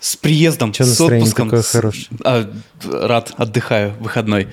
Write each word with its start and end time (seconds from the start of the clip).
С 0.00 0.16
приездом, 0.16 0.72
Чё 0.72 0.84
с 0.84 1.00
отпуском. 1.00 1.48
такое 1.48 1.62
хорошее? 1.62 2.06
а, 2.24 2.50
рад, 2.84 3.32
отдыхаю, 3.36 3.94
выходной. 4.00 4.48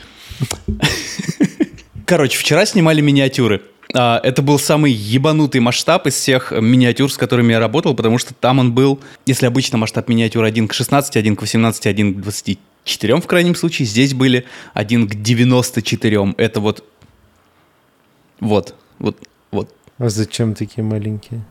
Короче, 2.05 2.37
вчера 2.37 2.65
снимали 2.65 3.01
миниатюры. 3.01 3.61
А, 3.93 4.19
Это 4.23 4.41
был 4.41 4.59
самый 4.59 4.91
ебанутый 4.91 5.61
масштаб 5.61 6.05
из 6.07 6.15
всех 6.15 6.51
миниатюр, 6.51 7.11
с 7.11 7.17
которыми 7.17 7.53
я 7.53 7.59
работал, 7.59 7.95
потому 7.95 8.17
что 8.17 8.33
там 8.33 8.59
он 8.59 8.73
был, 8.73 8.99
если 9.25 9.45
обычно 9.45 9.77
масштаб 9.77 10.09
миниатюр 10.09 10.43
1 10.43 10.67
к 10.67 10.73
16, 10.73 11.15
1 11.15 11.35
к 11.35 11.41
18, 11.41 11.85
1 11.87 12.13
к 12.15 12.21
24 12.21 13.15
в 13.21 13.27
крайнем 13.27 13.55
случае, 13.55 13.85
здесь 13.87 14.13
были 14.13 14.45
1 14.73 15.07
к 15.07 15.15
94. 15.15 16.35
Это 16.37 16.59
вот, 16.59 16.83
вот, 18.41 18.75
вот. 18.99 19.17
А 19.97 20.09
зачем 20.09 20.53
такие 20.53 20.83
маленькие? 20.83 21.41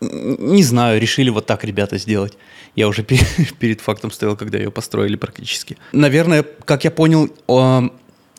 Не 0.00 0.62
знаю, 0.62 1.00
решили 1.00 1.28
вот 1.28 1.46
так 1.46 1.64
ребята 1.64 1.98
сделать. 1.98 2.38
Я 2.74 2.88
уже 2.88 3.02
пе- 3.02 3.18
перед 3.58 3.80
фактом 3.80 4.10
стоял, 4.10 4.36
когда 4.36 4.58
ее 4.58 4.70
построили 4.70 5.16
практически. 5.16 5.76
Наверное, 5.92 6.44
как 6.64 6.84
я 6.84 6.90
понял, 6.90 7.28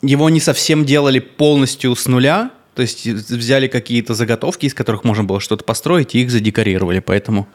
его 0.02 0.30
не 0.30 0.40
совсем 0.40 0.84
делали 0.84 1.20
полностью 1.20 1.94
с 1.94 2.06
нуля. 2.06 2.50
То 2.74 2.82
есть 2.82 3.06
взяли 3.06 3.68
какие-то 3.68 4.14
заготовки, 4.14 4.66
из 4.66 4.74
которых 4.74 5.02
можно 5.04 5.24
было 5.24 5.40
что-то 5.40 5.64
построить, 5.64 6.14
и 6.14 6.20
их 6.20 6.30
задекорировали. 6.30 6.98
Поэтому, 6.98 7.48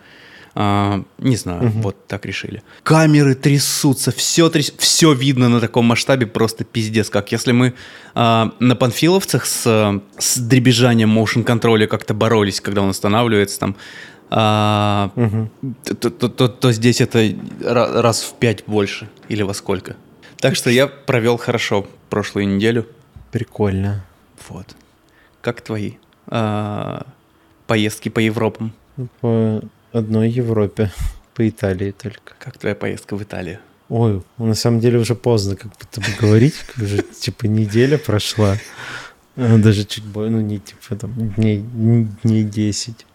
э, 0.55 1.03
не 1.17 1.35
знаю, 1.35 1.69
вот 1.75 2.07
так 2.07 2.25
решили. 2.25 2.61
Камеры 2.83 3.35
трясутся, 3.35 4.11
все, 4.11 4.49
тряс... 4.49 4.71
все 4.77 5.13
видно 5.13 5.49
на 5.49 5.59
таком 5.59 5.85
масштабе, 5.85 6.25
просто 6.27 6.63
пиздец. 6.63 7.09
Как 7.09 7.31
если 7.31 7.51
мы 7.51 7.73
э, 8.15 8.49
на 8.59 8.75
панфиловцах 8.75 9.45
с, 9.45 10.01
с 10.17 10.37
дребезжанием 10.37 11.17
motion 11.17 11.43
контроля 11.43 11.87
как-то 11.87 12.13
боролись, 12.13 12.61
когда 12.61 12.81
он 12.81 12.89
останавливается 12.89 13.59
там, 13.59 13.75
а, 14.33 15.11
то, 15.99 16.09
то- 16.09 16.29
то- 16.29 16.47
то 16.47 16.71
здесь 16.71 17.01
это 17.01 17.19
ра- 17.25 18.01
раз 18.01 18.23
в 18.23 18.33
пять 18.39 18.63
больше 18.65 19.09
или 19.27 19.41
во 19.43 19.53
сколько. 19.53 19.97
Так 20.37 20.55
что 20.55 20.69
я 20.69 20.87
провел 20.87 21.35
хорошо 21.37 21.85
прошлую 22.09 22.47
неделю. 22.47 22.87
Прикольно. 23.31 24.05
Вот. 24.47 24.67
Как 25.41 25.59
твои 25.61 25.93
а, 26.27 27.05
поездки 27.67 28.07
по 28.09 28.19
Европам? 28.19 28.71
По 29.19 29.61
одной 29.93 30.29
Европе. 30.29 30.91
По 31.33 31.47
Италии 31.47 31.91
только. 31.91 32.33
Как 32.39 32.57
твоя 32.57 32.75
поездка 32.75 33.15
в 33.15 33.23
Италию? 33.23 33.59
Ой, 33.89 34.21
на 34.37 34.53
самом 34.53 34.79
деле 34.79 34.99
уже 34.99 35.15
поздно 35.15 35.55
как 35.55 35.71
будто 35.77 36.01
бы 36.01 36.07
говорить. 36.19 36.55
Уже 36.81 37.01
типа 37.19 37.45
неделя 37.45 37.97
прошла. 37.97 38.57
А, 39.37 39.57
Даже 39.57 39.85
чуть 39.85 40.03
больше, 40.03 40.31
ну 40.31 40.41
не 40.41 40.59
типа 40.59 40.95
там 40.95 41.13
дней, 41.35 41.63
дней 42.23 42.43
10. 42.43 43.05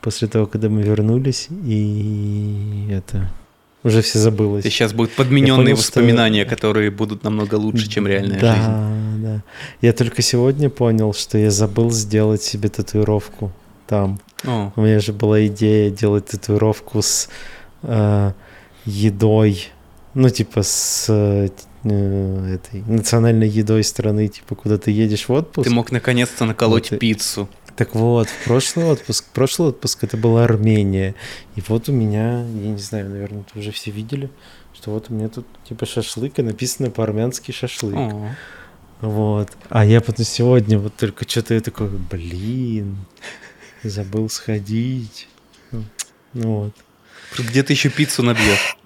После 0.00 0.28
того, 0.28 0.46
когда 0.46 0.68
мы 0.68 0.82
вернулись, 0.82 1.48
и 1.50 2.88
это 2.90 3.28
уже 3.84 4.02
все 4.02 4.18
забылось. 4.18 4.64
Сейчас 4.64 4.92
будут 4.92 5.12
подмененные 5.12 5.56
понял, 5.56 5.76
что- 5.76 5.86
воспоминания, 5.86 6.44
которые 6.56 6.90
будут 6.90 7.24
намного 7.24 7.54
лучше, 7.56 7.88
чем 7.88 8.06
реальная 8.06 8.40
да, 8.40 8.54
жизнь. 8.54 9.22
Да, 9.22 9.42
Я 9.80 9.92
только 9.92 10.22
сегодня 10.22 10.70
понял, 10.70 11.12
что 11.14 11.38
я 11.38 11.50
забыл 11.50 11.90
сделать 11.90 12.42
себе 12.42 12.68
татуировку 12.68 13.52
там. 13.88 14.20
О, 14.44 14.72
У 14.76 14.82
меня 14.82 15.00
же 15.00 15.12
была 15.12 15.46
идея 15.46 15.90
делать 15.90 16.26
татуировку 16.26 17.02
с 17.02 17.28
э, 17.82 18.32
едой, 18.84 19.68
ну 20.14 20.28
типа 20.28 20.62
с 20.62 21.06
э, 21.08 21.48
э, 21.84 22.54
этой 22.54 22.82
национальной 22.82 23.48
едой 23.48 23.82
страны, 23.82 24.28
типа 24.28 24.54
куда 24.54 24.78
ты 24.78 24.90
едешь 24.90 25.28
в 25.28 25.32
отпуск. 25.32 25.68
ты 25.68 25.74
мог 25.74 25.90
наконец-то 25.90 26.44
наколоть 26.44 26.90
Вот 26.90 27.00
пиццу. 27.00 27.48
Так 27.76 27.94
вот, 27.94 28.28
в 28.28 28.44
прошлый 28.44 28.86
отпуск, 28.86 29.24
прошлый 29.32 29.68
отпуск 29.68 30.02
это 30.02 30.16
была 30.16 30.42
Армения. 30.42 31.14
И 31.54 31.62
вот 31.68 31.88
у 31.88 31.92
меня, 31.92 32.40
я 32.40 32.70
не 32.70 32.78
знаю, 32.78 33.08
наверное, 33.08 33.42
это 33.42 33.56
уже 33.56 33.70
все 33.70 33.92
видели, 33.92 34.30
что 34.74 34.90
вот 34.90 35.06
у 35.10 35.14
меня 35.14 35.28
тут 35.28 35.46
типа 35.68 35.86
шашлык, 35.86 36.40
и 36.40 36.42
написано 36.42 36.90
по-армянски 36.90 37.52
шашлык. 37.52 37.96
О, 37.96 38.34
Вот. 39.00 39.50
А 39.68 39.84
я 39.84 40.00
потом 40.00 40.24
сегодня 40.24 40.76
вот 40.76 40.96
только 40.96 41.28
что-то 41.28 41.54
я 41.54 41.60
такой, 41.60 41.88
блин, 41.88 42.96
забыл 43.84 44.28
сходить. 44.28 45.28
Ну 46.34 46.60
вот. 46.60 46.74
Где 47.38 47.62
ты 47.62 47.72
еще 47.72 47.88
пиццу 47.90 48.22
набьешь? 48.22 48.76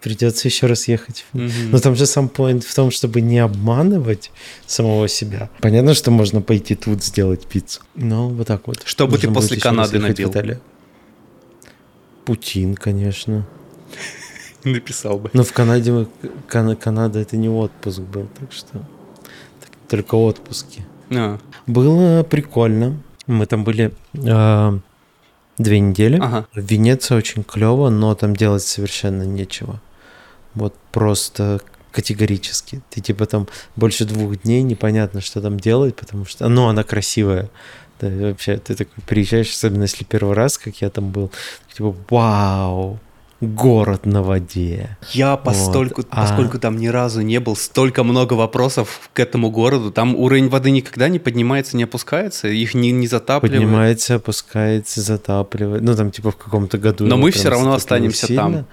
Придется 0.00 0.48
еще 0.48 0.66
раз 0.66 0.86
ехать. 0.88 1.24
Мгм. 1.32 1.70
Но 1.70 1.78
там 1.78 1.96
же 1.96 2.04
сам 2.06 2.28
поинт 2.28 2.64
в 2.64 2.74
том, 2.74 2.90
чтобы 2.90 3.20
не 3.22 3.38
обманывать 3.38 4.30
самого 4.66 5.08
себя. 5.08 5.48
Понятно, 5.60 5.94
что 5.94 6.10
можно 6.10 6.42
пойти 6.42 6.74
тут 6.74 7.02
сделать 7.02 7.46
пиццу. 7.46 7.80
Но 7.94 8.28
вот 8.28 8.46
так 8.46 8.66
вот. 8.66 8.82
Что 8.84 9.06
бы 9.06 9.16
ты 9.18 9.30
после 9.30 9.58
Канады 9.58 9.98
набил? 9.98 10.32
Путин, 12.24 12.74
конечно. 12.74 13.46
Написал 14.64 15.18
бы. 15.18 15.30
Но 15.32 15.42
в 15.44 15.52
Канаде 15.52 16.06
Кана- 16.48 16.76
Канада 16.76 17.18
это 17.20 17.36
не 17.36 17.48
отпуск 17.48 18.00
был, 18.00 18.28
так 18.38 18.52
что 18.52 18.82
только 19.88 20.14
отпуски. 20.14 20.84
А, 21.10 21.38
Было 21.66 22.22
прикольно. 22.22 22.98
Мы 23.26 23.46
там 23.46 23.64
были 23.64 23.92
а, 24.26 24.78
две 25.58 25.80
недели. 25.80 26.18
Ага. 26.20 26.46
В 26.52 26.60
Венеции 26.60 27.14
очень 27.14 27.44
клево, 27.44 27.88
но 27.88 28.14
там 28.14 28.36
делать 28.36 28.62
совершенно 28.62 29.22
нечего. 29.22 29.80
Вот 30.54 30.74
просто 30.92 31.60
категорически. 31.90 32.82
Ты 32.90 33.00
типа 33.00 33.26
там 33.26 33.48
больше 33.76 34.04
двух 34.04 34.42
дней 34.42 34.62
непонятно, 34.62 35.20
что 35.20 35.40
там 35.40 35.58
делать, 35.58 35.94
потому 35.94 36.24
что, 36.24 36.48
ну, 36.48 36.66
она 36.66 36.82
красивая. 36.82 37.50
Да, 38.00 38.08
вообще, 38.08 38.56
ты 38.56 38.74
такой 38.74 39.02
приезжаешь, 39.06 39.52
особенно 39.52 39.82
если 39.82 40.04
первый 40.04 40.34
раз, 40.34 40.58
как 40.58 40.76
я 40.82 40.90
там 40.90 41.10
был, 41.10 41.30
типа, 41.72 41.94
вау, 42.10 42.98
город 43.46 44.06
на 44.06 44.22
воде. 44.22 44.96
Я 45.12 45.36
постольку, 45.36 46.02
а- 46.10 46.22
поскольку 46.22 46.58
там 46.58 46.76
ни 46.78 46.86
разу 46.88 47.20
не 47.22 47.40
был, 47.40 47.56
столько 47.56 48.04
много 48.04 48.34
вопросов 48.34 49.10
к 49.12 49.20
этому 49.20 49.50
городу. 49.50 49.90
Там 49.90 50.14
уровень 50.16 50.48
воды 50.48 50.70
никогда 50.70 51.08
не 51.08 51.18
поднимается, 51.18 51.76
не 51.76 51.84
опускается, 51.84 52.48
их 52.48 52.74
не, 52.74 52.90
не 52.92 53.06
затапливает. 53.06 53.60
Поднимается, 53.62 54.14
опускается, 54.16 55.00
затапливает. 55.00 55.82
Ну, 55.82 55.94
там, 55.94 56.10
типа, 56.10 56.30
в 56.30 56.36
каком-то 56.36 56.78
году. 56.78 57.06
Но 57.06 57.16
мы 57.16 57.30
всё 57.30 57.50
равно 57.50 57.74
останемся 57.74 58.34
там. 58.34 58.66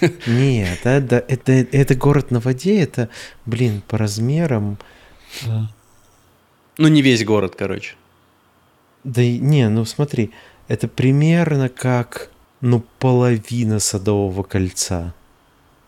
Нет, 0.26 0.80
это, 0.84 1.24
это, 1.28 1.52
это 1.52 1.94
город 1.94 2.30
на 2.30 2.40
воде, 2.40 2.80
это, 2.80 3.08
блин, 3.46 3.82
по 3.88 3.98
размерам. 3.98 4.78
Ну, 6.78 6.88
не 6.88 7.02
весь 7.02 7.24
город, 7.24 7.54
короче. 7.58 7.94
Да 9.04 9.22
и, 9.22 9.38
не, 9.38 9.68
ну 9.68 9.84
смотри, 9.84 10.30
это 10.68 10.88
примерно 10.88 11.68
как, 11.68 12.30
ну, 12.60 12.84
половина 12.98 13.80
Садового 13.80 14.42
кольца. 14.42 15.14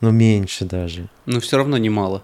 Ну, 0.01 0.11
меньше 0.11 0.65
даже. 0.65 1.09
Но 1.27 1.41
все 1.41 1.57
равно 1.57 1.79
немало. 1.79 2.23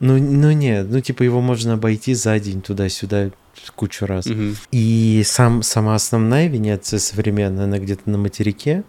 Ну, 0.00 0.18
ну 0.18 0.50
нет, 0.50 0.86
ну 0.88 1.00
типа 1.00 1.22
его 1.22 1.42
можно 1.42 1.74
обойти 1.74 2.14
за 2.14 2.40
день 2.40 2.62
туда-сюда 2.62 3.30
кучу 3.76 4.06
раз. 4.06 4.26
Мгм. 4.26 4.56
И 4.72 5.22
сам, 5.26 5.62
сама 5.62 5.94
основная 5.94 6.48
Венеция 6.48 6.98
современная, 6.98 7.64
она 7.64 7.78
где-то 7.78 8.08
на 8.08 8.16
материке, 8.16 8.82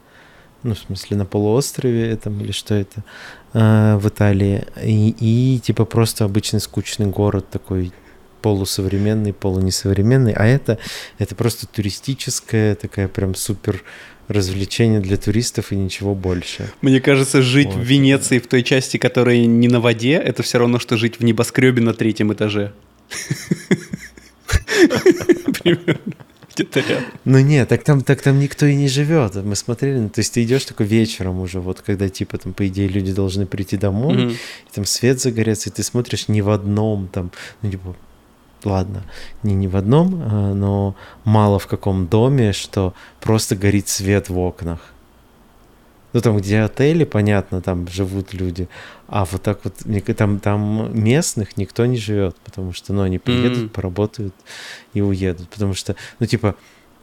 ну, 0.64 0.74
в 0.74 0.80
смысле, 0.80 1.18
на 1.18 1.26
полуострове 1.26 2.16
там, 2.16 2.40
или 2.40 2.52
что 2.52 2.76
это, 2.76 3.04
э, 3.54 3.98
в 3.98 4.08
Италии. 4.08 4.64
И, 4.82 5.16
и, 5.20 5.60
типа 5.60 5.86
просто 5.86 6.24
обычный 6.24 6.62
скучный 6.62 7.08
город 7.08 7.50
такой 7.50 7.92
полусовременный, 8.42 9.34
полунесовременный. 9.34 10.34
А 10.34 10.46
это, 10.46 10.78
это 11.18 11.36
просто 11.36 11.68
туристическое, 11.68 12.76
такая 12.76 13.08
прям 13.08 13.36
супер 13.36 13.84
развлечение 14.32 15.00
для 15.00 15.18
туристов 15.18 15.72
и 15.72 15.76
ничего 15.76 16.16
больше. 16.16 16.72
Мне 16.82 17.00
кажется, 17.02 17.42
жить 17.42 17.70
в 17.70 17.78
Вот. 17.78 17.86
Венеции 17.86 18.40
в 18.40 18.48
той 18.48 18.64
части, 18.64 18.98
которая 18.98 19.46
не 19.46 19.68
на 19.68 19.80
воде, 19.80 20.14
это 20.14 20.44
все 20.44 20.58
равно, 20.60 20.80
что 20.80 20.98
жить 20.98 21.20
в 21.20 21.24
небоскребе 21.24 21.82
на 21.82 21.94
третьем 21.94 22.32
этаже. 22.34 22.74
Примерно. 25.64 26.14
Где-то 26.54 26.80
рядом. 26.82 27.06
Ну 27.24 27.40
нет, 27.40 27.70
так 27.70 27.84
там, 27.84 28.02
так 28.02 28.22
там 28.22 28.40
никто 28.40 28.66
и 28.66 28.76
не 28.76 28.90
живет. 28.90 29.36
Мы 29.36 29.56
смотрели, 29.56 30.00
ну, 30.00 30.10
то 30.10 30.20
есть 30.20 30.34
ты 30.34 30.44
идешь 30.44 30.66
такой 30.66 30.86
вечером 30.86 31.40
уже, 31.40 31.62
вот 31.62 31.82
когда 31.82 32.10
типа 32.10 32.38
там, 32.38 32.54
по 32.54 32.68
идее, 32.68 32.90
люди 32.90 33.14
должны 33.14 33.46
прийти 33.46 33.78
домой, 33.78 34.34
и 34.34 34.72
там 34.74 34.86
свет 34.86 35.22
загорится, 35.22 35.70
и 35.70 35.74
ты 35.74 35.84
смотришь 35.84 36.28
не 36.28 36.42
в 36.42 36.50
одном 36.50 37.08
там, 37.08 37.32
ну 37.62 37.72
типа, 37.72 37.96
ладно, 38.66 39.04
не, 39.44 39.54
не 39.54 39.68
в 39.68 39.76
одном, 39.76 40.22
а, 40.24 40.54
но 40.54 40.96
мало 41.24 41.60
в 41.60 41.68
каком 41.68 42.08
доме, 42.08 42.54
что 42.54 42.94
просто 43.20 43.56
горит 43.56 43.88
свет 43.88 44.30
в 44.30 44.38
окнах. 44.40 44.80
Ну, 46.14 46.20
там, 46.20 46.38
где 46.38 46.60
отели, 46.60 47.06
понятно, 47.06 47.62
там 47.62 47.88
живут 47.88 48.34
люди. 48.34 48.68
А 49.08 49.24
вот 49.24 49.42
так 49.44 49.62
вот, 49.64 49.76
там, 50.18 50.40
там 50.40 50.90
местных 50.94 51.56
никто 51.56 51.86
не 51.86 51.98
живет, 51.98 52.36
потому 52.44 52.74
что, 52.74 52.92
ну, 52.92 53.04
они 53.04 53.18
приедут, 53.18 53.64
М. 53.64 53.70
поработают 53.70 54.36
и 54.94 55.02
уедут. 55.02 55.48
Потому 55.50 55.74
что, 55.74 55.96
ну, 56.20 56.26
типа, 56.26 56.56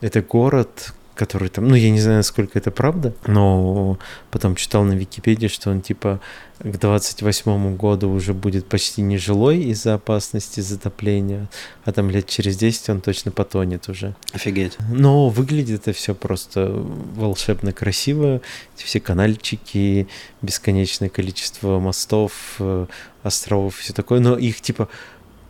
это 0.02 0.20
город, 0.20 0.92
который 1.18 1.48
там, 1.48 1.66
ну, 1.66 1.74
я 1.74 1.90
не 1.90 2.00
знаю, 2.00 2.18
насколько 2.18 2.56
это 2.56 2.70
правда, 2.70 3.12
но 3.26 3.98
потом 4.30 4.54
читал 4.54 4.84
на 4.84 4.92
Википедии, 4.92 5.48
что 5.48 5.70
он 5.70 5.80
типа 5.80 6.20
к 6.60 6.78
28 6.78 7.76
году 7.76 8.08
уже 8.10 8.34
будет 8.34 8.66
почти 8.66 9.02
нежилой 9.02 9.58
из-за 9.64 9.94
опасности 9.94 10.60
затопления, 10.60 11.48
а 11.84 11.92
там 11.92 12.08
лет 12.08 12.26
через 12.28 12.56
10 12.56 12.88
он 12.90 13.00
точно 13.00 13.32
потонет 13.32 13.88
уже. 13.88 14.14
Офигеть. 14.32 14.76
Но 14.90 15.28
выглядит 15.28 15.80
это 15.80 15.92
все 15.92 16.14
просто 16.14 16.70
волшебно 17.16 17.72
красиво. 17.72 18.40
Эти 18.76 18.84
все 18.84 19.00
канальчики, 19.00 20.06
бесконечное 20.40 21.08
количество 21.08 21.80
мостов, 21.80 22.56
э, 22.60 22.86
островов 23.24 23.76
все 23.76 23.92
такое. 23.92 24.20
Но 24.20 24.38
их 24.38 24.60
типа 24.60 24.88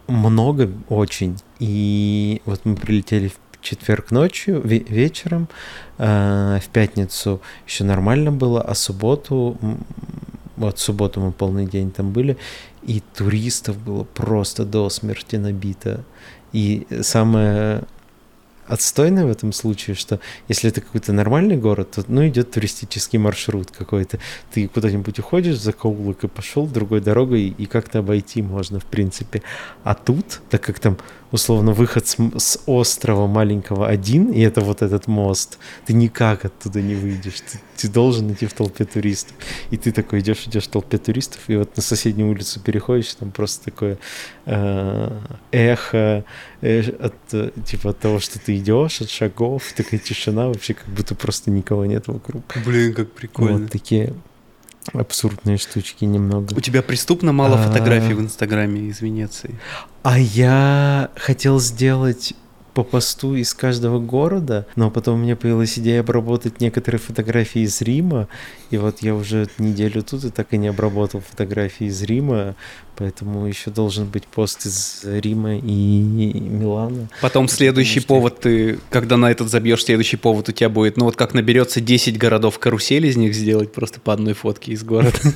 много 0.06 0.70
очень. 0.88 1.36
И 1.58 2.40
вот 2.46 2.64
мы 2.64 2.74
прилетели 2.74 3.28
в 3.28 3.36
четверг 3.60 4.10
ночью, 4.10 4.60
вечером, 4.64 5.48
э, 5.98 6.58
в 6.62 6.68
пятницу 6.68 7.40
еще 7.66 7.84
нормально 7.84 8.32
было, 8.32 8.62
а 8.62 8.74
субботу, 8.74 9.56
вот 10.56 10.78
субботу 10.78 11.20
мы 11.20 11.32
полный 11.32 11.66
день 11.66 11.90
там 11.90 12.12
были, 12.12 12.36
и 12.82 13.02
туристов 13.14 13.76
было 13.78 14.04
просто 14.04 14.64
до 14.64 14.88
смерти 14.90 15.36
набито. 15.36 16.04
И 16.52 16.86
самое 17.02 17.82
отстойное 18.68 19.26
в 19.26 19.30
этом 19.30 19.52
случае, 19.52 19.96
что 19.96 20.20
если 20.48 20.70
это 20.70 20.80
какой-то 20.80 21.12
нормальный 21.12 21.56
город, 21.56 21.92
то 21.92 22.04
ну 22.06 22.26
идет 22.28 22.50
туристический 22.50 23.18
маршрут 23.18 23.70
какой-то. 23.70 24.18
Ты 24.52 24.68
куда-нибудь 24.68 25.18
уходишь 25.18 25.58
за 25.58 25.72
коулок 25.72 26.24
и 26.24 26.28
пошел 26.28 26.66
другой 26.66 27.00
дорогой, 27.00 27.48
и 27.48 27.66
как-то 27.66 28.00
обойти 28.00 28.42
можно, 28.42 28.78
в 28.78 28.84
принципе. 28.84 29.42
А 29.84 29.94
тут, 29.94 30.40
так 30.50 30.62
как 30.62 30.78
там 30.78 30.98
условно 31.30 31.72
выход 31.72 32.06
с, 32.06 32.16
с 32.36 32.60
острова 32.66 33.26
маленького 33.26 33.86
один, 33.86 34.32
и 34.32 34.40
это 34.40 34.60
вот 34.60 34.82
этот 34.82 35.06
мост, 35.06 35.58
ты 35.86 35.92
никак 35.92 36.44
оттуда 36.44 36.80
не 36.80 36.94
выйдешь. 36.94 37.40
Ты, 37.40 37.60
ты 37.76 37.88
должен 37.88 38.32
идти 38.32 38.46
в 38.46 38.52
толпе 38.52 38.84
туристов. 38.84 39.36
И 39.70 39.76
ты 39.76 39.92
такой 39.92 40.20
идешь, 40.20 40.46
идешь 40.46 40.64
в 40.64 40.68
толпе 40.70 40.98
туристов, 40.98 41.40
и 41.48 41.56
вот 41.56 41.76
на 41.76 41.82
соседнюю 41.82 42.30
улицу 42.30 42.60
переходишь, 42.60 43.14
там 43.14 43.30
просто 43.30 43.66
такое 43.66 43.98
э, 44.46 45.18
эхо 45.52 46.24
от, 46.60 47.14
типа, 47.64 47.90
от 47.90 47.98
того, 47.98 48.20
что 48.20 48.38
ты 48.38 48.56
идешь, 48.56 49.00
от 49.00 49.10
шагов, 49.10 49.72
такая 49.76 50.00
тишина, 50.00 50.48
вообще 50.48 50.74
как 50.74 50.86
будто 50.88 51.14
просто 51.14 51.50
никого 51.50 51.86
нет 51.86 52.08
вокруг. 52.08 52.42
Блин, 52.64 52.94
как 52.94 53.12
прикольно. 53.12 53.58
Вот 53.58 53.70
такие 53.70 54.14
абсурдные 54.92 55.58
штучки 55.58 56.04
немного. 56.04 56.54
У 56.56 56.60
тебя 56.60 56.82
преступно 56.82 57.32
мало 57.32 57.58
а... 57.58 57.68
фотографий 57.68 58.14
в 58.14 58.20
Инстаграме 58.20 58.82
из 58.88 59.00
Венеции. 59.00 59.54
А 60.02 60.18
я 60.18 61.10
хотел 61.16 61.60
сделать 61.60 62.34
по 62.78 62.84
посту 62.84 63.34
из 63.34 63.54
каждого 63.54 63.98
города, 63.98 64.64
но 64.76 64.88
потом 64.88 65.18
у 65.18 65.22
меня 65.24 65.34
появилась 65.34 65.76
идея 65.80 65.98
обработать 65.98 66.60
некоторые 66.60 67.00
фотографии 67.00 67.62
из 67.62 67.80
Рима, 67.80 68.28
и 68.70 68.76
вот 68.76 69.02
я 69.02 69.16
уже 69.16 69.48
неделю 69.58 70.04
тут 70.04 70.22
и 70.22 70.30
так 70.30 70.54
и 70.54 70.58
не 70.58 70.68
обработал 70.68 71.20
фотографии 71.20 71.88
из 71.88 72.00
Рима, 72.04 72.54
поэтому 72.94 73.46
еще 73.46 73.70
должен 73.70 74.06
быть 74.06 74.28
пост 74.28 74.64
из 74.64 75.00
Рима 75.02 75.56
и 75.56 76.00
Милана. 76.38 77.08
Потом 77.20 77.48
следующий 77.48 77.98
что... 77.98 78.06
повод 78.10 78.42
ты, 78.42 78.78
когда 78.90 79.16
на 79.16 79.32
этот 79.32 79.48
забьешь, 79.48 79.82
следующий 79.82 80.16
повод 80.16 80.48
у 80.48 80.52
тебя 80.52 80.68
будет, 80.68 80.96
ну 80.96 81.06
вот 81.06 81.16
как 81.16 81.34
наберется 81.34 81.80
10 81.80 82.16
городов 82.16 82.60
карусель 82.60 83.06
из 83.06 83.16
них 83.16 83.34
сделать 83.34 83.72
просто 83.72 83.98
по 83.98 84.12
одной 84.12 84.34
фотке 84.34 84.70
из 84.70 84.84
города. 84.84 85.18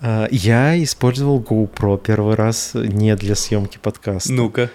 А, 0.00 0.28
я 0.30 0.80
использовал 0.80 1.40
GoPro 1.40 2.00
первый 2.00 2.36
раз 2.36 2.70
не 2.74 3.16
для 3.16 3.34
съемки 3.34 3.78
подкаста. 3.82 4.32
Ну-ка 4.32 4.70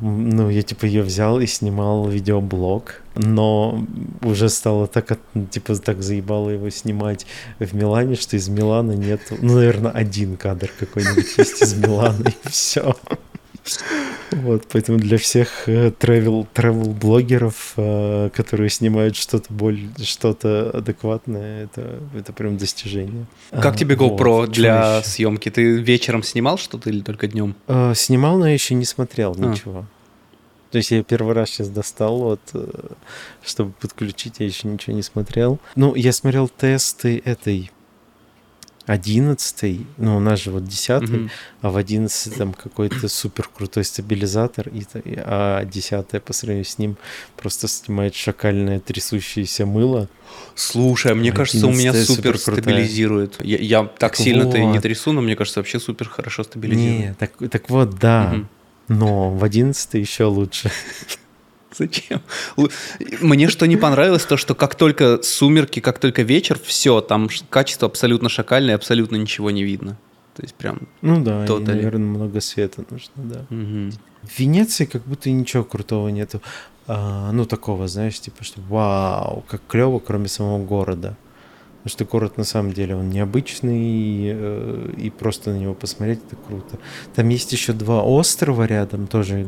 ну, 0.00 0.50
я 0.50 0.62
типа 0.62 0.86
ее 0.86 1.02
взял 1.02 1.40
и 1.40 1.46
снимал 1.46 2.08
видеоблог, 2.08 3.02
но 3.14 3.84
уже 4.22 4.48
стало 4.48 4.86
так, 4.86 5.18
типа, 5.50 5.76
так 5.76 6.02
заебало 6.02 6.50
его 6.50 6.70
снимать 6.70 7.26
в 7.58 7.74
Милане, 7.74 8.16
что 8.16 8.36
из 8.36 8.48
Милана 8.48 8.92
нет, 8.92 9.20
ну, 9.30 9.54
наверное, 9.54 9.90
один 9.90 10.36
кадр 10.36 10.70
какой-нибудь 10.78 11.36
есть 11.36 11.62
из 11.62 11.74
Милана, 11.74 12.28
и 12.28 12.48
все. 12.48 12.96
Вот, 14.30 14.66
поэтому 14.70 14.98
для 14.98 15.16
всех 15.16 15.68
travel, 15.68 16.42
э, 16.42 16.46
travel 16.54 16.94
блогеров, 16.94 17.72
э, 17.76 18.30
которые 18.34 18.68
снимают 18.68 19.16
что-то 19.16 19.52
более, 19.52 19.88
что-то 20.02 20.70
адекватное, 20.70 21.64
это, 21.64 21.98
это 22.14 22.32
прям 22.32 22.58
достижение. 22.58 23.26
Как 23.50 23.74
а, 23.74 23.76
тебе 23.76 23.94
GoPro 23.94 24.40
вот, 24.40 24.50
для 24.50 25.02
съемки? 25.02 25.50
Ты 25.50 25.78
вечером 25.78 26.22
снимал 26.22 26.58
что-то 26.58 26.90
или 26.90 27.00
только 27.00 27.26
днем? 27.26 27.54
А, 27.66 27.94
снимал, 27.94 28.38
но 28.38 28.46
я 28.46 28.54
еще 28.54 28.74
не 28.74 28.84
смотрел 28.84 29.34
а. 29.38 29.40
ничего. 29.40 29.86
То 30.70 30.78
есть 30.78 30.90
я 30.90 31.02
первый 31.02 31.34
раз 31.34 31.50
сейчас 31.50 31.68
достал, 31.68 32.18
вот, 32.18 32.40
э, 32.52 32.66
чтобы 33.42 33.72
подключить, 33.72 34.40
я 34.40 34.46
еще 34.46 34.68
ничего 34.68 34.94
не 34.94 35.02
смотрел. 35.02 35.58
Ну, 35.74 35.94
я 35.94 36.12
смотрел 36.12 36.48
тесты 36.48 37.22
этой 37.24 37.70
одиннадцатый, 38.88 39.86
ну 39.98 40.16
у 40.16 40.20
нас 40.20 40.40
же 40.40 40.50
вот 40.50 40.64
десятый, 40.64 41.08
mm-hmm. 41.08 41.30
а 41.60 41.70
в 41.70 41.76
одиннадцатом 41.76 42.54
какой-то 42.54 43.06
супер 43.08 43.48
крутой 43.54 43.84
стабилизатор, 43.84 44.68
и, 44.68 44.82
а 45.18 45.64
десятое 45.64 46.20
по 46.20 46.32
сравнению 46.32 46.64
с 46.64 46.78
ним 46.78 46.96
просто 47.36 47.68
снимает 47.68 48.14
шакальное 48.14 48.80
трясущееся 48.80 49.66
мыло. 49.66 50.08
Слушай, 50.54 51.12
а 51.12 51.14
мне 51.14 51.32
кажется, 51.32 51.66
у 51.66 51.70
меня 51.70 51.92
супер, 51.92 52.38
супер 52.38 52.58
стабилизирует. 52.58 53.44
Я, 53.44 53.58
я 53.58 53.82
так, 53.84 53.98
так 53.98 54.16
сильно-то 54.16 54.58
вот. 54.58 54.72
не 54.72 54.80
трясу, 54.80 55.12
но 55.12 55.20
мне 55.20 55.36
кажется, 55.36 55.60
вообще 55.60 55.78
супер 55.78 56.08
хорошо 56.08 56.42
стабилизирует. 56.42 57.00
Не, 57.00 57.14
так, 57.14 57.32
так 57.50 57.68
вот, 57.68 57.98
да. 57.98 58.32
Mm-hmm. 58.34 58.46
Но 58.88 59.30
в 59.30 59.44
одиннадцатый 59.44 60.00
еще 60.00 60.24
лучше. 60.24 60.70
Зачем? 61.78 62.20
Мне 63.20 63.48
что 63.48 63.66
не 63.66 63.76
понравилось, 63.76 64.24
то 64.24 64.36
что 64.36 64.54
как 64.54 64.74
только 64.74 65.22
сумерки, 65.22 65.80
как 65.80 65.98
только 65.98 66.22
вечер, 66.22 66.58
все, 66.62 67.00
там 67.00 67.28
качество 67.50 67.86
абсолютно 67.86 68.28
шакальное, 68.28 68.74
абсолютно 68.74 69.16
ничего 69.16 69.50
не 69.50 69.62
видно. 69.62 69.96
То 70.34 70.42
есть 70.42 70.54
прям... 70.54 70.88
Ну 71.02 71.22
да, 71.22 71.44
и, 71.44 71.58
наверное, 71.60 72.06
много 72.06 72.40
света 72.40 72.84
нужно, 72.90 73.12
да. 73.16 73.40
Угу. 73.50 73.92
В 74.22 74.38
Венеции 74.38 74.84
как 74.84 75.02
будто 75.04 75.30
ничего 75.30 75.64
крутого 75.64 76.08
нету. 76.08 76.40
А, 76.86 77.32
ну, 77.32 77.44
такого, 77.44 77.86
знаешь, 77.86 78.18
типа, 78.18 78.44
что 78.44 78.60
вау, 78.62 79.44
как 79.48 79.60
клево, 79.68 79.98
кроме 79.98 80.28
самого 80.28 80.64
города. 80.64 81.16
Потому 81.88 82.04
что 82.04 82.12
город 82.12 82.36
на 82.36 82.44
самом 82.44 82.74
деле 82.74 82.94
он 82.94 83.08
необычный, 83.08 84.30
э, 84.30 84.90
и 84.98 85.08
просто 85.08 85.52
на 85.52 85.56
него 85.56 85.72
посмотреть 85.72 86.20
это 86.26 86.36
круто. 86.36 86.76
Там 87.14 87.30
есть 87.30 87.50
еще 87.52 87.72
два 87.72 88.02
острова 88.02 88.64
рядом, 88.64 89.06
тоже 89.06 89.46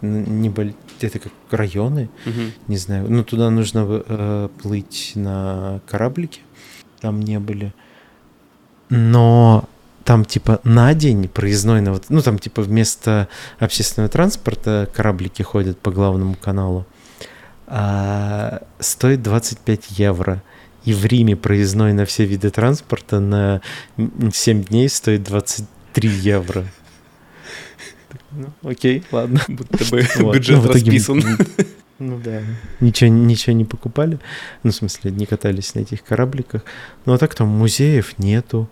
не 0.00 0.74
это 1.00 1.18
как 1.18 1.32
районы, 1.50 2.08
угу. 2.24 2.52
не 2.68 2.76
знаю. 2.76 3.10
Ну, 3.10 3.24
туда 3.24 3.50
нужно 3.50 3.84
э, 3.88 4.48
плыть 4.62 5.12
на 5.16 5.80
кораблике, 5.88 6.42
там 7.00 7.18
не 7.18 7.40
были. 7.40 7.74
Но 8.88 9.64
там 10.04 10.24
типа 10.24 10.60
на 10.62 10.94
день 10.94 11.28
проездной, 11.28 11.80
на 11.80 11.94
вот, 11.94 12.04
ну 12.08 12.22
там 12.22 12.38
типа 12.38 12.62
вместо 12.62 13.26
общественного 13.58 14.08
транспорта 14.08 14.88
кораблики 14.94 15.42
ходят 15.42 15.80
по 15.80 15.90
главному 15.90 16.36
каналу, 16.36 16.86
а, 17.66 18.62
стоит 18.78 19.22
25 19.22 19.98
евро. 19.98 20.40
И 20.84 20.92
в 20.92 21.04
Риме 21.04 21.36
проездной 21.36 21.92
на 21.92 22.06
все 22.06 22.24
виды 22.24 22.50
транспорта 22.50 23.20
на 23.20 23.60
7 24.32 24.64
дней 24.64 24.88
стоит 24.88 25.22
23 25.24 26.08
евро. 26.08 26.64
Ну, 28.32 28.52
окей, 28.62 29.04
ладно. 29.12 29.40
Будто 29.48 29.84
бы 29.90 30.06
вот. 30.18 30.34
бюджет 30.34 30.62
ну, 30.62 30.72
расписан. 30.72 31.22
Ну 31.98 32.18
да. 32.18 32.40
Ничего, 32.80 33.10
ничего 33.10 33.54
не 33.54 33.66
покупали. 33.66 34.18
Ну, 34.62 34.70
в 34.70 34.74
смысле, 34.74 35.10
не 35.10 35.26
катались 35.26 35.74
на 35.74 35.80
этих 35.80 36.02
корабликах. 36.02 36.62
Ну, 37.04 37.12
а 37.12 37.18
так 37.18 37.34
там 37.34 37.48
музеев 37.48 38.18
нету. 38.18 38.68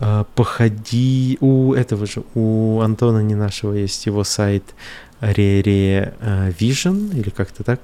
А, 0.00 0.24
походи... 0.34 1.38
У 1.40 1.72
этого 1.74 2.04
же, 2.06 2.24
у 2.34 2.80
Антона 2.80 3.20
не 3.20 3.36
нашего 3.36 3.74
есть 3.74 4.06
его 4.06 4.24
сайт 4.24 4.74
Ре 5.20 6.14
Vision, 6.58 7.16
или 7.16 7.30
как-то 7.30 7.62
так, 7.62 7.80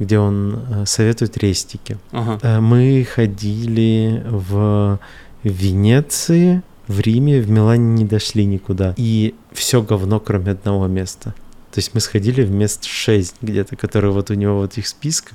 где 0.00 0.18
он 0.18 0.64
э, 0.68 0.86
советует 0.86 1.36
рестики. 1.38 1.98
Ага. 2.10 2.38
Э, 2.42 2.60
мы 2.60 3.06
ходили 3.08 4.24
в 4.26 4.98
Венеции, 5.44 6.62
в 6.88 6.98
Риме, 7.00 7.40
в 7.40 7.48
Милане 7.48 7.94
не 7.94 8.04
дошли 8.04 8.44
никуда. 8.46 8.94
И 8.96 9.34
все 9.52 9.82
говно, 9.82 10.18
кроме 10.18 10.52
одного 10.52 10.88
места. 10.88 11.34
То 11.70 11.78
есть 11.78 11.94
мы 11.94 12.00
сходили 12.00 12.42
в 12.42 12.50
мест 12.50 12.84
6 12.84 13.36
где-то, 13.42 13.76
которые 13.76 14.10
вот 14.10 14.30
у 14.30 14.34
него 14.34 14.60
в 14.60 14.64
этих 14.64 14.88
списках, 14.88 15.34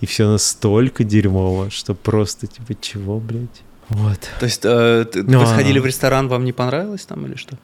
и 0.00 0.06
все 0.06 0.26
настолько 0.30 1.04
дерьмово, 1.04 1.70
что 1.70 1.94
просто 1.94 2.46
типа 2.46 2.74
чего, 2.80 3.20
блядь. 3.20 3.62
Вот. 3.90 4.18
То 4.40 4.46
есть 4.46 4.62
э, 4.64 5.04
ну, 5.14 5.40
вы 5.40 5.46
сходили 5.46 5.78
в 5.78 5.84
ресторан, 5.84 6.28
вам 6.28 6.44
не 6.44 6.52
понравилось 6.52 7.04
там 7.04 7.26
или 7.26 7.34
что? 7.34 7.58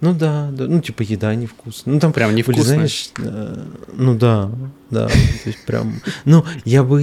Ну 0.00 0.14
да, 0.14 0.50
да, 0.52 0.66
ну 0.68 0.80
типа 0.80 1.02
еда 1.02 1.34
невкусная. 1.34 1.94
Ну 1.94 2.00
там 2.00 2.12
прям 2.12 2.34
невкусная. 2.34 2.64
знаешь, 2.64 3.10
э, 3.18 3.64
ну 3.94 4.14
да, 4.16 4.50
да, 4.90 5.08
то 5.08 5.14
есть 5.44 5.64
прям, 5.66 6.00
ну 6.24 6.44
я 6.64 6.84
бы, 6.84 7.02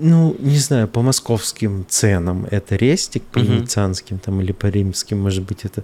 ну 0.00 0.36
не 0.38 0.58
знаю, 0.58 0.86
по 0.86 1.02
московским 1.02 1.84
ценам 1.88 2.46
это 2.50 2.76
рестик, 2.76 3.24
по 3.24 3.40
венецианским 3.40 4.18
там 4.18 4.40
или 4.40 4.52
по 4.52 4.66
римским, 4.66 5.20
может 5.20 5.42
быть, 5.44 5.64
это 5.64 5.82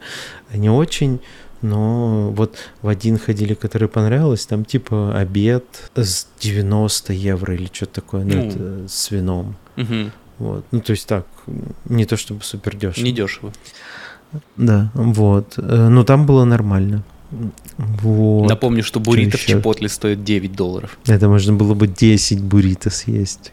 не 0.54 0.70
очень, 0.70 1.20
Но 1.62 2.30
вот 2.32 2.56
в 2.82 2.86
один 2.88 3.18
ходили, 3.18 3.54
который 3.54 3.88
понравилось, 3.88 4.46
там 4.46 4.64
типа 4.64 5.18
обед 5.18 5.64
с 5.96 6.28
90 6.38 7.12
евро 7.12 7.54
или 7.54 7.68
что-то 7.72 7.94
такое, 8.02 8.24
ну, 8.24 8.34
Ну. 8.34 8.46
это 8.48 8.88
с 8.88 9.10
вином. 9.10 9.56
Вот. 10.38 10.64
Ну, 10.70 10.80
то 10.80 10.92
есть 10.92 11.08
так, 11.08 11.26
не 11.86 12.04
то 12.04 12.16
чтобы 12.18 12.42
супер 12.44 12.76
дешево. 12.76 13.04
Недешево. 13.04 13.52
Да, 14.56 14.90
вот. 14.94 15.54
Э, 15.58 15.88
Но 15.88 16.04
там 16.04 16.26
было 16.26 16.44
нормально. 16.44 17.02
Вот. 17.76 18.48
Напомню, 18.48 18.82
что 18.82 19.00
буррито 19.00 19.36
в 19.36 19.40
еще? 19.40 19.52
Чипотле 19.54 19.88
стоит 19.88 20.24
9 20.24 20.52
долларов. 20.52 20.98
Это 21.06 21.28
можно 21.28 21.52
было 21.54 21.74
бы 21.74 21.86
10 21.88 22.40
буррито 22.42 22.90
съесть. 22.90 23.52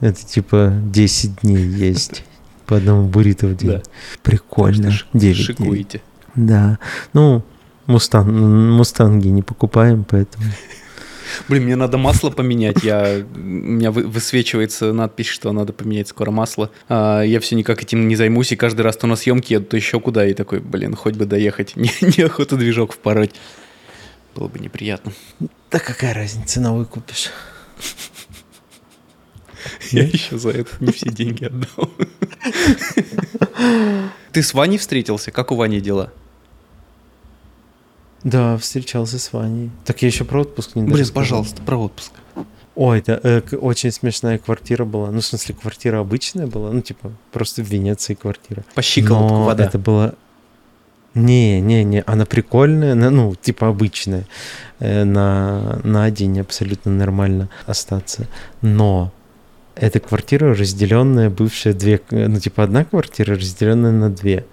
Это 0.00 0.24
типа 0.24 0.72
10 0.84 1.40
дней 1.42 1.62
есть. 1.66 2.24
По 2.66 2.76
одному 2.76 3.08
буррито 3.08 3.48
в 3.48 3.56
день. 3.56 3.70
Да. 3.72 3.82
Прикольно. 4.22 4.90
Ш- 4.92 5.06
9 5.12 5.36
дней. 5.36 5.44
Шикуете. 5.44 6.02
Да. 6.36 6.78
Ну, 7.12 7.42
мустан, 7.86 8.70
мустанги 8.76 9.28
не 9.28 9.42
покупаем, 9.42 10.04
поэтому... 10.08 10.44
Блин, 11.48 11.64
мне 11.64 11.76
надо 11.76 11.98
масло 11.98 12.30
поменять. 12.30 12.82
Я, 12.82 13.24
у 13.34 13.38
меня 13.38 13.90
вы- 13.90 14.06
высвечивается 14.06 14.92
надпись, 14.92 15.26
что 15.26 15.52
надо 15.52 15.72
поменять 15.72 16.08
скоро 16.08 16.30
масло. 16.30 16.70
А, 16.88 17.22
я 17.22 17.40
все 17.40 17.56
никак 17.56 17.82
этим 17.82 18.08
не 18.08 18.16
займусь, 18.16 18.52
и 18.52 18.56
каждый 18.56 18.82
раз 18.82 18.96
то 18.96 19.06
на 19.06 19.16
съемки 19.16 19.54
еду, 19.54 19.66
то 19.66 19.76
еще 19.76 20.00
куда. 20.00 20.26
И 20.26 20.34
такой, 20.34 20.60
блин, 20.60 20.94
хоть 20.94 21.16
бы 21.16 21.26
доехать. 21.26 21.72
Не, 21.76 21.90
неохота 22.00 22.56
движок 22.56 22.92
впороть. 22.92 23.34
Было 24.34 24.48
бы 24.48 24.58
неприятно. 24.58 25.12
Да 25.70 25.78
какая 25.78 26.14
разница, 26.14 26.60
новый 26.60 26.86
купишь. 26.86 27.30
Я 29.90 30.04
еще 30.04 30.38
за 30.38 30.50
это 30.50 30.70
не 30.80 30.92
все 30.92 31.10
деньги 31.10 31.44
отдал. 31.44 31.90
Ты 34.32 34.42
с 34.42 34.54
Ваней 34.54 34.78
встретился? 34.78 35.30
Как 35.32 35.52
у 35.52 35.56
Вани 35.56 35.80
дела? 35.80 36.12
Да, 38.24 38.56
встречался 38.58 39.18
с 39.18 39.32
Ваней. 39.32 39.70
Так 39.84 40.02
я 40.02 40.08
еще 40.08 40.24
про 40.24 40.42
отпуск 40.42 40.74
не 40.76 40.82
Блин, 40.82 41.06
пожалуйста, 41.12 41.62
про 41.62 41.76
отпуск. 41.78 42.12
Ой, 42.76 42.98
это 43.00 43.20
э, 43.22 43.42
очень 43.56 43.90
смешная 43.90 44.38
квартира 44.38 44.84
была. 44.84 45.10
Ну, 45.10 45.20
в 45.20 45.24
смысле, 45.24 45.54
квартира 45.60 45.98
обычная 46.00 46.46
была. 46.46 46.70
Ну, 46.70 46.80
типа, 46.82 47.10
просто 47.32 47.62
в 47.62 47.66
Венеции 47.68 48.14
квартира. 48.14 48.62
По 48.74 48.82
щиколотку 48.82 49.34
Но 49.34 49.44
вода. 49.44 49.64
это 49.64 49.78
было... 49.78 50.14
Не, 51.14 51.60
не, 51.60 51.82
не, 51.82 52.02
она 52.06 52.24
прикольная, 52.24 52.94
на- 52.94 53.10
ну, 53.10 53.34
типа 53.34 53.68
обычная. 53.68 54.26
Э, 54.78 55.04
На, 55.04 55.80
на 55.82 56.10
день 56.10 56.38
абсолютно 56.40 56.92
нормально 56.92 57.48
остаться. 57.66 58.26
Но 58.62 59.12
эта 59.74 59.98
квартира 59.98 60.54
разделенная, 60.54 61.28
бывшая 61.28 61.72
две, 61.74 62.00
э, 62.10 62.28
ну, 62.28 62.38
типа 62.38 62.62
одна 62.62 62.84
квартира, 62.84 63.34
разделенная 63.34 63.90
на 63.92 64.08
две. 64.10 64.46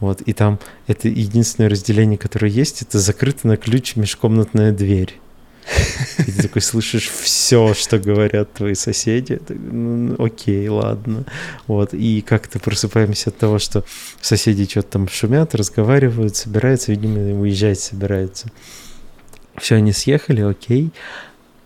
Вот, 0.00 0.20
и 0.22 0.32
там 0.32 0.58
это 0.86 1.08
единственное 1.08 1.70
разделение, 1.70 2.18
которое 2.18 2.50
есть, 2.50 2.82
это 2.82 2.98
закрыта 2.98 3.46
на 3.46 3.56
ключ 3.56 3.96
межкомнатная 3.96 4.72
дверь. 4.72 5.18
И 6.18 6.30
ты 6.30 6.42
такой 6.42 6.62
слышишь 6.62 7.08
все, 7.08 7.74
что 7.74 7.98
говорят 7.98 8.52
твои 8.52 8.74
соседи. 8.74 9.36
Ты, 9.36 9.54
ну, 9.54 10.22
окей, 10.22 10.68
ладно. 10.68 11.24
Вот. 11.66 11.94
И 11.94 12.20
как-то 12.20 12.58
просыпаемся 12.58 13.30
от 13.30 13.38
того, 13.38 13.58
что 13.58 13.84
соседи 14.20 14.68
что-то 14.68 14.88
там 14.88 15.08
шумят, 15.08 15.54
разговаривают, 15.54 16.36
собираются, 16.36 16.92
видимо, 16.92 17.40
уезжать 17.40 17.80
собираются. 17.80 18.50
Все, 19.56 19.76
они 19.76 19.92
съехали, 19.92 20.42
окей. 20.42 20.90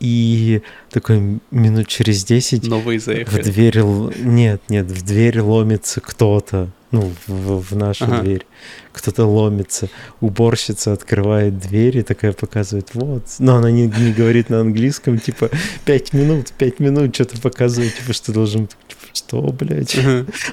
И 0.01 0.63
такой 0.91 1.41
минут 1.51 1.89
через 1.89 2.25
10 2.25 2.67
Новые 2.67 2.99
в 2.99 3.03
заехали. 3.03 3.43
дверь... 3.43 3.79
л- 3.79 4.13
Нет, 4.17 4.63
нет, 4.69 4.87
в 4.87 5.05
дверь 5.05 5.41
ломится 5.41 6.01
кто-то. 6.01 6.69
Ну, 6.91 7.13
в, 7.27 7.61
в 7.61 7.77
нашу 7.77 8.05
Ага. 8.05 8.23
дверь. 8.23 8.47
Кто-то 8.93 9.27
ломится. 9.27 9.91
Уборщица 10.21 10.93
открывает 10.95 11.59
дверь 11.59 11.99
и 11.99 12.03
такая 12.03 12.33
показывает, 12.33 12.91
вот. 12.95 13.25
Но 13.39 13.57
она 13.57 13.71
не, 13.71 13.87
не 13.89 14.13
говорит 14.13 14.49
на 14.49 14.61
английском, 14.61 15.19
типа, 15.19 15.51
пять 15.85 16.15
минут, 16.15 16.53
пять 16.57 16.79
минут, 16.81 17.15
что-то 17.15 17.39
показывает, 17.41 17.95
типа, 17.95 18.13
что 18.15 18.33
должен... 18.33 18.69
Что, 19.13 19.41
блядь? 19.43 19.97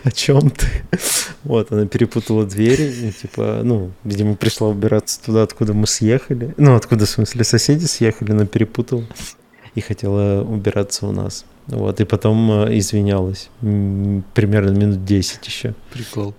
О 0.04 0.12
чем 0.12 0.50
ты? 0.50 0.68
Вот, 1.44 1.72
она 1.72 1.86
перепутала 1.86 2.46
двери, 2.46 2.92
и, 3.08 3.12
типа, 3.12 3.62
ну, 3.64 3.92
видимо, 4.04 4.36
пришла 4.36 4.70
убираться 4.70 5.22
туда, 5.24 5.44
откуда 5.44 5.74
мы 5.74 5.88
съехали. 5.88 6.54
Ну, 6.58 6.76
откуда, 6.76 7.06
в 7.06 7.10
смысле, 7.10 7.44
соседи 7.44 7.86
съехали, 7.86 8.32
но 8.32 8.46
перепутала. 8.46 9.06
И 9.76 9.82
хотела 9.82 10.42
убираться 10.42 11.06
у 11.06 11.12
нас. 11.12 11.46
Вот, 11.68 12.00
и 12.00 12.06
потом 12.06 12.66
э, 12.66 12.78
извинялась. 12.78 13.50
Примерно 13.60 14.70
минут 14.72 15.04
10 15.04 15.46
еще. 15.46 15.74
Прикол. 15.92 16.34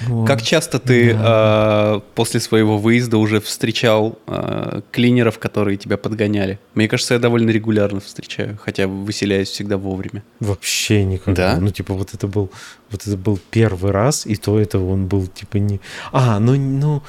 Вот. 0.00 0.26
Как 0.26 0.42
часто 0.42 0.78
ты 0.78 1.12
Да. 1.12 1.20
а, 1.22 2.00
после 2.14 2.40
своего 2.40 2.76
выезда 2.78 3.16
уже 3.18 3.40
встречал 3.40 4.18
а, 4.26 4.82
клинеров, 4.92 5.38
которые 5.38 5.76
тебя 5.76 5.96
подгоняли? 5.96 6.58
Мне 6.74 6.88
кажется, 6.88 7.14
я 7.14 7.20
довольно 7.20 7.50
регулярно 7.50 8.00
встречаю, 8.00 8.58
хотя 8.62 8.86
выселяюсь 8.88 9.48
всегда 9.48 9.76
вовремя. 9.78 10.22
Вообще 10.40 11.04
никогда. 11.04 11.54
Да? 11.54 11.60
Ну, 11.60 11.70
типа, 11.70 11.94
вот 11.94 12.12
это 12.14 12.26
был, 12.26 12.50
вот 12.90 13.06
это 13.06 13.16
был 13.16 13.38
первый 13.50 13.90
раз, 13.92 14.26
и 14.26 14.36
то 14.36 14.58
это 14.58 14.78
он 14.78 15.06
был, 15.06 15.26
типа, 15.26 15.56
не... 15.56 15.80
А, 16.12 16.38
ну, 16.40 16.56
ну... 16.56 17.02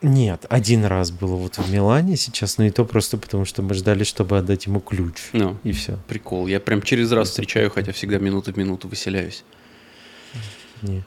Нет, 0.00 0.46
один 0.48 0.84
раз 0.84 1.10
было 1.10 1.34
вот 1.34 1.56
в 1.58 1.72
Милане 1.72 2.16
сейчас, 2.16 2.56
но 2.56 2.64
и 2.66 2.70
то 2.70 2.84
просто 2.84 3.18
потому, 3.18 3.44
что 3.44 3.62
мы 3.62 3.74
ждали, 3.74 4.04
чтобы 4.04 4.38
отдать 4.38 4.66
ему 4.66 4.78
ключ. 4.78 5.16
Ну, 5.32 5.56
И 5.64 5.72
все. 5.72 5.98
прикол. 6.06 6.46
Я 6.46 6.60
прям 6.60 6.82
через 6.82 7.10
раз 7.10 7.28
Это 7.28 7.30
встречаю, 7.30 7.68
хотя 7.70 7.90
всегда 7.92 8.18
минуты 8.18 8.52
в 8.52 8.56
минуту 8.56 8.86
выселяюсь. 8.86 9.42
Не. 10.82 11.02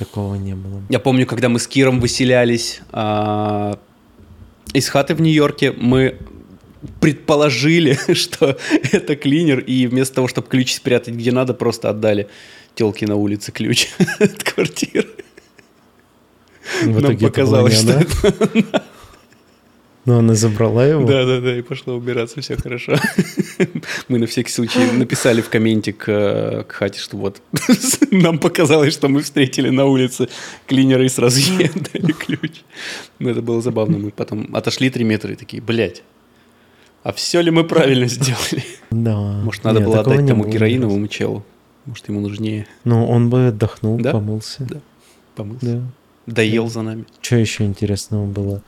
Такого 0.00 0.34
не 0.36 0.54
было. 0.54 0.82
Я 0.88 0.98
помню, 0.98 1.26
когда 1.26 1.50
мы 1.50 1.58
с 1.58 1.66
Киром 1.66 2.00
выселялись 2.00 2.80
а, 2.90 3.78
из 4.72 4.88
хаты 4.88 5.14
в 5.14 5.20
Нью-Йорке, 5.20 5.72
мы 5.72 6.16
предположили, 7.00 7.98
что 8.14 8.56
это 8.92 9.14
клинер, 9.14 9.58
и 9.58 9.86
вместо 9.86 10.14
того, 10.14 10.26
чтобы 10.26 10.48
ключ 10.48 10.72
спрятать 10.72 11.12
где 11.12 11.32
надо, 11.32 11.52
просто 11.52 11.90
отдали 11.90 12.28
телке 12.74 13.06
на 13.06 13.16
улице 13.16 13.52
ключ 13.52 13.88
от 14.18 14.42
квартиры. 14.42 15.06
В 16.82 16.98
Нам 17.02 17.18
показалось, 17.18 17.78
что 17.78 17.92
это... 17.92 18.84
но 20.06 20.18
она 20.18 20.34
забрала 20.34 20.86
его. 20.86 21.04
Да, 21.06 21.24
да, 21.24 21.40
да, 21.40 21.56
и 21.56 21.62
пошла 21.62 21.94
убираться, 21.94 22.40
все 22.40 22.56
хорошо. 22.56 22.96
Мы 24.08 24.18
на 24.18 24.26
всякий 24.26 24.50
случай 24.50 24.78
написали 24.92 25.42
в 25.42 25.50
комменте 25.50 25.92
к, 25.92 26.08
э, 26.08 26.64
к 26.64 26.72
хате, 26.72 26.98
что 26.98 27.16
вот 27.16 27.42
нам 28.10 28.38
показалось, 28.38 28.94
что 28.94 29.08
мы 29.08 29.20
встретили 29.22 29.68
на 29.70 29.84
улице 29.84 30.28
клинера 30.66 31.04
и 31.04 31.08
сразу 31.08 31.38
ей 31.38 31.68
отдали 31.68 32.12
ключ. 32.12 32.62
Но 33.18 33.30
это 33.30 33.42
было 33.42 33.60
забавно. 33.60 33.98
Мы 33.98 34.10
потом 34.10 34.48
отошли 34.54 34.88
три 34.90 35.04
метра 35.04 35.32
и 35.32 35.36
такие, 35.36 35.62
блядь, 35.62 36.02
а 37.02 37.12
все 37.12 37.40
ли 37.40 37.50
мы 37.50 37.64
правильно 37.64 38.06
сделали? 38.06 38.64
Да. 38.90 39.16
Может, 39.16 39.64
надо 39.64 39.80
Нет, 39.80 39.88
было 39.88 40.00
отдать 40.00 40.26
тому 40.26 40.44
героиновому 40.46 41.08
челу? 41.08 41.44
Может, 41.86 42.08
ему 42.08 42.20
нужнее. 42.20 42.66
Ну, 42.84 43.06
он 43.06 43.30
бы 43.30 43.48
отдохнул, 43.48 43.98
Да? 43.98 44.12
помылся. 44.12 44.66
Да. 44.68 44.80
помыться? 45.34 45.66
Да. 45.66 45.82
Доел 46.26 46.68
за 46.68 46.82
нами. 46.82 47.04
Что 47.20 47.36
еще 47.36 47.64
интересного 47.64 48.26
было? 48.26 48.62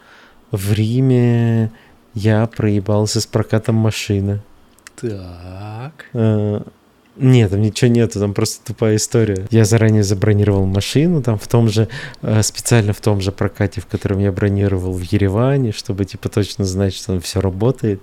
В 0.53 0.73
Риме 0.73 1.73
я 2.15 2.47
проебался 2.47 3.21
с 3.21 3.27
прокатом 3.27 3.75
машины. 3.77 4.41
Так. 5.01 6.05
Э, 6.13 6.61
Нет, 7.17 7.51
там 7.51 7.61
ничего 7.61 7.91
нету, 7.91 8.21
там 8.21 8.35
просто 8.35 8.65
тупая 8.65 8.97
история. 8.97 9.47
Я 9.51 9.65
заранее 9.65 10.03
забронировал 10.03 10.65
машину, 10.67 11.23
там 11.23 11.39
в 11.39 11.49
том 11.49 11.69
же, 11.69 11.89
э, 12.21 12.43
специально 12.43 12.93
в 12.93 13.01
том 13.01 13.21
же 13.21 13.33
прокате, 13.33 13.81
в 13.81 13.87
котором 13.87 14.19
я 14.19 14.31
бронировал 14.31 14.93
в 14.93 15.01
Ереване, 15.03 15.73
чтобы 15.73 16.05
типа 16.05 16.29
точно 16.29 16.65
знать, 16.65 16.95
что 16.95 17.09
там 17.09 17.21
все 17.21 17.41
работает 17.41 18.01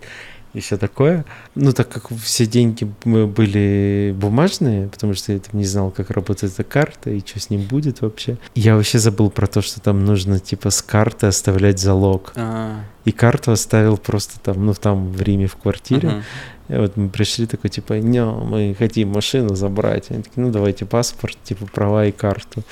и 0.53 0.59
все 0.59 0.77
такое. 0.77 1.25
Ну, 1.55 1.71
так 1.73 1.89
как 1.89 2.09
все 2.17 2.45
деньги 2.45 2.87
были 3.05 4.13
бумажные, 4.17 4.87
потому 4.87 5.13
что 5.13 5.31
я 5.31 5.39
там 5.39 5.59
не 5.59 5.65
знал, 5.65 5.91
как 5.91 6.09
работает 6.09 6.53
эта 6.53 6.63
карта 6.63 7.11
и 7.11 7.19
что 7.19 7.39
с 7.39 7.49
ним 7.49 7.61
будет 7.61 8.01
вообще. 8.01 8.37
Я 8.55 8.75
вообще 8.75 8.99
забыл 8.99 9.29
про 9.29 9.47
то, 9.47 9.61
что 9.61 9.79
там 9.79 10.05
нужно 10.05 10.39
типа 10.39 10.71
с 10.71 10.81
карты 10.81 11.27
оставлять 11.27 11.79
залог. 11.79 12.33
А, 12.35 12.81
И 13.05 13.11
карту 13.11 13.51
оставил 13.51 13.97
просто 13.97 14.39
там, 14.39 14.65
ну, 14.65 14.73
там 14.73 15.11
в 15.11 15.21
Риме 15.21 15.47
в 15.47 15.55
квартире. 15.55 16.09
ага. 16.09 16.23
И 16.69 16.75
вот 16.75 16.97
мы 16.97 17.09
пришли 17.09 17.47
такой, 17.47 17.71
типа, 17.71 17.93
не, 17.93 18.23
мы 18.23 18.75
хотим 18.77 19.09
машину 19.09 19.55
забрать. 19.55 20.11
Они 20.11 20.21
такие, 20.21 20.45
ну, 20.45 20.51
давайте 20.51 20.85
паспорт, 20.85 21.35
типа, 21.43 21.65
права 21.65 22.05
и 22.05 22.11
карту. 22.11 22.63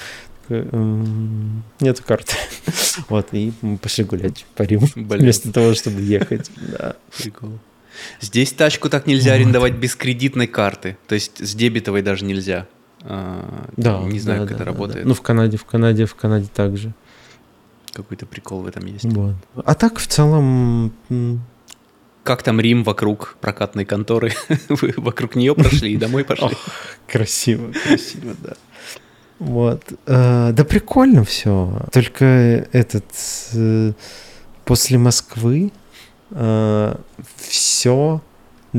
«М, 0.50 1.64
Нету 1.80 2.04
карты. 2.06 2.34
Вот, 3.10 3.28
и 3.32 3.54
мы 3.62 3.78
пошли 3.78 4.04
гулять 4.04 4.46
по 4.56 4.64
Риму. 4.64 4.88
Вместо 4.96 5.52
того, 5.52 5.74
чтобы 5.76 6.02
ехать. 6.02 6.50
Да. 6.58 6.96
Прикол. 7.18 7.60
Здесь 8.22 8.52
тачку 8.54 8.90
так 8.90 9.08
нельзя 9.08 9.32
Вот. 9.32 9.36
арендовать 9.42 9.74
без 9.74 9.96
кредитной 9.96 10.48
карты. 10.48 10.98
То 11.08 11.16
есть 11.16 11.46
с 11.46 11.54
дебетовой 11.56 12.02
даже 12.02 12.26
нельзя. 12.26 12.68
А, 13.02 13.70
Да. 13.78 14.00
Не 14.04 14.20
знаю, 14.20 14.42
да, 14.42 14.48
как 14.48 14.50
да, 14.50 14.56
это 14.56 14.66
да, 14.66 14.72
работает. 14.72 15.06
Ну, 15.06 15.14
в 15.14 15.22
Канаде, 15.22 15.58
в 15.58 15.66
Канаде, 15.66 16.06
в 16.06 16.16
Канаде 16.16 16.48
также. 16.54 16.94
Какой-то 17.94 18.26
прикол 18.26 18.62
в 18.62 18.68
этом 18.68 18.86
есть. 18.86 19.06
Вот. 19.06 19.36
А 19.66 19.74
так, 19.76 19.98
в 20.00 20.08
целом, 20.08 20.92
Как 22.24 22.44
там 22.44 22.60
Рим 22.60 22.84
вокруг 22.84 23.38
прокатной 23.40 23.86
конторы? 23.86 24.34
Вы 24.70 24.94
вокруг 24.98 25.36
нее 25.36 25.56
прошли 25.56 25.94
и 25.94 25.98
домой 25.98 26.26
пошли? 26.26 26.50
красиво, 27.08 27.72
красиво, 27.72 28.36
да. 28.44 28.56
Вот. 29.40 29.84
Э, 30.06 30.52
да 30.52 30.64
прикольно 30.64 31.24
все. 31.24 31.82
Только 31.92 32.26
этот 32.72 33.06
э, 33.54 33.94
после 34.66 34.98
Москвы 34.98 35.72
э, 36.32 36.96
все, 37.38 38.22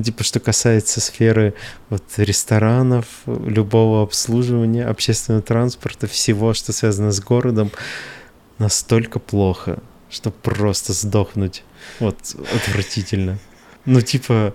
типа, 0.03 0.25
что 0.25 0.41
касается 0.41 1.01
сферы 1.01 1.55
вот 1.91 2.03
ресторанов, 2.17 3.07
любого 3.27 4.03
обслуживания, 4.03 4.85
общественного 4.85 5.43
транспорта, 5.43 6.07
всего, 6.07 6.55
что 6.55 6.73
связано 6.73 7.13
с 7.13 7.21
городом, 7.21 7.71
настолько 8.59 9.19
плохо, 9.21 9.79
что 10.11 10.31
просто 10.31 10.93
сдохнуть. 10.93 11.63
Вот 12.01 12.17
отвратительно. 12.55 13.39
Ну, 13.85 14.01
типа, 14.01 14.55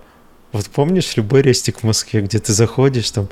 вот 0.54 0.66
помнишь 0.66 1.16
любой 1.16 1.42
рестик 1.42 1.80
в 1.80 1.82
Москве, 1.82 2.22
где 2.22 2.38
ты 2.38 2.52
заходишь, 2.52 3.10
там 3.10 3.28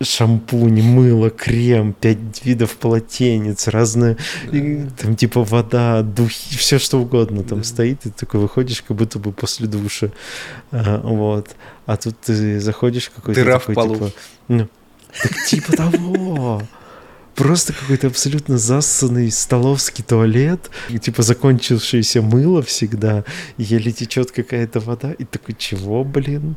шампунь, 0.00 0.80
мыло, 0.82 1.28
крем, 1.28 1.92
пять 1.92 2.44
видов 2.44 2.76
полотенец, 2.76 3.68
разные, 3.68 4.16
и, 4.50 4.86
там 4.98 5.14
типа 5.14 5.44
вода, 5.44 6.02
духи, 6.02 6.56
все 6.56 6.78
что 6.78 7.00
угодно 7.02 7.42
там 7.42 7.58
да. 7.58 7.64
стоит, 7.64 8.06
и 8.06 8.10
ты 8.10 8.14
такой 8.18 8.40
выходишь, 8.40 8.82
как 8.82 8.96
будто 8.96 9.18
бы 9.18 9.32
после 9.32 9.66
душа. 9.66 10.08
А, 10.70 11.00
вот. 11.00 11.50
А 11.86 11.96
тут 11.98 12.18
ты 12.20 12.58
заходишь 12.60 13.10
какой-то 13.14 13.40
Дыра 13.40 13.58
такой, 13.58 13.72
в 13.72 13.76
полу. 13.76 13.94
типа... 13.96 14.12
Ну, 14.48 14.68
так 15.22 15.32
типа 15.46 15.76
того 15.76 16.62
просто 17.34 17.72
какой-то 17.72 18.06
абсолютно 18.08 18.58
зассанный 18.58 19.30
столовский 19.30 20.04
туалет, 20.04 20.70
и, 20.88 20.98
типа 20.98 21.22
закончившееся 21.22 22.22
мыло 22.22 22.62
всегда, 22.62 23.24
еле 23.58 23.92
течет 23.92 24.30
какая-то 24.30 24.80
вода, 24.80 25.12
и 25.12 25.24
такой, 25.24 25.54
чего, 25.58 26.04
блин? 26.04 26.56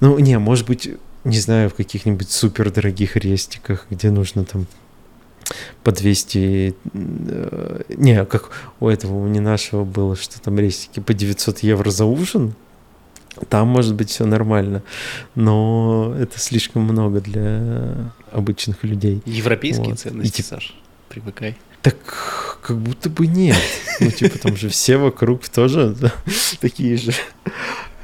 Ну, 0.00 0.18
не, 0.18 0.38
может 0.38 0.66
быть, 0.66 0.90
не 1.24 1.38
знаю, 1.38 1.70
в 1.70 1.74
каких-нибудь 1.74 2.30
супер 2.30 2.70
дорогих 2.70 3.16
рестиках, 3.16 3.86
где 3.90 4.10
нужно 4.10 4.44
там 4.44 4.66
по 5.82 5.92
200... 5.92 6.74
Э, 6.94 7.82
не, 7.88 8.24
как 8.24 8.50
у 8.78 8.88
этого, 8.88 9.16
у 9.16 9.26
не 9.26 9.40
нашего 9.40 9.84
было, 9.84 10.16
что 10.16 10.40
там 10.40 10.58
рестики 10.58 11.00
по 11.00 11.12
900 11.12 11.60
евро 11.60 11.90
за 11.90 12.04
ужин, 12.04 12.54
там 13.48 13.68
может 13.68 13.94
быть 13.94 14.10
все 14.10 14.26
нормально, 14.26 14.82
но 15.34 16.14
это 16.18 16.38
слишком 16.38 16.82
много 16.82 17.20
для 17.20 18.12
обычных 18.32 18.84
людей. 18.84 19.22
Европейские 19.26 19.90
вот. 19.90 19.98
ценности, 19.98 20.40
И, 20.40 20.44
Саш, 20.44 20.74
привыкай. 21.08 21.56
Так 21.82 21.96
как 22.62 22.78
будто 22.78 23.08
бы 23.08 23.26
нет. 23.26 23.56
Ну, 24.00 24.10
типа, 24.10 24.38
там 24.38 24.56
же 24.56 24.68
все 24.68 24.98
вокруг 24.98 25.48
тоже 25.48 25.96
такие 26.60 26.96
же. 26.96 27.12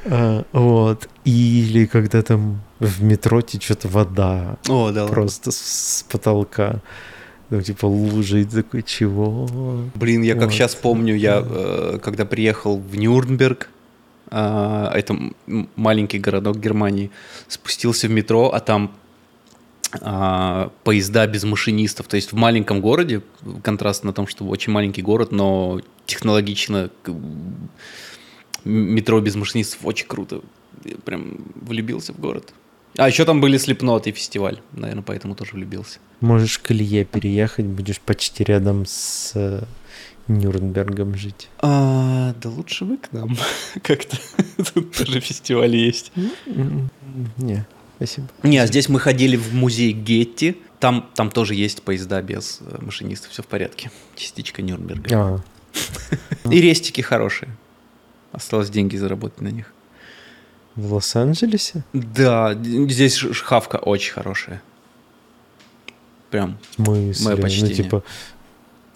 А, 0.05 0.45
вот. 0.51 1.07
Или 1.25 1.85
когда 1.85 2.21
там 2.21 2.61
в 2.79 3.03
метро 3.03 3.41
течет 3.41 3.85
вода. 3.85 4.57
О, 4.67 4.91
да. 4.91 5.05
Просто 5.05 5.51
с, 5.51 6.05
потолка. 6.09 6.81
Ну, 7.49 7.61
типа 7.61 7.85
лужи, 7.85 8.41
и 8.41 8.45
такой, 8.45 8.83
чего? 8.83 9.47
Блин, 9.95 10.21
я 10.21 10.35
как 10.35 10.51
сейчас 10.51 10.75
помню, 10.75 11.15
я 11.15 11.41
э, 11.45 11.99
когда 12.03 12.25
приехал 12.25 12.77
в 12.77 12.97
Нюрнберг, 12.97 13.69
это 14.29 15.17
маленький 15.75 16.19
городок 16.19 16.57
Германии, 16.57 17.11
спустился 17.47 18.07
в 18.07 18.11
метро, 18.11 18.51
а 18.53 18.59
там 18.59 18.91
а, 20.01 20.71
поезда 20.83 21.27
без 21.27 21.43
машинистов. 21.43 22.07
То 22.07 22.15
есть 22.15 22.31
в 22.31 22.35
маленьком 22.35 22.81
городе, 22.81 23.21
контраст 23.63 24.03
на 24.03 24.13
том, 24.13 24.27
что 24.27 24.45
очень 24.45 24.73
маленький 24.73 25.01
город, 25.01 25.31
но 25.31 25.81
технологично 26.05 26.89
метро 28.65 29.21
без 29.21 29.35
машинистов 29.35 29.79
очень 29.83 30.07
круто. 30.07 30.41
Я 30.83 30.97
прям 30.97 31.37
влюбился 31.55 32.13
в 32.13 32.19
город. 32.19 32.53
А 32.97 33.07
еще 33.07 33.25
там 33.25 33.41
были 33.41 33.57
Слепнот 33.57 34.07
и 34.07 34.11
фестиваль, 34.11 34.59
наверное, 34.71 35.03
поэтому 35.03 35.35
тоже 35.35 35.53
влюбился. 35.53 35.99
Можешь 36.19 36.57
к 36.59 36.71
Илье 36.71 37.05
переехать, 37.05 37.65
будешь 37.65 37.99
почти 37.99 38.43
рядом 38.43 38.85
с 38.87 39.33
э, 39.35 39.63
Нюрнбергом 40.27 41.15
жить? 41.15 41.49
А, 41.59 42.33
да 42.41 42.49
лучше 42.49 42.85
вы 42.85 42.97
к 42.97 43.11
нам. 43.11 43.37
Как-то 43.83 44.17
тут 44.73 44.95
тоже 44.95 45.19
фестиваль 45.19 45.75
есть. 45.75 46.11
Не, 47.37 47.65
спасибо. 47.95 48.27
Не, 48.43 48.57
а 48.57 48.67
здесь 48.67 48.89
мы 48.89 48.99
ходили 48.99 49.35
в 49.37 49.53
музей 49.53 49.93
Гетти. 49.93 50.61
Там, 50.79 51.09
там 51.15 51.31
тоже 51.31 51.55
есть 51.55 51.81
поезда 51.81 52.21
без 52.21 52.59
э, 52.61 52.77
машинистов, 52.81 53.31
все 53.31 53.41
в 53.41 53.47
порядке. 53.47 53.89
Частичка 54.15 54.61
Нюрнберга. 54.61 55.09
А. 55.11 55.39
И 56.51 56.61
рестики 56.61 57.01
хорошие. 57.01 57.49
Осталось 58.31 58.69
деньги 58.69 58.95
заработать 58.97 59.41
на 59.41 59.47
них. 59.47 59.73
В 60.75 60.93
Лос-Анджелесе? 60.93 61.83
Да, 61.93 62.53
здесь 62.53 63.15
шхавка 63.15 63.77
очень 63.77 64.13
хорошая. 64.13 64.61
Прям. 66.29 66.59
Мы 66.77 67.13
Мое 67.23 67.37
почтение. 67.37 67.69
Ну, 67.69 67.83
типа, 67.83 68.03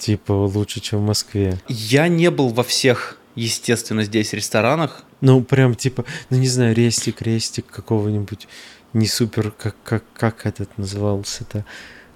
Типа 0.01 0.31
лучше, 0.31 0.79
чем 0.79 1.01
в 1.01 1.03
Москве. 1.03 1.59
Я 1.67 2.07
не 2.07 2.31
был 2.31 2.49
во 2.49 2.63
всех, 2.63 3.19
естественно, 3.35 4.03
здесь 4.03 4.33
ресторанах. 4.33 5.03
Ну, 5.21 5.43
прям 5.43 5.75
типа, 5.75 6.05
ну 6.31 6.37
не 6.37 6.47
знаю, 6.47 6.73
рестик, 6.73 7.21
рестик 7.21 7.67
какого-нибудь 7.67 8.47
не 8.93 9.05
супер, 9.05 9.51
как, 9.51 9.75
как, 9.83 10.03
как 10.15 10.47
этот 10.47 10.75
назывался-то. 10.75 11.65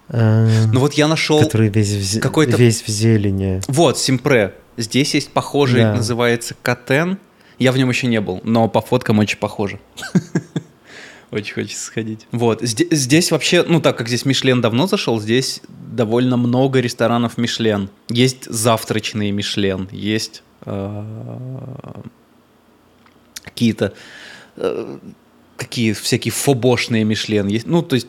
А, 0.10 0.48
ну 0.74 0.80
вот 0.80 0.95
я 0.95 1.08
нашел 1.08 1.39
который 1.39 1.69
весь 1.69 2.15
в, 2.15 2.19
какой-то 2.21 2.58
весь 2.58 2.82
в 2.82 2.88
зелени. 2.88 3.62
Вот 3.67 4.00
Симпре. 4.00 4.56
Здесь 4.78 5.13
есть 5.13 5.30
похожий, 5.30 5.82
да. 5.82 5.93
называется 5.93 6.56
Катен. 6.63 7.19
Я 7.60 7.71
в 7.71 7.78
нем 7.78 7.89
еще 7.89 8.08
не 8.08 8.19
был, 8.19 8.41
но 8.43 8.67
по 8.67 8.82
фоткам 8.82 9.19
очень 9.19 9.38
похоже. 9.38 9.80
Очень 11.31 11.53
хочется 11.53 11.83
сходить. 11.85 12.27
Вот. 12.31 12.61
Здесь, 12.61 12.88
здесь 12.91 13.31
вообще, 13.31 13.63
ну 13.63 13.81
так 13.81 13.97
как 13.97 14.07
здесь 14.07 14.25
Мишлен 14.25 14.61
давно 14.61 14.88
зашел, 14.88 15.19
здесь 15.19 15.61
довольно 15.67 16.38
много 16.38 16.79
ресторанов 16.79 17.38
Мишлен. 17.38 17.89
Есть 18.09 18.45
завтрачные 18.45 19.31
Мишлен, 19.31 19.89
есть 19.91 20.43
э, 20.65 21.03
какие-то 23.43 23.93
э, 24.57 24.99
какие 25.57 25.93
всякие 25.93 26.31
фобошные 26.31 27.03
Мишлен 27.03 27.47
есть. 27.47 27.65
Ну, 27.65 27.81
то 27.81 27.95
есть 27.95 28.07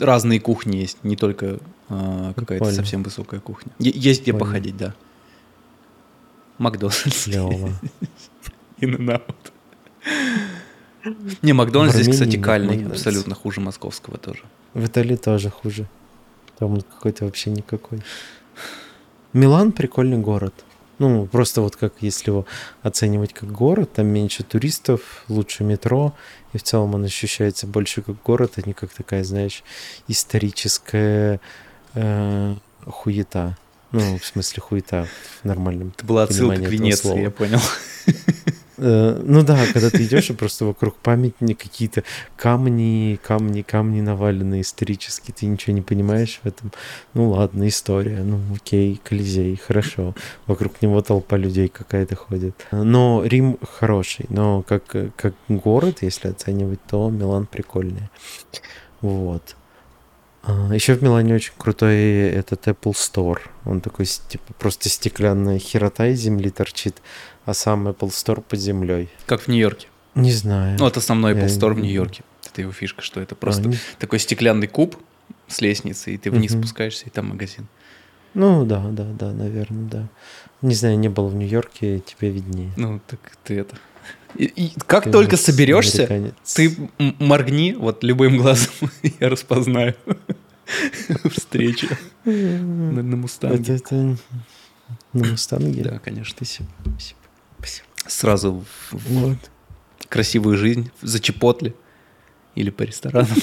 разные 0.00 0.40
кухни 0.40 0.76
есть, 0.76 0.98
не 1.02 1.16
только 1.16 1.58
э, 1.88 2.32
какая-то 2.36 2.72
совсем 2.72 3.02
высокая 3.02 3.40
кухня. 3.40 3.72
Есть 3.78 4.22
где 4.22 4.32
Понял. 4.32 4.44
походить, 4.46 4.76
да. 4.76 4.94
Макдональдс. 6.58 7.28
In-N-Out. 8.80 9.34
Не, 11.42 11.52
Макдональдс 11.52 11.94
здесь, 11.94 12.08
кстати, 12.08 12.36
кальный, 12.36 12.86
абсолютно 12.86 13.34
хуже 13.34 13.60
московского 13.60 14.18
тоже. 14.18 14.42
В 14.72 14.86
Италии 14.86 15.16
тоже 15.16 15.50
хуже. 15.50 15.86
Там 16.58 16.80
какой-то 16.80 17.24
вообще 17.24 17.50
никакой. 17.50 18.00
Милан 19.32 19.72
прикольный 19.72 20.18
город. 20.18 20.54
Ну, 20.98 21.26
просто 21.26 21.60
вот 21.60 21.74
как 21.74 21.94
если 22.00 22.30
его 22.30 22.46
оценивать 22.82 23.32
как 23.32 23.50
город, 23.50 23.92
там 23.94 24.06
меньше 24.06 24.44
туристов, 24.44 25.24
лучше 25.28 25.64
метро, 25.64 26.14
и 26.52 26.58
в 26.58 26.62
целом 26.62 26.94
он 26.94 27.04
ощущается 27.04 27.66
больше 27.66 28.02
как 28.02 28.22
город, 28.22 28.52
а 28.56 28.62
не 28.64 28.74
как 28.74 28.90
такая, 28.92 29.24
знаешь, 29.24 29.64
историческая 30.06 31.40
э, 31.94 32.54
хуета. 32.86 33.58
Ну, 33.90 34.18
в 34.18 34.24
смысле 34.24 34.60
хуета 34.62 35.08
в 35.42 35.44
нормальном 35.44 35.92
Это 35.96 36.06
была 36.06 36.24
отсылка 36.24 36.56
к 36.56 36.68
Венеции, 36.68 37.22
я 37.22 37.30
понял. 37.30 37.60
Э, 38.76 39.20
ну 39.24 39.42
да, 39.42 39.58
когда 39.72 39.90
ты 39.90 40.04
идешь, 40.04 40.30
и 40.30 40.34
просто 40.34 40.64
вокруг 40.64 40.96
памятника 40.96 41.64
какие-то 41.64 42.02
камни, 42.36 43.18
камни, 43.22 43.62
камни 43.62 44.00
навалены 44.00 44.60
исторически, 44.60 45.30
ты 45.32 45.46
ничего 45.46 45.74
не 45.74 45.82
понимаешь 45.82 46.40
в 46.42 46.46
этом. 46.46 46.72
Ну 47.14 47.30
ладно, 47.30 47.68
история, 47.68 48.22
ну 48.22 48.40
окей, 48.54 49.00
Колизей, 49.02 49.56
хорошо. 49.56 50.14
Вокруг 50.46 50.82
него 50.82 51.00
толпа 51.02 51.36
людей 51.36 51.68
какая-то 51.68 52.16
ходит. 52.16 52.66
Но 52.72 53.22
Рим 53.24 53.58
хороший, 53.62 54.26
но 54.28 54.62
как, 54.62 54.84
как 55.16 55.34
город, 55.48 55.98
если 56.02 56.28
оценивать, 56.28 56.80
то 56.88 57.10
Милан 57.10 57.46
прикольный. 57.46 58.10
Вот. 59.00 59.56
А, 60.46 60.74
Еще 60.74 60.94
в 60.94 61.02
Милане 61.02 61.34
очень 61.34 61.52
крутой 61.56 62.28
этот 62.28 62.66
Apple 62.66 62.92
Store. 62.92 63.40
Он 63.64 63.80
такой, 63.80 64.06
типа, 64.06 64.52
просто 64.58 64.88
стеклянная 64.88 65.58
херота 65.58 66.06
из 66.08 66.20
земли 66.20 66.50
торчит 66.50 67.00
а 67.44 67.54
сам 67.54 67.88
Apple 67.88 68.08
Store 68.08 68.42
под 68.42 68.58
землей. 68.58 69.08
Как 69.26 69.42
в 69.42 69.48
Нью-Йорке. 69.48 69.88
Не 70.14 70.32
знаю. 70.32 70.76
Ну, 70.78 70.86
это 70.86 71.00
основной 71.00 71.34
Apple 71.34 71.46
Store 71.46 71.74
в 71.74 71.80
Нью-Йорке. 71.80 72.22
Это 72.46 72.62
его 72.62 72.72
фишка, 72.72 73.02
что 73.02 73.20
это 73.20 73.34
просто 73.34 73.64
а, 73.64 73.66
не... 73.66 73.78
такой 73.98 74.18
стеклянный 74.18 74.68
куб 74.68 74.96
с 75.48 75.60
лестницей, 75.60 76.14
и 76.14 76.18
ты 76.18 76.30
вниз 76.30 76.52
угу. 76.52 76.62
спускаешься, 76.62 77.06
и 77.06 77.10
там 77.10 77.28
магазин. 77.28 77.66
Ну, 78.34 78.64
да, 78.64 78.84
да, 78.90 79.04
да, 79.04 79.32
наверное, 79.32 79.88
да. 79.88 80.08
Не 80.62 80.74
знаю, 80.74 80.98
не 80.98 81.08
был 81.08 81.28
в 81.28 81.34
Нью-Йорке, 81.34 82.00
тебе 82.00 82.30
виднее. 82.30 82.72
Ну, 82.76 83.00
так 83.06 83.20
ты 83.44 83.58
это... 83.58 83.76
И, 84.36 84.44
и 84.44 84.72
как 84.86 85.04
ты 85.04 85.12
только 85.12 85.36
соберешься, 85.36 86.04
американец. 86.04 86.34
ты 86.54 86.76
моргни 86.98 87.72
вот 87.72 88.02
любым 88.02 88.38
глазом, 88.38 88.90
я 89.20 89.28
распознаю 89.28 89.94
встречу 91.30 91.88
на, 92.24 93.02
на 93.02 93.16
Мустанге. 93.16 93.74
Это, 93.74 93.82
это 93.94 94.16
на 95.12 95.30
Мустанге? 95.30 95.82
Да, 95.82 95.98
конечно. 95.98 96.34
Спасибо. 96.36 96.68
Спасибо. 96.82 97.18
Спасибо. 97.58 97.86
Сразу 98.06 98.64
вот. 98.90 99.38
красивую 100.08 100.56
жизнь 100.56 100.90
за 101.02 101.20
Чепотли 101.20 101.74
или 102.54 102.70
по 102.70 102.82
ресторанам. 102.82 103.30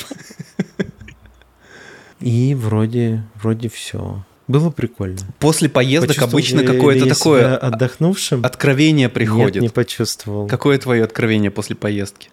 И 2.20 2.54
вроде, 2.54 3.24
вроде 3.36 3.68
все. 3.68 4.24
Было 4.48 4.70
прикольно. 4.70 5.20
После 5.40 5.70
поездок 5.70 6.22
обычно 6.22 6.64
какое-то 6.64 7.08
такое 7.08 7.58
отдохнувшим. 7.58 8.46
откровение 8.46 9.06
Нет, 9.06 9.14
приходит. 9.14 9.62
не 9.62 9.70
почувствовал. 9.70 10.48
Какое 10.48 10.78
твое 10.78 11.04
откровение 11.04 11.52
после 11.52 11.76
поездки? 11.76 12.30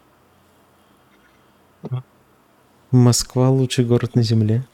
Москва 2.91 3.51
лучший 3.51 3.85
город 3.85 4.15
на 4.15 4.23
земле. 4.23 4.65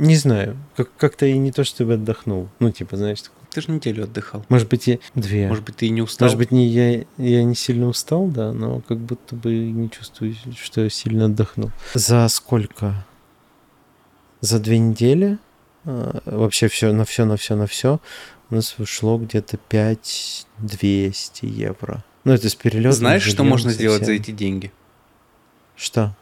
Не 0.00 0.16
знаю, 0.16 0.56
как- 0.76 0.90
как-то 0.96 1.26
и 1.26 1.36
не 1.38 1.52
то, 1.52 1.62
чтобы 1.64 1.94
отдохнул. 1.94 2.48
Ну, 2.58 2.70
типа, 2.72 2.96
знаешь, 2.96 3.20
такой- 3.22 3.36
Ты 3.50 3.60
же 3.60 3.70
неделю 3.70 4.04
отдыхал. 4.04 4.44
может 4.48 4.68
быть, 4.68 4.88
и 4.88 4.98
две. 5.14 5.48
Может 5.48 5.64
быть, 5.64 5.76
ты 5.76 5.86
и 5.86 5.90
не 5.90 6.02
устал? 6.02 6.26
Может 6.26 6.38
быть, 6.38 6.50
не, 6.52 6.66
я, 6.66 7.04
я 7.18 7.44
не 7.44 7.54
сильно 7.54 7.86
устал, 7.86 8.26
да, 8.28 8.52
но 8.52 8.80
как 8.80 8.98
будто 8.98 9.34
бы 9.36 9.52
не 9.54 9.90
чувствую, 9.90 10.34
что 10.60 10.80
я 10.82 10.90
сильно 10.90 11.26
отдохнул. 11.26 11.70
За 11.94 12.26
сколько? 12.28 12.94
За 14.40 14.58
две 14.58 14.78
недели? 14.78 15.38
а, 15.84 16.20
вообще 16.26 16.68
все 16.68 16.92
на 16.92 17.04
все, 17.04 17.24
на 17.24 17.36
все, 17.36 17.56
на 17.56 17.66
все 17.66 18.00
у 18.50 18.54
нас 18.54 18.74
ушло 18.78 19.16
где-то 19.18 19.56
5200 19.56 21.46
евро. 21.46 22.04
Ну, 22.24 22.32
это 22.32 22.48
с 22.50 22.54
перелетом. 22.54 22.92
Знаешь, 22.92 23.22
что 23.22 23.44
можно 23.44 23.70
со 23.70 23.76
сделать 23.76 24.04
за 24.04 24.12
эти 24.12 24.30
деньги? 24.30 24.72
Что? 25.76 26.14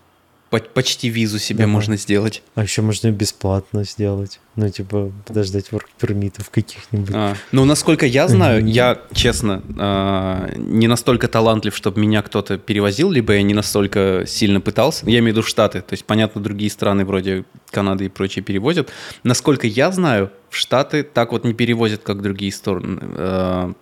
По- 0.50 0.60
Почти 0.60 1.08
визу 1.10 1.38
себе 1.38 1.58
Давай. 1.60 1.72
можно 1.72 1.96
сделать. 1.96 2.42
А 2.54 2.62
еще 2.62 2.80
можно 2.82 3.10
бесплатно 3.10 3.84
сделать. 3.84 4.40
Ну, 4.56 4.68
типа, 4.70 5.12
подождать 5.26 5.70
ворк-пермитов 5.70 6.48
каких-нибудь. 6.50 7.14
А, 7.14 7.34
ну, 7.52 7.64
насколько 7.64 8.06
я 8.06 8.26
знаю, 8.28 8.66
я, 8.66 9.00
честно, 9.12 9.62
а, 9.78 10.50
не 10.56 10.88
настолько 10.88 11.28
талантлив, 11.28 11.76
чтобы 11.76 12.00
меня 12.00 12.22
кто-то 12.22 12.56
перевозил, 12.58 13.10
либо 13.10 13.34
я 13.34 13.42
не 13.42 13.54
настолько 13.54 14.24
сильно 14.26 14.60
пытался. 14.60 15.04
Я 15.06 15.18
имею 15.18 15.34
в 15.34 15.36
виду 15.36 15.42
Штаты. 15.42 15.80
То 15.82 15.92
есть, 15.92 16.04
понятно, 16.06 16.40
другие 16.40 16.70
страны 16.70 17.04
вроде 17.04 17.44
Канады 17.70 18.06
и 18.06 18.08
прочие 18.08 18.42
перевозят. 18.42 18.88
Насколько 19.22 19.66
я 19.66 19.92
знаю, 19.92 20.30
в 20.50 20.56
Штаты 20.56 21.02
так 21.02 21.32
вот 21.32 21.44
не 21.44 21.52
перевозят, 21.52 22.02
как 22.02 22.22
другие 22.22 22.52
стороны. 22.52 22.98
а, 23.02 23.72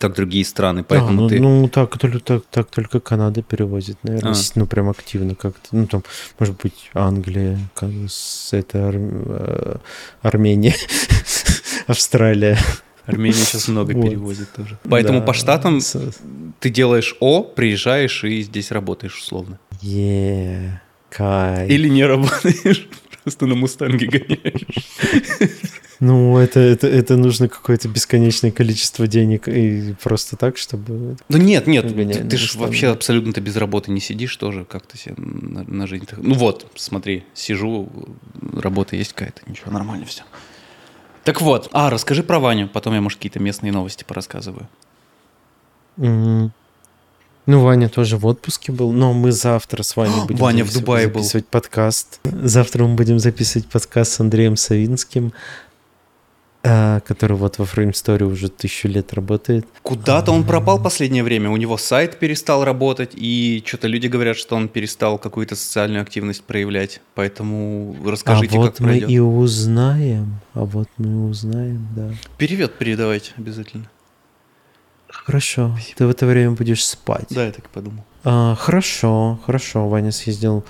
как 0.00 0.14
другие 0.14 0.44
страны, 0.44 0.80
А, 0.80 0.84
поэтому 0.84 1.22
ну, 1.22 1.28
ты... 1.28 1.40
ну, 1.40 1.68
так, 1.68 1.96
только, 1.98 2.18
так, 2.20 2.44
так 2.50 2.70
только 2.70 3.00
Канада 3.00 3.42
перевозит, 3.42 3.98
наверное, 4.02 4.32
А. 4.32 4.36
ну, 4.54 4.66
прям 4.66 4.88
активно 4.88 5.34
как-то. 5.34 5.68
Ну, 5.76 5.86
там, 5.86 6.02
может 6.38 6.60
быть, 6.62 6.90
Англия, 6.94 7.58
как- 7.74 7.90
с- 8.08 8.52
это 8.52 8.88
Ар- 8.88 8.94
э, 8.96 9.76
Армения, 10.22 10.74
Австралия. 11.86 12.58
Армения 13.06 13.34
сейчас 13.34 13.68
много 13.68 13.92
Вот. 13.92 14.04
перевозит 14.06 14.52
тоже. 14.52 14.78
Поэтому 14.88 15.20
Да, 15.20 15.26
по 15.26 15.34
Штатам 15.34 15.80
ты 16.60 16.70
делаешь 16.70 17.16
О, 17.20 17.42
приезжаешь 17.42 18.24
и 18.24 18.42
здесь 18.42 18.70
работаешь 18.70 19.16
условно. 19.18 19.58
Е, 19.82 20.80
кайф. 21.08 21.68
Или 21.70 21.88
не 21.88 22.04
работаешь, 22.04 22.88
просто 23.24 23.46
на 23.46 23.54
Мустанге 23.56 24.06
гоняешь. 24.06 24.66
Ну, 26.00 26.38
это, 26.38 26.60
это, 26.60 26.86
это 26.86 27.16
нужно 27.16 27.48
какое-то 27.48 27.86
бесконечное 27.88 28.50
количество 28.50 29.06
денег 29.06 29.48
и 29.48 29.94
просто 30.02 30.36
так, 30.36 30.56
чтобы... 30.56 31.16
Ну 31.28 31.36
нет, 31.36 31.66
нет, 31.66 31.88
ты, 31.88 32.24
ты 32.24 32.36
ж 32.38 32.42
Мустанге. 32.42 32.66
вообще 32.66 32.86
абсолютно 32.88 33.38
без 33.40 33.56
работы 33.56 33.90
не 33.90 34.00
сидишь 34.00 34.34
тоже, 34.36 34.64
как 34.64 34.86
ты 34.86 34.96
себе 34.96 35.14
на, 35.18 35.62
на 35.64 35.86
жизнь... 35.86 36.06
Ну 36.16 36.34
вот, 36.34 36.66
смотри, 36.74 37.24
сижу, 37.34 37.90
работа 38.54 38.96
есть 38.96 39.12
какая-то, 39.12 39.42
ничего, 39.46 39.70
нормально 39.70 40.06
все. 40.06 40.22
Так 41.24 41.42
вот, 41.42 41.68
а, 41.72 41.90
расскажи 41.90 42.22
про 42.22 42.40
Ваню, 42.40 42.68
потом 42.68 42.94
я, 42.94 43.02
может, 43.02 43.18
какие-то 43.18 43.38
местные 43.38 43.70
новости 43.70 44.04
порассказываю. 44.04 44.68
М. 45.98 46.50
Ну, 47.44 47.60
Ваня 47.60 47.88
тоже 47.88 48.16
в 48.16 48.26
отпуске 48.26 48.72
был, 48.72 48.92
но 48.92 49.12
мы 49.12 49.32
завтра 49.32 49.82
с 49.82 49.96
Ваней 49.96 50.20
будем 50.26 50.36
Ваня 50.36 50.64
в 50.64 50.72
Дубае 50.72 51.08
был. 51.08 51.20
записывать 51.20 51.46
подкаст. 51.48 52.20
Завтра 52.24 52.84
мы 52.84 52.94
будем 52.94 53.18
записывать 53.18 53.66
подкаст 53.68 54.12
с 54.12 54.20
Андреем 54.20 54.56
Савинским, 54.56 55.32
который 56.62 57.36
вот 57.36 57.58
во 57.58 57.64
Frame 57.64 57.92
Story 57.92 58.24
уже 58.24 58.48
тысячу 58.48 58.88
лет 58.88 59.12
работает. 59.14 59.66
Куда-то 59.82 60.32
он 60.32 60.44
пропал 60.44 60.82
последнее 60.82 61.22
время, 61.22 61.50
у 61.50 61.56
него 61.56 61.78
сайт 61.78 62.18
перестал 62.18 62.64
работать, 62.64 63.12
и 63.14 63.62
что-то 63.66 63.88
люди 63.88 64.08
говорят, 64.08 64.36
что 64.36 64.56
он 64.56 64.68
перестал 64.68 65.18
какую-то 65.18 65.56
социальную 65.56 66.02
активность 66.02 66.44
проявлять, 66.44 67.00
поэтому 67.14 67.96
расскажите, 68.04 68.56
а 68.56 68.60
вот 68.60 68.70
как 68.72 68.80
мы 68.80 68.86
пройдет. 68.86 69.10
и 69.10 69.18
узнаем, 69.18 70.40
а 70.54 70.64
вот 70.64 70.88
мы 70.98 71.10
и 71.12 71.30
узнаем, 71.30 71.88
да. 71.96 72.10
Привет 72.36 72.74
передавайте 72.74 73.32
обязательно. 73.36 73.88
Хорошо, 75.08 75.76
ты 75.96 76.06
в 76.06 76.10
это 76.10 76.26
время 76.26 76.52
будешь 76.52 76.84
спать. 76.84 77.26
Да, 77.30 77.46
я 77.46 77.52
так 77.52 77.64
и 77.64 77.68
подумал. 77.68 78.04
А, 78.22 78.54
хорошо, 78.54 79.38
хорошо. 79.44 79.88
Ваня 79.88 80.12
съездил 80.12 80.58
а, 80.58 80.62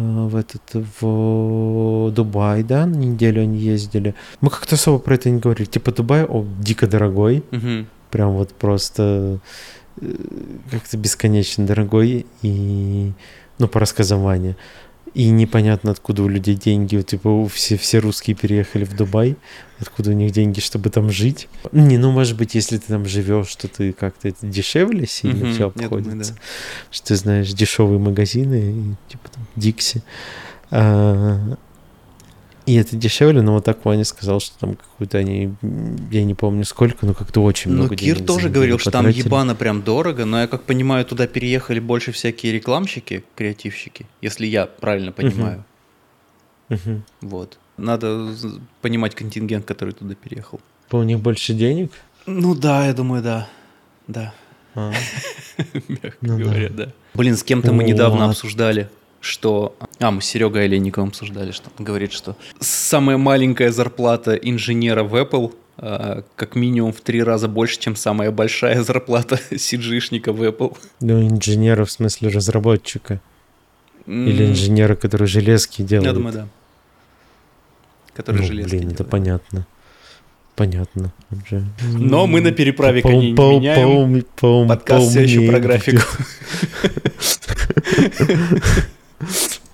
в 0.00 0.36
этот 0.36 0.62
в 1.00 2.10
Дубай, 2.12 2.62
да, 2.62 2.86
на 2.86 2.94
неделю 2.96 3.42
они 3.42 3.58
ездили. 3.58 4.14
Мы 4.40 4.50
как-то 4.50 4.74
особо 4.76 4.98
про 4.98 5.14
это 5.14 5.30
не 5.30 5.38
говорили. 5.40 5.66
Типа 5.66 5.92
Дубай, 5.92 6.24
о, 6.24 6.44
дико 6.60 6.86
дорогой, 6.86 7.42
Мгм. 7.50 7.86
прям 8.10 8.32
вот 8.32 8.52
просто 8.54 9.38
э, 10.00 10.14
как-то 10.70 10.96
бесконечно 10.96 11.66
дорогой 11.66 12.26
и 12.42 13.12
ну 13.58 13.68
по 13.68 13.80
рассказам 13.80 14.22
Вани. 14.22 14.56
И 15.14 15.28
непонятно, 15.30 15.90
откуда 15.90 16.22
у 16.22 16.28
людей 16.28 16.54
деньги. 16.54 17.00
Типа, 17.02 17.48
все, 17.48 17.76
все 17.76 17.98
русские 17.98 18.36
переехали 18.36 18.84
в 18.84 18.94
Дубай. 18.94 19.36
Откуда 19.80 20.10
у 20.10 20.12
них 20.12 20.30
деньги, 20.32 20.60
чтобы 20.60 20.90
там 20.90 21.10
жить? 21.10 21.48
Не, 21.72 21.98
ну, 21.98 22.12
может 22.12 22.36
быть, 22.36 22.54
если 22.54 22.76
ты 22.78 22.86
там 22.88 23.06
живешь, 23.06 23.54
то 23.56 23.66
ты 23.66 23.92
как-то 23.92 24.28
это 24.28 24.46
дешевле 24.46 25.06
сильно 25.06 25.46
Мгм, 25.46 25.52
все 25.54 25.64
я 25.64 25.70
думаю, 25.70 25.86
обходится. 25.86 26.34
да. 26.34 26.40
Что 26.90 27.06
ты 27.08 27.16
знаешь 27.16 27.52
дешевые 27.52 27.98
магазины, 27.98 28.96
типа 29.08 29.28
там 29.30 29.46
Дикси. 29.56 30.02
А, 30.70 31.56
и 32.70 32.74
это 32.76 32.96
дешевле, 32.96 33.42
но 33.42 33.54
вот 33.54 33.64
так 33.64 33.84
Ваня 33.84 34.04
сказал, 34.04 34.40
что 34.40 34.58
там 34.58 34.74
какую-то 34.76 35.18
они, 35.18 35.54
я 36.10 36.24
не 36.24 36.34
помню 36.34 36.64
сколько, 36.64 37.04
но 37.06 37.14
как-то 37.14 37.42
очень 37.42 37.70
Ну, 37.70 37.78
много 37.78 37.96
Кир 37.96 38.14
денег 38.16 38.26
тоже 38.28 38.48
говорил, 38.48 38.78
что 38.78 38.90
там 38.90 39.04
потратили. 39.06 39.26
ебано 39.26 39.54
прям 39.54 39.82
дорого, 39.82 40.24
но 40.24 40.40
я 40.40 40.46
как 40.46 40.62
понимаю, 40.62 41.04
туда 41.04 41.26
переехали 41.26 41.80
больше 41.80 42.12
всякие 42.12 42.52
рекламщики, 42.52 43.24
креативщики, 43.36 44.06
если 44.22 44.46
я 44.46 44.66
правильно 44.66 45.12
понимаю. 45.12 45.64
Мгм. 46.68 47.04
Вот. 47.22 47.58
Надо 47.76 48.28
понимать 48.82 49.14
контингент, 49.14 49.64
который 49.64 49.92
туда 49.94 50.14
переехал. 50.14 50.60
Типа 50.86 50.96
У 50.96 51.02
них 51.02 51.20
больше 51.20 51.54
денег? 51.54 51.90
Ну 52.26 52.54
да, 52.54 52.86
я 52.86 52.92
думаю, 52.92 53.22
да. 53.22 53.48
Да, 54.06 54.34
А, 54.74 54.92
мягко 55.88 56.16
Ну 56.20 56.38
говоря, 56.38 56.68
да. 56.68 56.92
Блин, 57.14 57.36
с 57.36 57.42
кем-то 57.42 57.72
мы 57.72 57.84
недавно 57.84 58.26
обсуждали, 58.26 58.88
что... 59.20 59.76
А, 59.98 60.10
мы 60.10 60.22
с 60.22 60.26
Серегой 60.26 60.64
Олейниковым 60.64 61.10
обсуждали, 61.10 61.52
что 61.52 61.70
он 61.78 61.84
говорит, 61.84 62.12
что 62.12 62.36
самая 62.58 63.16
маленькая 63.16 63.70
зарплата 63.70 64.34
инженера 64.34 65.02
в 65.04 65.14
Apple 65.14 65.54
а, 65.76 66.24
как 66.36 66.54
минимум 66.56 66.92
в 66.92 67.00
три 67.00 67.22
раза 67.22 67.48
больше, 67.48 67.78
чем 67.78 67.96
самая 67.96 68.30
большая 68.30 68.82
зарплата 68.82 69.38
CG-шника 69.50 70.32
в 70.32 70.42
Apple. 70.42 70.76
Ну, 71.00 71.22
инженера, 71.26 71.84
в 71.84 71.90
смысле 71.90 72.28
разработчика. 72.28 73.20
Или 74.06 74.46
инженера, 74.46 74.94
который 74.96 75.26
железки 75.26 75.82
делает. 75.82 76.06
Я 76.08 76.12
думаю, 76.12 76.32
да. 76.34 76.48
Который 78.14 78.40
ну, 78.40 78.46
железки 78.46 78.70
блин, 78.70 78.88
это 78.88 78.96
делает. 78.96 79.10
понятно. 79.10 79.66
Понятно. 80.56 81.12
Он 81.30 81.42
же- 81.48 81.64
Но 81.98 82.26
мы 82.26 82.40
на 82.40 82.50
переправе 82.50 83.00
Пом- 83.00 83.10
коней 83.10 83.32
не 83.32 83.58
меняем. 83.58 84.68
Подкаст 84.68 85.10
все 85.10 85.22
еще 85.22 85.50
про 85.50 85.60
графику. 85.60 86.02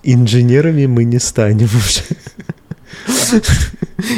Инженерами 0.09 0.85
мы 0.85 1.03
не 1.03 1.19
станем 1.19 1.67
уже. 1.67 2.01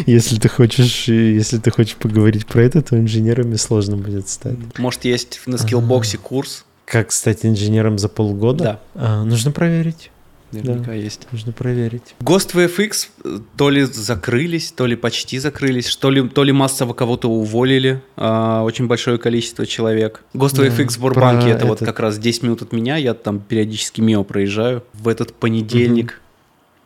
Если 0.06 0.38
ты 0.38 0.48
хочешь, 0.48 1.08
если 1.08 1.58
ты 1.58 1.72
хочешь 1.72 1.96
поговорить 1.96 2.46
про 2.46 2.62
это, 2.62 2.84
то 2.84 2.96
инженерами 2.96 3.56
сложно 3.56 3.98
будет 3.98 4.30
стать. 4.30 4.58
Может, 4.78 5.06
есть 5.06 5.42
на 5.48 5.58
скиллбоксе 5.58 6.20
курс? 6.20 6.66
Как 6.86 7.12
стать 7.12 7.44
инженером 7.44 7.98
за 7.98 8.08
полгода? 8.08 8.64
Да, 8.64 8.80
А, 8.94 9.24
нужно 9.24 9.52
проверить. 9.52 10.12
Наверняка 10.52 10.94
есть. 10.94 11.28
Нужно 11.32 11.52
проверить. 11.52 12.16
Ghost 12.20 12.54
VFX 12.54 13.10
э, 13.24 13.40
то 13.56 13.70
ли 13.70 13.84
закрылись, 13.84 14.72
то 14.72 14.86
ли 14.86 14.96
почти 14.96 15.40
закрылись, 15.40 15.88
что 15.88 16.10
ли, 16.10 16.28
то 16.28 16.44
ли 16.44 16.52
массово 16.52 16.94
кого-то 16.94 17.30
уволили, 17.30 18.02
а, 18.16 18.64
очень 18.64 18.88
большое 18.88 19.18
количество 19.18 19.66
человек. 19.66 20.24
Ghost 20.34 20.56
Да, 20.58 20.66
VFX 20.66 20.98
в 20.98 21.00
Бурбанке, 21.00 21.50
это 21.50 21.66
вот 21.66 21.78
этот- 21.82 21.88
как 21.88 22.00
раз 22.00 22.18
10 22.18 22.44
минут 22.44 22.62
от 22.62 22.72
меня, 22.72 22.98
я 22.98 23.14
там 23.14 23.40
периодически 23.40 24.02
мимо 24.02 24.24
проезжаю. 24.24 24.84
В 24.94 25.08
этот 25.08 25.34
понедельник, 25.34 26.22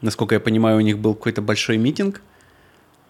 насколько 0.02 0.36
я 0.36 0.40
понимаю, 0.40 0.78
у 0.78 0.82
них 0.82 1.00
был 1.00 1.14
какой-то 1.16 1.42
большой 1.42 1.78
митинг, 1.78 2.22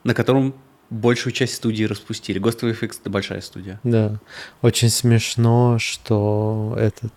на 0.03 0.13
котором 0.13 0.53
большую 0.89 1.33
часть 1.33 1.55
студии 1.55 1.83
распустили. 1.85 2.39
Ghost 2.39 2.59
VFX 2.61 2.97
это 3.01 3.09
большая 3.09 3.41
студия. 3.41 3.79
Да. 3.83 4.19
Очень 4.61 4.89
смешно, 4.89 5.77
что 5.79 6.75
этот 6.79 7.11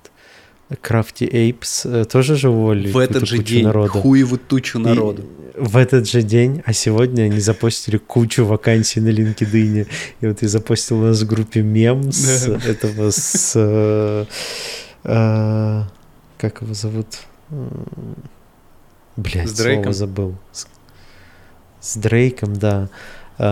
Crafty 0.71 1.31
Apes 1.31 1.85
э, 1.89 2.05
тоже 2.07 2.35
же 2.37 2.49
уволили 2.51 2.91
в 2.91 2.97
этот 2.99 3.27
же 3.27 3.39
день 3.39 3.65
народа. 3.65 3.91
хуеву 3.91 4.37
тучу 4.37 4.79
И 4.81 4.83
народу. 4.83 5.25
в 5.57 5.77
этот 5.77 6.09
же 6.09 6.23
день, 6.23 6.63
а 6.67 6.73
сегодня 6.73 7.23
они 7.25 7.39
запостили 7.41 7.99
кучу 7.99 8.45
вакансий 8.45 9.01
на 9.01 9.09
LinkedIn. 9.11 9.87
И 10.21 10.27
вот 10.27 10.43
я 10.43 10.49
запостил 10.49 10.99
у 11.01 11.05
нас 11.05 11.23
в 11.23 11.27
группе 11.27 11.63
мем 11.63 12.11
с 12.13 12.49
этого, 12.49 13.11
с... 13.11 13.53
э, 13.55 14.25
э, 15.05 15.83
как 16.39 16.63
его 16.63 16.75
зовут? 16.75 17.07
Блять, 19.17 19.57
слово 19.57 19.93
забыл. 19.93 20.35
С- 21.81 21.97
Дрейком, 21.97 22.57
да, 22.57 22.89
с 23.39 23.43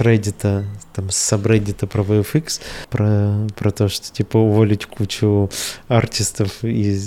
Reddit, 0.00 0.64
там, 0.92 1.10
с 1.10 1.16
сабреддита 1.16 1.86
про 1.86 2.02
VFX, 2.02 2.60
про, 2.90 3.46
про 3.56 3.70
то, 3.70 3.88
что, 3.88 4.12
типа, 4.12 4.38
уволить 4.38 4.86
кучу 4.86 5.50
артистов 5.88 6.62
и 6.62 6.98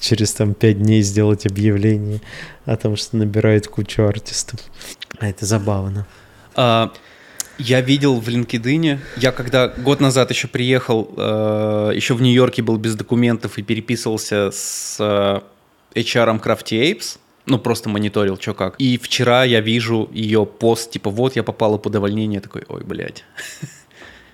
через, 0.00 0.32
там, 0.32 0.54
пять 0.54 0.80
дней 0.80 1.02
сделать 1.02 1.46
объявление 1.46 2.20
о 2.64 2.76
том, 2.76 2.96
что 2.96 3.16
набирает 3.16 3.68
кучу 3.68 4.02
артистов. 4.02 4.60
А 5.18 5.28
это 5.28 5.46
забавно. 5.46 6.06
А, 6.56 6.92
я 7.58 7.80
видел 7.80 8.20
в 8.20 8.28
LinkedIn, 8.28 8.98
я 9.16 9.32
когда 9.32 9.68
год 9.68 10.00
назад 10.00 10.30
еще 10.30 10.48
приехал, 10.48 11.12
э, 11.16 11.92
еще 11.94 12.14
в 12.14 12.22
Нью-Йорке 12.22 12.62
был 12.62 12.76
без 12.76 12.96
документов 12.96 13.58
и 13.58 13.62
переписывался 13.62 14.50
с 14.52 14.96
э, 15.00 15.40
HR 15.98 16.42
Crafty 16.42 16.92
Apes, 16.92 17.18
ну, 17.46 17.58
просто 17.58 17.88
мониторил, 17.88 18.38
что 18.38 18.54
как. 18.54 18.74
И 18.78 18.98
вчера 18.98 19.44
я 19.44 19.60
вижу 19.60 20.08
ее 20.12 20.44
пост, 20.44 20.90
типа, 20.90 21.10
вот 21.10 21.36
я 21.36 21.42
попала 21.42 21.78
под 21.78 21.94
увольнение, 21.94 22.40
такой, 22.40 22.64
ой, 22.68 22.82
блядь. 22.84 23.24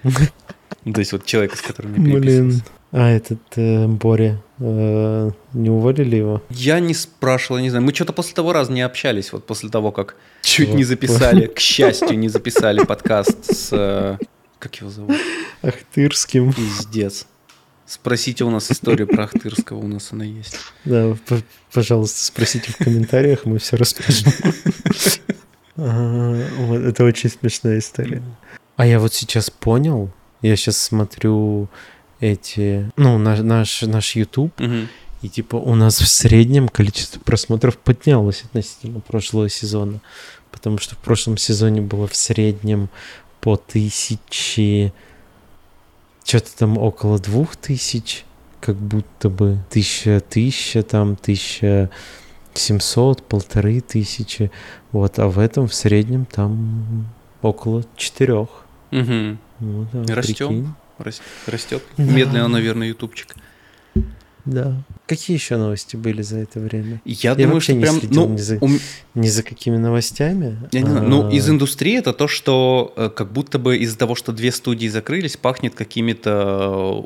То 0.03 0.99
есть 0.99 1.13
вот 1.13 1.25
человек, 1.27 1.55
с 1.55 1.61
которым 1.61 1.95
я 1.95 2.05
переписывался. 2.05 2.65
А 2.91 3.09
этот 3.09 3.41
э, 3.57 3.87
Боря, 3.87 4.43
э, 4.59 5.31
не 5.55 5.71
уволили 5.71 6.17
его? 6.17 6.43
Я 6.51 6.79
не 6.79 6.93
спрашивал, 6.93 7.59
не 7.59 7.71
знаю. 7.71 7.85
Мы 7.87 7.95
что-то 7.95 8.13
после 8.13 8.35
того 8.35 8.53
раза 8.53 8.71
не 8.71 8.83
общались, 8.83 9.33
вот 9.33 9.47
после 9.47 9.71
того, 9.71 9.93
как 9.93 10.17
чуть 10.43 10.69
вот. 10.69 10.77
не 10.77 10.85
записали, 10.85 11.47
к 11.47 11.59
счастью, 11.59 12.19
не 12.19 12.29
записали 12.29 12.85
подкаст 12.85 13.45
с... 13.45 13.69
Э, 13.73 14.19
как 14.59 14.75
его 14.77 14.91
зовут? 14.91 15.17
Ахтырским. 15.63 16.53
Пиздец. 16.53 17.27
Спросите 17.93 18.43
у 18.45 18.51
нас 18.51 18.71
историю 18.71 19.07
про 19.07 19.25
Ахтырского, 19.25 19.77
у 19.77 19.87
нас 19.87 20.13
она 20.13 20.25
есть. 20.25 20.57
Да, 20.87 21.15
пожалуйста, 21.71 22.25
спросите 22.25 22.73
в 22.73 22.79
комментариях, 22.79 23.45
мы 23.45 23.59
все 23.59 23.77
расскажем. 23.77 24.33
Это 25.77 27.05
очень 27.05 27.29
смешная 27.29 27.81
история. 27.81 28.23
А 28.77 28.87
я 28.87 28.99
вот 28.99 29.13
сейчас 29.13 29.51
понял, 29.51 30.11
я 30.41 30.57
сейчас 30.57 30.79
смотрю 30.79 31.69
эти, 32.19 32.91
ну, 32.97 33.19
наш, 33.19 33.41
наш, 33.41 33.83
наш 33.83 34.17
YouTube, 34.17 34.59
угу. 34.59 34.89
и 35.21 35.29
типа 35.29 35.57
у 35.57 35.75
нас 35.75 36.01
в 36.01 36.09
среднем 36.09 36.71
количество 36.71 37.21
просмотров 37.21 37.77
поднялось 37.77 38.43
относительно 38.43 39.01
прошлого 39.01 39.51
сезона, 39.51 40.01
потому 40.51 40.79
что 40.79 40.95
в 40.95 40.99
прошлом 40.99 41.37
сезоне 41.37 41.83
было 41.83 42.09
в 42.09 42.17
среднем 42.17 42.89
по 43.43 43.59
тысяче, 43.59 44.95
что-то 46.25 46.57
там 46.57 46.79
около 46.79 47.19
двух 47.19 47.57
тысяч, 47.57 48.25
как 48.61 48.77
будто 48.77 49.29
бы 49.29 49.59
тысяча, 49.71 50.21
тысяча, 50.21 50.83
там 50.83 51.17
тысяча 51.17 51.91
семьсот, 52.55 53.23
полторы 53.23 53.81
тысячи, 53.81 54.51
вот, 54.93 55.19
а 55.19 55.29
в 55.29 55.39
этом 55.39 55.69
в 55.69 55.75
среднем 55.75 56.27
там 56.27 57.07
около 57.41 57.85
четырех. 57.97 58.49
Угу. 58.91 59.39
Ну, 59.61 59.87
да, 59.93 60.15
Растем. 60.15 60.49
Прикинь 60.49 60.75
растет. 61.47 61.83
Да. 61.97 62.05
Медленно, 62.05 62.49
наверное, 62.49 62.89
ютубчик. 62.89 63.35
Да. 64.45 64.83
Какие 65.07 65.37
еще 65.37 65.57
новости 65.57 65.97
были 65.97 66.23
за 66.23 66.39
это 66.39 66.59
время? 66.59 67.01
Я, 67.05 67.31
Я 67.31 67.35
думаю, 67.35 67.61
что 67.61 67.75
не 67.75 67.83
прям 67.83 67.99
следил 67.99 68.27
ну, 68.27 68.35
ни, 68.35 68.39
за, 68.39 68.57
um... 68.57 68.81
ни 69.15 69.29
за 69.29 69.43
какими 69.43 69.77
новостями. 69.77 70.59
Я 70.73 70.81
не 70.81 70.91
знаю. 70.91 71.09
Ну, 71.09 71.31
из 71.31 71.49
индустрии 71.49 71.97
это 71.97 72.13
то, 72.13 72.27
что 72.27 72.93
э, 72.97 73.09
как 73.09 73.33
будто 73.33 73.59
бы 73.59 73.77
из-за 73.79 73.97
того, 73.97 74.15
что 74.15 74.33
две 74.33 74.51
студии 74.51 74.89
закрылись, 74.89 75.37
пахнет 75.37 75.75
какими-то 75.75 77.05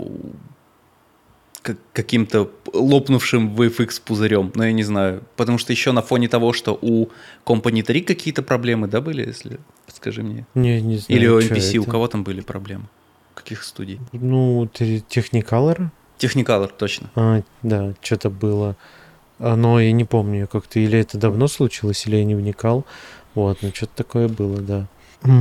каким-то 1.92 2.49
лопнувшим 2.72 3.57
VFX 3.57 4.01
пузырем, 4.05 4.53
но 4.55 4.64
я 4.64 4.72
не 4.72 4.85
знаю. 4.85 5.25
Потому 5.37 5.59
что 5.59 5.72
еще 5.72 5.90
на 5.90 6.01
фоне 6.01 6.29
того, 6.29 6.53
что 6.53 6.79
у 6.81 7.09
Company 7.44 7.83
3 7.83 8.03
какие-то 8.03 8.42
проблемы, 8.42 8.87
да, 8.87 9.01
были, 9.01 9.27
если 9.27 9.59
подскажи 9.85 10.22
мне? 10.22 10.46
Не, 10.55 10.81
не 10.81 10.99
знаю. 10.99 11.20
Или 11.20 11.27
у 11.27 11.40
NPC, 11.40 11.79
у 11.79 11.85
кого 11.85 12.07
там 12.07 12.22
были 12.22 12.40
проблемы? 12.40 12.85
Каких 13.35 13.64
студий? 13.64 14.01
Ну, 14.12 14.64
Technicolor. 14.72 15.90
Technicolor, 16.18 16.70
точно. 16.76 17.11
А, 17.14 17.42
да, 17.62 17.94
что-то 18.00 18.31
было. 18.31 18.76
А, 19.38 19.57
но 19.57 19.81
я 19.81 19.92
не 19.92 20.05
помню 20.05 20.46
как-то, 20.46 20.81
или 20.81 20.98
это 20.98 21.18
давно 21.18 21.48
случилось, 21.48 22.07
или 22.07 22.16
я 22.16 22.24
не 22.24 22.35
вникал. 22.35 22.87
Вот, 23.35 23.59
но 23.62 23.70
что-то 23.72 23.92
такое 23.96 24.29
было, 24.29 24.59
да. 24.61 24.87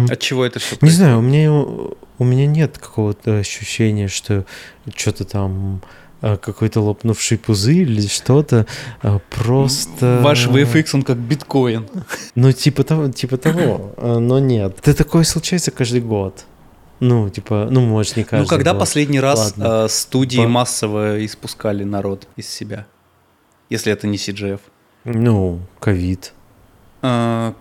От 0.10 0.20
чего 0.20 0.46
это 0.46 0.60
все? 0.60 0.78
Не 0.82 0.90
знаю, 0.90 1.20
у 1.20 1.22
меня, 1.22 1.52
у 1.52 2.24
меня 2.24 2.48
нет 2.48 2.78
какого-то 2.78 3.38
ощущения, 3.38 4.08
что 4.08 4.46
что-то 4.96 5.26
там 5.26 5.82
а, 6.22 6.38
какой-то 6.38 6.82
лопнувший 6.82 7.38
пузырь 7.38 7.90
или 7.90 8.08
что-то, 8.08 8.66
а, 9.02 9.20
просто... 9.30 10.22
Ваш 10.24 10.48
VFX, 10.48 10.90
он 10.94 11.04
как 11.04 11.18
биткоин. 11.18 11.88
Ну, 12.36 12.52
типа 12.52 12.84
того, 12.84 13.10
типа 13.10 13.38
того, 13.38 13.94
но 13.98 14.40
нет. 14.40 14.78
Это 14.80 14.96
такое 14.96 15.24
случается 15.24 15.72
каждый 15.72 16.02
год. 16.02 16.46
Ну, 17.00 17.30
типа, 17.30 17.68
ну, 17.70 17.82
может, 17.82 18.16
не 18.16 18.24
каждый 18.24 18.44
Ну, 18.44 18.48
когда 18.48 18.72
год. 18.72 18.80
последний 18.80 19.20
раз 19.20 19.54
э, 19.58 19.88
студии 19.90 20.42
По... 20.42 20.48
массово 20.48 21.26
испускали 21.26 21.84
народ 21.84 22.28
из 22.36 22.48
себя? 22.48 22.86
Если 23.70 23.92
это 23.92 24.08
не 24.08 24.18
CGF. 24.18 24.60
Ну, 25.04 25.60
ковид. 25.80 26.34
А, 27.02 27.54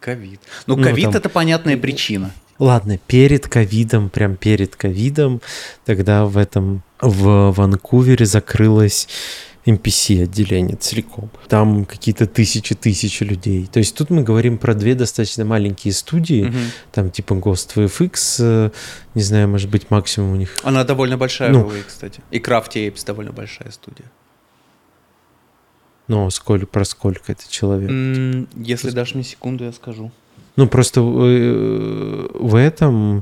ковид. 0.00 0.40
Ну, 0.66 0.76
ковид 0.76 1.06
ну, 1.06 1.12
там... 1.12 1.20
это 1.20 1.28
понятная 1.28 1.76
причина. 1.76 2.32
Ладно, 2.58 2.98
перед 2.98 3.48
ковидом, 3.48 4.08
прям 4.08 4.36
перед 4.36 4.76
ковидом, 4.76 5.40
тогда 5.84 6.24
в 6.24 6.38
этом, 6.38 6.82
в 7.00 7.52
Ванкувере 7.52 8.26
закрылась 8.26 9.08
NPC 9.66 10.24
отделение 10.24 10.76
целиком. 10.76 11.30
Там 11.48 11.84
какие-то 11.84 12.26
тысячи-тысячи 12.26 13.22
людей. 13.22 13.66
То 13.66 13.78
есть 13.78 13.96
тут 13.96 14.10
мы 14.10 14.22
говорим 14.22 14.58
про 14.58 14.74
две 14.74 14.94
достаточно 14.94 15.44
маленькие 15.44 15.92
студии, 15.92 16.46
угу. 16.46 16.56
там 16.92 17.10
типа 17.10 17.34
Ghost 17.34 17.74
VFX, 17.74 18.36
э, 18.40 18.70
не 19.14 19.22
знаю, 19.22 19.48
может 19.48 19.70
быть, 19.70 19.90
максимум 19.90 20.32
у 20.32 20.36
них... 20.36 20.56
Она 20.62 20.84
довольно 20.84 21.16
большая 21.16 21.50
ну, 21.50 21.64
в 21.64 21.84
кстати. 21.86 22.20
И 22.30 22.38
Crafty 22.38 22.88
Apes 22.88 23.06
довольно 23.06 23.32
большая 23.32 23.70
студия. 23.70 24.10
Ну, 26.06 26.28
сколько, 26.28 26.66
про 26.66 26.84
сколько 26.84 27.32
это 27.32 27.50
человек? 27.50 27.90
Mm, 27.90 28.48
если 28.56 28.88
Просто... 28.88 28.96
дашь 28.96 29.14
мне 29.14 29.24
секунду, 29.24 29.64
я 29.64 29.72
скажу. 29.72 30.12
Ну, 30.56 30.68
просто 30.68 31.00
в, 31.00 32.28
в 32.34 32.54
этом 32.54 33.18
Э, 33.18 33.20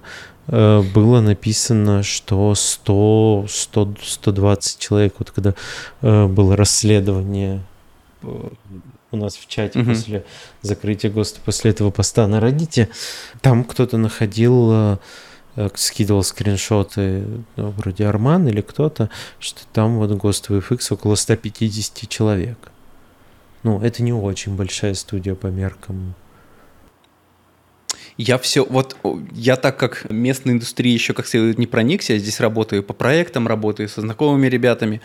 было 0.52 1.20
написано, 1.20 2.02
что 2.02 2.54
100, 2.54 3.46
100 3.48 3.94
120 4.02 4.78
человек, 4.78 5.14
вот 5.18 5.30
когда 5.30 5.54
э, 6.02 6.26
было 6.26 6.56
расследование 6.56 7.62
э, 8.22 8.48
у 9.10 9.16
нас 9.16 9.36
в 9.36 9.48
чате 9.48 9.80
угу. 9.80 9.88
после 9.88 10.24
закрытия 10.60 11.10
ГОСТа, 11.10 11.40
после 11.42 11.70
этого 11.70 11.90
поста 11.90 12.26
на 12.26 12.36
Reddit, 12.38 12.88
там 13.40 13.64
кто-то 13.64 13.96
находил, 13.96 14.98
скидывал 15.74 16.22
скриншоты, 16.22 17.24
ну, 17.56 17.70
вроде 17.70 18.06
Арман 18.06 18.46
или 18.48 18.60
кто-то, 18.60 19.10
что 19.38 19.60
там 19.72 19.96
вот 19.98 20.10
ГОСТ 20.12 20.50
VFX 20.50 20.92
около 20.94 21.14
150 21.14 22.08
человек. 22.08 22.58
Ну, 23.62 23.80
это 23.80 24.02
не 24.02 24.12
очень 24.12 24.56
большая 24.56 24.94
студия 24.94 25.34
по 25.34 25.46
меркам 25.46 26.14
я 28.16 28.38
все, 28.38 28.64
вот 28.64 28.96
я 29.32 29.56
так 29.56 29.76
как 29.76 30.10
местной 30.10 30.54
индустрии 30.54 30.92
еще 30.92 31.14
как 31.14 31.26
следует 31.26 31.58
не 31.58 31.66
проникся, 31.66 32.14
я 32.14 32.18
здесь 32.18 32.40
работаю 32.40 32.82
по 32.82 32.92
проектам, 32.92 33.48
работаю 33.48 33.88
со 33.88 34.00
знакомыми 34.00 34.46
ребятами, 34.46 35.00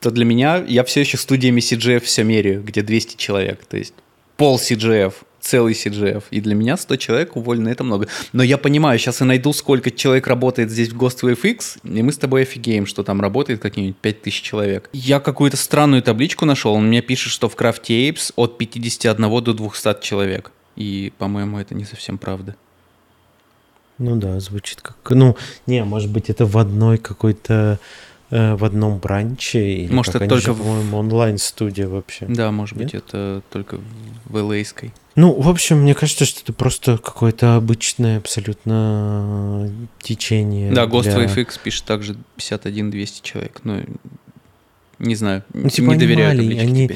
то 0.00 0.10
для 0.10 0.24
меня 0.24 0.64
я 0.66 0.84
все 0.84 1.00
еще 1.00 1.16
студиями 1.16 1.60
CGF 1.60 2.00
все 2.00 2.24
меряю, 2.24 2.62
где 2.62 2.82
200 2.82 3.16
человек, 3.16 3.64
то 3.66 3.76
есть 3.76 3.94
пол 4.36 4.58
CGF, 4.58 5.14
целый 5.42 5.74
CGF. 5.74 6.24
И 6.30 6.40
для 6.40 6.54
меня 6.54 6.76
100 6.76 6.96
человек 6.96 7.36
уволены, 7.36 7.68
это 7.68 7.84
много. 7.84 8.08
Но 8.32 8.42
я 8.42 8.56
понимаю, 8.58 8.98
сейчас 8.98 9.20
я 9.20 9.26
найду, 9.26 9.52
сколько 9.52 9.90
человек 9.90 10.26
работает 10.26 10.70
здесь 10.70 10.88
в 10.88 10.96
Ghost 10.96 11.20
FX, 11.22 11.78
и 11.84 12.02
мы 12.02 12.12
с 12.12 12.18
тобой 12.18 12.42
офигеем, 12.42 12.86
что 12.86 13.02
там 13.02 13.20
работает 13.20 13.60
какие-нибудь 13.60 13.98
5000 13.98 14.42
человек. 14.42 14.90
Я 14.92 15.20
какую-то 15.20 15.56
странную 15.56 16.02
табличку 16.02 16.44
нашел, 16.44 16.74
он 16.74 16.88
мне 16.88 17.02
пишет, 17.02 17.32
что 17.32 17.48
в 17.48 17.56
Craft 17.56 17.84
Apes 17.88 18.32
от 18.36 18.58
51 18.58 19.44
до 19.44 19.52
200 19.52 20.00
человек. 20.00 20.52
И, 20.76 21.12
по-моему, 21.18 21.58
это 21.58 21.74
не 21.74 21.84
совсем 21.84 22.18
правда. 22.18 22.56
Ну 23.98 24.16
да, 24.16 24.40
звучит 24.40 24.80
как... 24.80 24.96
Ну, 25.10 25.36
не, 25.66 25.84
может 25.84 26.10
быть, 26.10 26.30
это 26.30 26.46
в 26.46 26.56
одной 26.58 26.98
какой-то... 26.98 27.78
Э, 28.32 28.54
в 28.54 28.64
одном 28.64 28.98
бранче. 28.98 29.74
Или 29.74 29.92
может, 29.92 30.14
это 30.14 30.26
только... 30.26 30.40
Же, 30.42 30.54
по-моему, 30.54 30.96
онлайн-студия 30.96 31.86
вообще. 31.86 32.24
Да, 32.26 32.50
может 32.50 32.76
Нет? 32.76 32.86
быть, 32.86 32.94
это 32.94 33.42
только 33.50 33.78
в 34.24 34.36
LA-ской. 34.36 34.94
Ну, 35.16 35.38
в 35.38 35.50
общем, 35.50 35.82
мне 35.82 35.94
кажется, 35.94 36.24
что 36.24 36.40
это 36.40 36.54
просто 36.54 36.96
какое-то 36.96 37.56
обычное 37.56 38.16
абсолютно 38.16 39.70
течение. 40.00 40.72
Да, 40.72 40.84
Ghost 40.84 41.14
для... 41.14 41.26
FX 41.26 41.60
пишет 41.62 41.84
также 41.84 42.16
51-200 42.38 43.20
человек. 43.22 43.60
Ну, 43.64 43.84
не 44.98 45.14
знаю, 45.14 45.42
ну, 45.52 45.68
типа 45.68 45.90
не 45.90 45.96
доверяю 45.96 46.30
они, 46.30 46.58
они, 46.58 46.90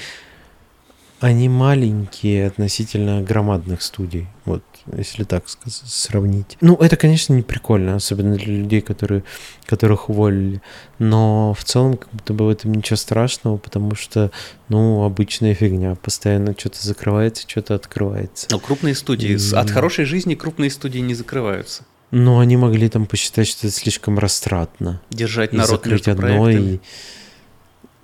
они 1.26 1.48
маленькие 1.48 2.46
относительно 2.46 3.20
громадных 3.20 3.82
студий. 3.82 4.28
Вот, 4.44 4.62
если 4.96 5.24
так 5.24 5.48
сказать, 5.48 5.82
сравнить. 5.84 6.56
Ну, 6.60 6.76
это, 6.76 6.96
конечно, 6.96 7.32
не 7.32 7.42
прикольно, 7.42 7.96
особенно 7.96 8.36
для 8.36 8.58
людей, 8.58 8.80
которые, 8.80 9.24
которых 9.64 10.08
уволили. 10.08 10.62
Но 11.00 11.52
в 11.58 11.64
целом, 11.64 11.96
как 11.96 12.08
будто 12.12 12.32
бы 12.32 12.46
в 12.46 12.48
этом 12.48 12.74
ничего 12.74 12.96
страшного, 12.96 13.56
потому 13.56 13.96
что, 13.96 14.30
ну, 14.68 15.02
обычная 15.02 15.54
фигня. 15.54 15.96
Постоянно 15.96 16.54
что-то 16.56 16.86
закрывается, 16.86 17.42
что-то 17.48 17.74
открывается. 17.74 18.46
Но 18.52 18.60
крупные 18.60 18.94
студии, 18.94 19.30
И... 19.30 19.54
от 19.54 19.68
хорошей 19.68 20.04
жизни 20.04 20.36
крупные 20.36 20.70
студии 20.70 21.00
не 21.00 21.14
закрываются. 21.14 21.84
Ну, 22.12 22.38
они 22.38 22.56
могли 22.56 22.88
там 22.88 23.06
посчитать, 23.06 23.48
что 23.48 23.66
это 23.66 23.76
слишком 23.76 24.20
растратно. 24.20 25.02
Держать 25.10 25.52
народ 25.52 25.70
и 25.86 25.90
закрыть 25.90 26.06
одно 26.06 26.48
и 26.48 26.78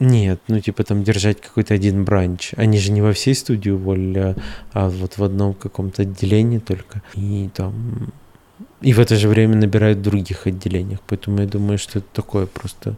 нет, 0.03 0.41
ну 0.49 0.61
типа 0.61 0.83
там 0.85 1.05
держать 1.05 1.41
какой-то 1.41 1.75
один 1.75 2.05
бранч. 2.05 2.55
Они 2.57 2.79
же 2.79 2.91
не 2.91 3.01
во 3.01 3.13
всей 3.13 3.35
студии 3.35 3.71
уволили, 3.71 4.19
а, 4.19 4.37
а 4.73 4.89
вот 4.89 5.17
в 5.17 5.23
одном 5.23 5.55
каком-то 5.55 6.03
отделении 6.03 6.59
только. 6.59 7.03
И 7.15 7.49
там... 7.55 8.13
И 8.81 8.93
в 8.93 8.99
это 8.99 9.15
же 9.17 9.29
время 9.29 9.55
набирают 9.55 9.99
в 9.99 10.03
других 10.03 10.49
отделениях. 10.49 10.99
Поэтому 11.07 11.41
я 11.41 11.47
думаю, 11.47 11.79
что 11.79 12.01
это 12.01 12.09
такое 12.13 12.47
просто 12.47 12.97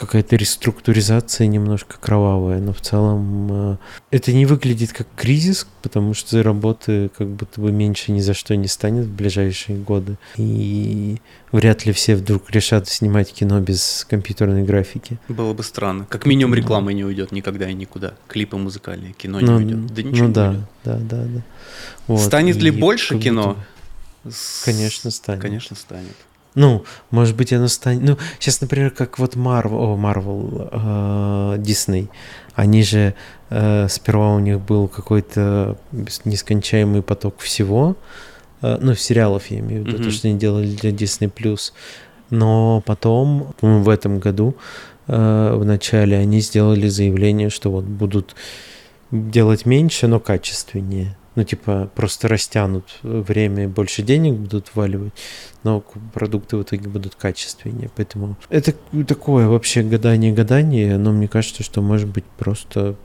какая-то 0.00 0.34
реструктуризация 0.36 1.46
немножко 1.46 1.96
кровавая, 2.00 2.58
но 2.58 2.72
в 2.72 2.80
целом 2.80 3.48
э, 3.72 3.76
это 4.10 4.32
не 4.32 4.46
выглядит 4.46 4.94
как 4.94 5.06
кризис, 5.14 5.66
потому 5.82 6.14
что 6.14 6.42
работы 6.42 7.10
как 7.16 7.28
будто 7.28 7.60
бы 7.60 7.70
меньше 7.70 8.10
ни 8.10 8.20
за 8.20 8.32
что 8.32 8.56
не 8.56 8.66
станет 8.66 9.04
в 9.04 9.14
ближайшие 9.14 9.78
годы. 9.78 10.16
И 10.36 11.18
вряд 11.52 11.84
ли 11.84 11.92
все 11.92 12.16
вдруг 12.16 12.50
решат 12.50 12.88
снимать 12.88 13.30
кино 13.32 13.60
без 13.60 14.06
компьютерной 14.08 14.62
графики. 14.62 15.18
Было 15.28 15.52
бы 15.52 15.62
странно. 15.62 16.06
Как 16.08 16.24
минимум 16.24 16.54
реклама 16.54 16.92
не 16.92 17.04
уйдет 17.04 17.30
никогда 17.30 17.68
и 17.68 17.74
никуда. 17.74 18.14
Клипы 18.26 18.56
музыкальные, 18.56 19.12
кино 19.12 19.40
ну, 19.40 19.60
не 19.60 19.74
уйдет. 19.74 19.94
Да 19.94 20.02
ничего 20.02 20.28
ну, 20.28 20.32
да, 20.32 20.48
не 20.48 20.54
уйдет. 20.56 20.68
да, 20.84 20.96
да, 20.96 21.24
да. 21.24 21.42
Вот. 22.06 22.20
Станет 22.20 22.56
и 22.56 22.60
ли 22.60 22.70
больше 22.70 23.18
кино? 23.18 23.56
Конечно, 24.64 25.10
станет. 25.10 25.42
Конечно, 25.42 25.76
станет. 25.76 26.16
Ну, 26.54 26.84
может 27.10 27.36
быть, 27.36 27.52
оно 27.52 27.68
станет... 27.68 28.02
Ну, 28.02 28.18
сейчас, 28.38 28.60
например, 28.60 28.90
как 28.90 29.18
вот 29.18 29.36
Marvel, 29.36 29.76
о, 29.76 29.96
Marvel, 29.96 30.68
э, 30.72 31.58
Disney, 31.58 32.08
они 32.54 32.82
же 32.82 33.14
э, 33.50 33.86
сперва 33.88 34.34
у 34.34 34.40
них 34.40 34.60
был 34.60 34.88
какой-то 34.88 35.76
нескончаемый 36.24 37.02
поток 37.02 37.38
всего, 37.38 37.96
э, 38.62 38.78
ну, 38.80 38.94
сериалов, 38.94 39.46
я 39.46 39.60
имею 39.60 39.84
в 39.84 39.86
виду, 39.86 39.98
mm-hmm. 39.98 40.04
то, 40.04 40.10
что 40.10 40.28
они 40.28 40.38
делали 40.38 40.74
для 40.74 40.90
Disney+. 40.90 41.72
Но 42.30 42.82
потом, 42.84 43.54
в 43.60 43.88
этом 43.88 44.18
году, 44.18 44.56
э, 45.06 45.54
в 45.54 45.64
начале, 45.64 46.16
они 46.16 46.40
сделали 46.40 46.88
заявление, 46.88 47.50
что 47.50 47.70
вот 47.70 47.84
будут 47.84 48.34
делать 49.12 49.66
меньше, 49.66 50.08
но 50.08 50.18
качественнее 50.18 51.16
ну, 51.36 51.44
типа, 51.44 51.90
просто 51.94 52.28
растянут 52.28 52.98
время 53.02 53.64
и 53.64 53.66
больше 53.66 54.02
денег 54.02 54.34
будут 54.34 54.74
вваливать, 54.74 55.12
но 55.62 55.84
продукты 56.12 56.56
в 56.56 56.62
итоге 56.62 56.88
будут 56.88 57.14
качественнее. 57.14 57.90
Поэтому 57.94 58.36
это 58.48 58.74
такое 59.06 59.46
вообще 59.46 59.82
гадание-гадание, 59.82 60.98
но 60.98 61.12
мне 61.12 61.28
кажется, 61.28 61.62
что 61.62 61.82
может 61.82 62.08
быть 62.08 62.24
просто 62.38 62.96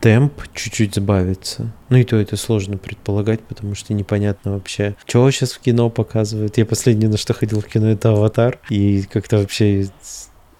темп 0.00 0.32
чуть-чуть 0.54 0.94
сбавится. 0.94 1.70
Ну 1.90 1.98
и 1.98 2.04
то 2.04 2.16
это 2.16 2.36
сложно 2.36 2.78
предполагать, 2.78 3.40
потому 3.40 3.74
что 3.74 3.92
непонятно 3.92 4.52
вообще, 4.52 4.96
что 5.06 5.30
сейчас 5.30 5.52
в 5.52 5.60
кино 5.60 5.90
показывают. 5.90 6.56
Я 6.56 6.64
последнее, 6.64 7.10
на 7.10 7.18
что 7.18 7.34
ходил 7.34 7.60
в 7.60 7.66
кино, 7.66 7.90
это 7.90 8.10
«Аватар», 8.10 8.58
и 8.70 9.02
как-то 9.02 9.38
вообще 9.38 9.88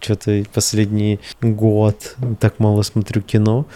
что-то 0.00 0.44
последний 0.52 1.18
год 1.40 2.16
так 2.40 2.58
мало 2.58 2.82
смотрю 2.82 3.22
кино. 3.22 3.66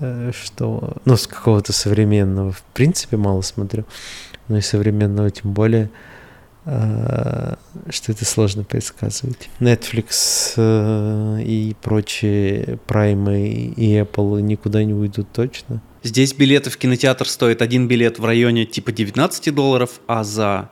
Э, 0.00 0.30
что, 0.32 0.96
ну, 1.04 1.16
с 1.16 1.26
какого-то 1.26 1.72
современного, 1.72 2.52
в 2.52 2.62
принципе, 2.74 3.16
мало 3.16 3.42
смотрю, 3.42 3.84
но 4.48 4.58
и 4.58 4.60
современного 4.60 5.30
тем 5.30 5.52
более, 5.52 5.90
э, 6.64 7.54
что 7.90 8.12
это 8.12 8.24
сложно 8.24 8.64
предсказывать. 8.64 9.48
Netflix 9.58 10.54
э, 10.56 11.42
и 11.42 11.76
прочие 11.82 12.78
Prime 12.86 13.72
и 13.74 13.98
Apple 13.98 14.40
никуда 14.40 14.84
не 14.84 14.94
уйдут 14.94 15.28
точно. 15.32 15.82
Здесь 16.04 16.32
билеты 16.32 16.70
в 16.70 16.76
кинотеатр 16.76 17.28
стоят 17.28 17.60
один 17.60 17.88
билет 17.88 18.20
в 18.20 18.24
районе 18.24 18.66
типа 18.66 18.92
19 18.92 19.52
долларов, 19.52 20.00
а 20.06 20.22
за 20.22 20.70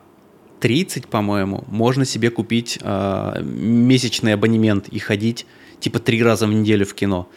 30, 0.61 1.07
по-моему, 1.07 1.65
можно 1.67 2.05
себе 2.05 2.29
купить 2.29 2.79
э, 2.81 3.41
месячный 3.43 4.33
абонемент 4.33 4.87
и 4.87 4.99
ходить 4.99 5.45
типа 5.81 5.99
три 5.99 6.23
раза 6.23 6.47
в 6.47 6.53
неделю 6.53 6.85
в 6.85 6.93
кино. 6.93 7.27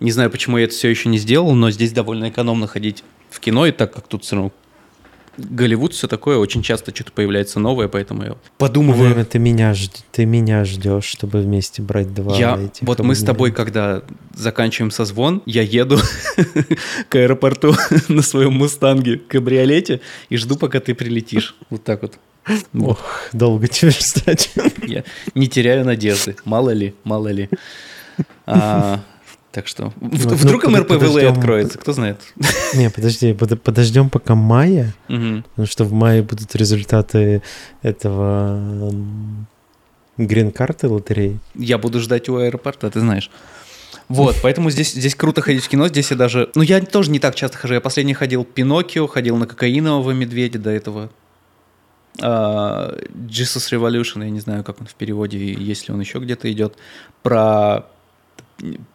Не 0.00 0.10
знаю, 0.10 0.30
почему 0.30 0.58
я 0.58 0.64
это 0.64 0.74
все 0.74 0.88
еще 0.88 1.08
не 1.08 1.18
сделал, 1.18 1.54
но 1.54 1.70
здесь 1.70 1.92
довольно 1.92 2.30
экономно 2.30 2.66
ходить 2.66 3.04
в 3.28 3.38
кино, 3.40 3.66
и 3.66 3.72
так 3.72 3.92
как 3.92 4.08
тут 4.08 4.24
все 4.24 4.36
равно 4.36 4.52
Голливуд 5.36 5.94
все 5.94 6.08
такое, 6.08 6.38
очень 6.38 6.62
часто 6.62 6.94
что-то 6.94 7.12
появляется 7.12 7.60
новое, 7.60 7.88
поэтому 7.88 8.24
я 8.24 8.36
подумываю. 8.58 9.02
Наверное, 9.02 9.24
ты 9.24 9.38
меня, 9.38 9.74
ты 10.12 10.26
меня 10.26 10.64
ждешь, 10.64 11.04
чтобы 11.04 11.40
вместе 11.40 11.82
брать 11.82 12.12
два 12.12 12.36
я... 12.36 12.58
этих 12.58 12.82
Вот 12.86 12.98
мы 13.00 13.14
с 13.14 13.22
тобой, 13.22 13.52
когда 13.52 14.02
заканчиваем 14.34 14.90
созвон, 14.90 15.42
я 15.46 15.62
еду 15.62 15.98
к 17.08 17.14
аэропорту 17.14 17.74
на 18.08 18.22
своем 18.22 18.54
мустанге, 18.54 19.18
кабриолете, 19.18 20.00
и 20.28 20.36
жду, 20.36 20.56
пока 20.56 20.80
ты 20.80 20.94
прилетишь. 20.94 21.56
Вот 21.70 21.84
так 21.84 22.02
вот. 22.02 22.18
Ох, 22.74 23.00
долго 23.32 23.68
тебе 23.68 23.92
ждать. 23.92 24.50
Я 24.86 25.04
не 25.34 25.46
теряю 25.46 25.84
надежды. 25.84 26.36
Мало 26.44 26.70
ли, 26.70 26.94
мало 27.04 27.28
ли. 27.28 27.48
А, 28.46 29.00
так 29.52 29.66
что 29.66 29.92
ну, 30.00 30.10
вдруг 30.10 30.64
ну, 30.64 30.70
МРПВЛ 30.70 31.28
откроется, 31.28 31.78
кто 31.78 31.92
знает. 31.92 32.20
Не, 32.74 32.88
подожди, 32.90 33.32
подождем 33.32 34.08
пока 34.08 34.34
мая, 34.34 34.94
потому 35.06 35.66
что 35.66 35.84
в 35.84 35.92
мае 35.92 36.22
будут 36.22 36.54
результаты 36.54 37.42
этого 37.82 38.92
грин-карты 40.16 40.88
лотереи. 40.88 41.38
Я 41.54 41.78
буду 41.78 42.00
ждать 42.00 42.28
у 42.28 42.36
аэропорта, 42.36 42.90
ты 42.90 43.00
знаешь. 43.00 43.30
Вот, 44.08 44.36
поэтому 44.42 44.70
здесь, 44.70 44.92
здесь 44.92 45.14
круто 45.14 45.40
ходить 45.40 45.64
в 45.64 45.68
кино, 45.68 45.88
здесь 45.88 46.10
я 46.10 46.16
даже... 46.16 46.50
Ну, 46.54 46.62
я 46.62 46.80
тоже 46.80 47.10
не 47.10 47.18
так 47.18 47.34
часто 47.34 47.56
хожу, 47.56 47.74
я 47.74 47.80
последний 47.80 48.14
ходил 48.14 48.44
Пиноккио, 48.44 49.06
ходил 49.06 49.36
на 49.36 49.46
кокаинового 49.46 50.10
медведя 50.10 50.58
до 50.58 50.70
этого. 50.70 51.10
Uh, 52.18 53.08
Jesus 53.14 53.70
Revolution, 53.70 54.24
я 54.24 54.30
не 54.30 54.40
знаю, 54.40 54.64
как 54.64 54.80
он 54.80 54.86
в 54.86 54.94
переводе, 54.94 55.38
если 55.38 55.92
он 55.92 56.00
еще 56.00 56.18
где-то 56.18 56.50
идет, 56.52 56.76
про 57.22 57.86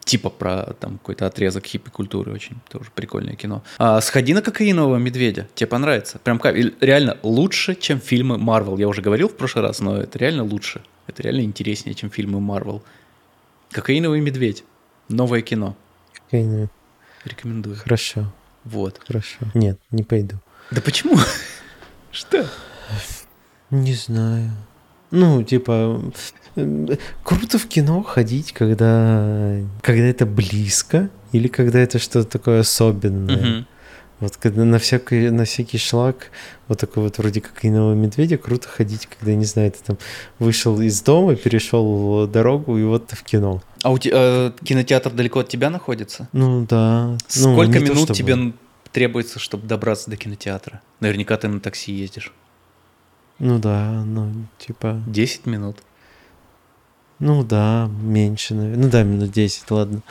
типа 0.04 0.30
про 0.30 0.74
там 0.80 0.98
какой-то 0.98 1.26
отрезок 1.26 1.66
хиппи-культуры, 1.66 2.32
очень 2.32 2.58
тоже 2.70 2.90
прикольное 2.94 3.36
кино. 3.36 3.64
А, 3.78 4.02
сходи 4.02 4.34
на 4.34 4.42
кокаинового 4.42 4.98
медведя, 4.98 5.48
тебе 5.56 5.68
понравится. 5.68 6.20
Прям 6.20 6.40
как, 6.40 6.56
реально 6.56 7.18
лучше, 7.24 7.76
чем 7.76 8.00
фильмы 8.00 8.38
Марвел. 8.38 8.78
Я 8.78 8.88
уже 8.88 9.02
говорил 9.02 9.30
в 9.30 9.36
прошлый 9.36 9.64
раз, 9.64 9.80
но 9.80 9.98
это 9.98 10.18
реально 10.20 10.44
лучше. 10.44 10.82
Это 11.08 11.24
реально 11.24 11.42
интереснее, 11.42 11.94
чем 11.94 12.10
фильмы 12.10 12.40
Марвел. 12.40 12.84
Кокаиновый 13.72 14.22
медведь. 14.22 14.64
Новое 15.10 15.42
кино. 15.42 15.76
Кокаиновый. 16.14 16.70
Рекомендую. 17.26 17.76
Хорошо. 17.78 18.32
Вот. 18.64 19.02
Хорошо. 19.06 19.38
Нет, 19.54 19.80
не 19.92 20.04
пойду. 20.04 20.38
Да 20.72 20.82
почему? 20.82 21.18
Что? 22.12 22.48
Не 23.70 23.94
знаю. 23.94 24.52
Ну, 25.12 25.44
типа, 25.44 26.02
круто 27.24 27.58
в 27.58 27.68
кино 27.68 28.04
ходить, 28.04 28.54
когда, 28.54 29.58
когда 29.82 30.06
это 30.06 30.26
близко 30.26 31.10
или 31.32 31.48
когда 31.48 31.80
это 31.80 32.00
что-то 32.00 32.30
такое 32.30 32.62
особенное. 32.62 33.58
Угу. 33.58 33.66
Вот 34.22 34.38
когда 34.38 34.64
на 34.64 34.80
всякий, 34.80 35.30
на 35.30 35.44
всякий 35.44 35.78
шлак, 35.78 36.32
вот 36.70 36.80
такой 36.80 37.04
вот 37.04 37.18
вроде 37.18 37.42
как 37.42 37.66
иного 37.66 37.94
медведя, 37.94 38.38
круто 38.38 38.68
ходить, 38.70 39.08
когда, 39.08 39.36
не 39.36 39.44
знаю, 39.44 39.72
ты 39.72 39.80
там 39.84 39.98
вышел 40.40 40.80
из 40.80 41.02
дома, 41.02 41.36
перешел 41.36 42.26
дорогу, 42.26 42.78
и 42.78 42.84
вот 42.84 43.08
ты 43.08 43.16
в 43.18 43.24
кино. 43.24 43.62
А 43.84 43.92
у 43.92 43.98
тебя 43.98 44.16
э, 44.18 44.52
кинотеатр 44.64 45.12
далеко 45.12 45.42
от 45.42 45.50
тебя 45.50 45.70
находится? 45.70 46.30
Ну 46.32 46.66
да. 46.66 47.18
Ну, 47.36 47.54
Сколько 47.54 47.80
ну, 47.80 47.86
минут 47.86 48.08
то, 48.08 48.14
чтобы... 48.14 48.18
тебе 48.18 48.54
требуется, 48.94 49.38
чтобы 49.38 49.68
добраться 49.68 50.10
до 50.10 50.16
кинотеатра? 50.16 50.82
Наверняка 51.02 51.36
ты 51.36 51.50
на 51.50 51.60
такси 51.60 51.92
ездишь. 51.92 52.32
Ну 53.40 53.60
да, 53.60 54.04
ну 54.06 54.32
типа... 54.58 55.04
10 55.08 55.46
минут. 55.46 55.80
Ну 57.20 57.44
да, 57.44 57.90
меньше, 58.02 58.54
наверное. 58.54 58.84
Ну 58.84 58.90
да, 58.90 59.04
минут 59.04 59.32
10, 59.32 59.72
ладно. 59.72 60.02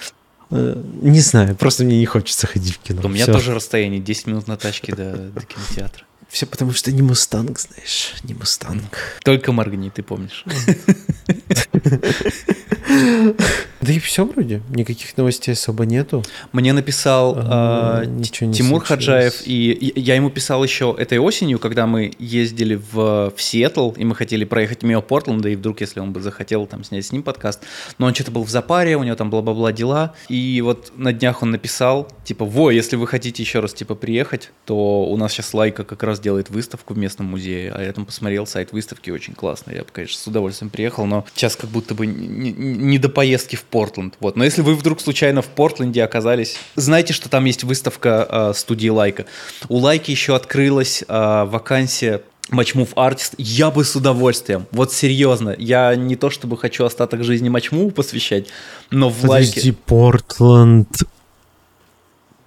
Э, 0.51 0.83
не 1.03 1.21
знаю, 1.21 1.57
просто 1.57 1.85
мне 1.85 1.99
не 1.99 2.07
хочется 2.07 2.47
ходить 2.47 2.77
в 2.77 2.79
кино. 2.79 3.03
У 3.05 3.09
меня 3.09 3.25
Всё. 3.25 3.33
тоже 3.33 3.55
расстояние 3.55 4.01
10 4.01 4.27
минут 4.27 4.47
на 4.47 4.57
тачке 4.57 4.95
до, 4.95 5.15
до 5.15 5.41
кинотеатра. 5.43 6.05
Все 6.29 6.47
потому 6.47 6.73
что 6.73 6.91
не 6.91 7.03
мустанг, 7.03 7.61
знаешь, 7.61 8.15
не 8.25 8.35
мустанг. 8.35 8.99
Только 9.23 9.53
моргни, 9.53 9.91
ты 9.91 10.03
помнишь. 10.03 10.45
Да 13.85 13.93
и 13.93 13.99
все 13.99 14.25
вроде. 14.25 14.63
Никаких 14.71 15.17
новостей 15.17 15.53
особо 15.53 15.85
нету. 15.85 16.23
Мне 16.53 16.73
написал 16.73 17.35
А, 17.37 18.03
э, 18.03 18.07
ничего 18.07 18.49
не 18.49 18.55
Тимур 18.55 18.85
случилось. 18.87 19.07
Хаджаев, 19.07 19.43
и 19.45 19.93
я 19.97 20.15
ему 20.15 20.31
писал 20.31 20.65
еще 20.65 20.95
этой 20.99 21.19
осенью, 21.19 21.59
когда 21.59 21.87
мы 21.87 22.13
ездили 22.19 22.77
в, 22.77 23.33
в 23.37 23.43
Сиэтл, 23.43 23.91
и 23.91 24.05
мы 24.05 24.15
хотели 24.15 24.45
проехать 24.45 24.83
мимо 24.83 25.01
Портленда, 25.03 25.49
и 25.51 25.57
вдруг, 25.57 25.81
если 25.83 26.01
он 26.01 26.13
бы 26.13 26.21
захотел 26.21 26.67
там 26.67 26.83
снять 26.85 27.05
с 27.05 27.13
ним 27.13 27.23
подкаст, 27.23 27.61
но 27.99 28.07
он 28.07 28.15
что-то 28.15 28.31
был 28.31 28.45
в 28.45 28.49
запаре, 28.51 28.97
у 28.97 29.03
него 29.03 29.17
там 29.17 29.29
бла-бла-бла 29.31 29.73
дела, 29.73 30.15
и 30.29 30.61
вот 30.63 30.93
на 30.97 31.13
днях 31.13 31.43
он 31.43 31.51
написал, 31.51 32.09
типа, 32.25 32.45
во, 32.45 32.71
если 32.71 32.97
вы 32.97 33.07
хотите 33.07 33.43
еще 33.43 33.61
раз, 33.61 33.75
типа, 33.75 33.95
приехать, 33.95 34.51
то 34.65 35.05
у 35.05 35.17
нас 35.19 35.33
сейчас 35.33 35.53
Лайка 35.53 35.85
как 35.85 36.03
раз 36.03 36.21
делает 36.21 36.49
выставку 36.49 36.95
в 36.95 36.99
местном 36.99 37.27
музее, 37.27 37.71
а 37.75 37.83
я 37.83 37.93
там 37.93 38.07
посмотрел 38.07 38.47
сайт 38.47 38.73
выставки, 38.73 39.11
очень 39.11 39.35
классный, 39.35 39.75
я 39.75 39.81
бы, 39.83 39.89
конечно, 39.93 40.19
с 40.19 40.27
удовольствием 40.27 40.71
приехал, 40.71 41.05
но 41.07 41.27
сейчас 41.35 41.57
как 41.57 41.69
будто 41.71 41.95
бы 41.95 42.07
не, 42.07 42.27
не- 42.53 42.53
не 42.53 42.99
до 42.99 43.09
поездки 43.09 43.57
в 43.57 43.65
Портленд, 43.75 44.15
вот, 44.21 44.37
но 44.37 44.45
если 44.45 44.63
вы 44.63 44.77
вдруг 44.77 45.01
случайно 45.01 45.43
в 45.43 45.47
Портленде 45.47 46.05
оказались, 46.05 46.57
знайте, 46.77 47.13
что 47.13 47.29
там 47.29 47.45
есть 47.45 47.65
выставка 47.65 48.29
э, 48.31 48.53
студии 48.55 48.87
Лайка. 48.87 49.27
У 49.69 49.79
Лайки 49.79 50.13
еще 50.13 50.37
открылась 50.37 51.03
э, 51.03 51.45
вакансия 51.45 52.23
Матчмув 52.51 52.91
артист, 52.95 53.35
я 53.37 53.73
бы 53.73 53.85
с 53.85 53.97
удовольствием. 53.97 54.67
Вот 54.71 54.93
серьезно, 54.93 55.57
я 55.59 55.97
не 55.97 56.15
то 56.15 56.31
чтобы 56.31 56.57
хочу 56.57 56.85
остаток 56.85 57.25
жизни 57.25 57.49
матчмуву 57.49 57.91
посвящать, 57.91 58.47
но 58.91 59.09
в 59.09 59.23
Подожди, 59.23 59.61
лайке... 59.61 59.73
Портленд. 59.87 60.89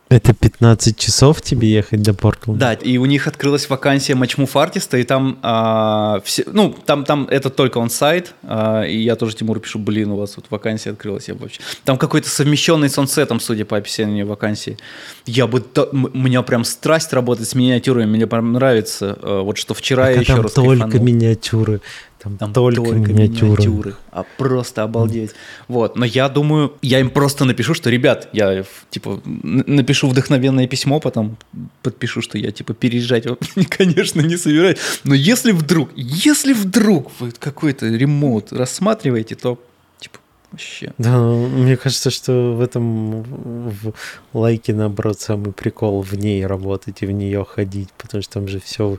Это 0.10 0.34
15 0.34 0.98
часов 0.98 1.42
тебе 1.42 1.68
ехать 1.70 2.02
до 2.02 2.14
Портленда? 2.14 2.60
Да, 2.60 2.74
и 2.74 2.98
у 2.98 3.06
них 3.06 3.28
открылась 3.28 3.70
вакансия 3.70 4.16
матчмув 4.16 4.56
артиста, 4.56 4.98
и 4.98 5.04
там, 5.04 5.38
а, 5.42 6.22
все, 6.24 6.44
ну, 6.48 6.74
там, 6.86 7.04
там 7.04 7.28
это 7.30 7.50
только 7.50 7.78
он 7.80 7.90
сайт, 7.90 8.34
а, 8.44 8.84
и 8.84 8.98
я 8.98 9.18
тоже 9.18 9.36
Тимуру 9.36 9.60
пишу, 9.60 9.80
блин, 9.80 10.12
у 10.12 10.16
вас 10.16 10.38
вот 10.38 10.46
вакансия 10.50 10.92
открылась, 10.92 11.28
я 11.28 11.34
бы 11.34 11.42
вообще... 11.42 11.60
Там 11.84 11.98
какой-то 11.98 12.30
совмещенный 12.30 12.90
с 12.90 12.98
онсетом, 12.98 13.42
судя 13.42 13.66
по 13.66 13.76
описанию 13.76 14.26
вакансии. 14.26 14.78
Я 15.26 15.46
бы... 15.46 15.62
м- 15.76 16.10
У 16.14 16.18
меня 16.18 16.42
прям 16.42 16.64
страсть 16.64 17.12
работать 17.12 17.50
с 17.50 17.54
миниатюрами, 17.54 18.06
мне 18.10 18.28
прям 18.28 18.54
нравится, 18.54 19.18
а, 19.22 19.42
вот 19.42 19.58
что 19.58 19.74
вчера 19.74 20.06
Так, 20.06 20.14
я 20.14 20.20
а 20.20 20.22
еще 20.22 20.34
там 20.36 20.42
раз 20.44 20.54
только 20.54 20.84
кайфанул. 20.84 21.06
миниатюры. 21.06 21.82
Там, 22.28 22.38
Там 22.38 22.54
только, 22.54 22.82
миниатюры. 22.82 23.96
А 24.12 24.24
просто 24.38 24.84
обалдеть. 24.84 25.32
Вот, 25.68 25.96
но 25.96 26.06
я 26.06 26.30
думаю, 26.30 26.74
я 26.82 27.00
им 27.00 27.10
просто 27.10 27.46
напишу, 27.46 27.74
что, 27.74 27.90
ребят, 27.90 28.30
я, 28.34 28.64
типа, 28.90 29.22
напишу 29.24 30.10
вдохновенное 30.10 30.68
письмо, 30.68 31.00
потом 31.00 31.38
подпишу, 31.82 32.22
что 32.22 32.38
я, 32.38 32.52
типа, 32.52 32.74
переезжать, 32.74 33.26
конечно, 33.70 34.22
не 34.22 34.38
собираюсь. 34.38 34.78
Но 35.04 35.16
если 35.16 35.52
вдруг, 35.52 35.90
если 35.96 36.54
вдруг 36.54 37.12
вы 37.20 37.32
какой-то 37.32 37.88
ремоут 37.88 38.52
рассматриваете, 38.52 39.36
то, 39.36 39.60
типа, 40.00 40.20
вообще... 40.52 40.94
Да, 40.98 41.18
ну, 41.18 41.48
мне 41.48 41.78
кажется, 41.78 42.10
что 42.10 42.56
в 42.56 42.62
этом 42.62 43.22
в 43.24 43.94
лайке, 44.34 44.74
наоборот, 44.74 45.20
самый 45.20 45.54
прикол 45.54 46.02
в 46.02 46.14
ней 46.14 46.46
работать 46.46 47.02
и 47.02 47.06
в 47.06 47.12
нее 47.12 47.46
ходить, 47.46 47.90
потому 47.98 48.22
что 48.24 48.34
там 48.34 48.48
же 48.48 48.60
все 48.60 48.98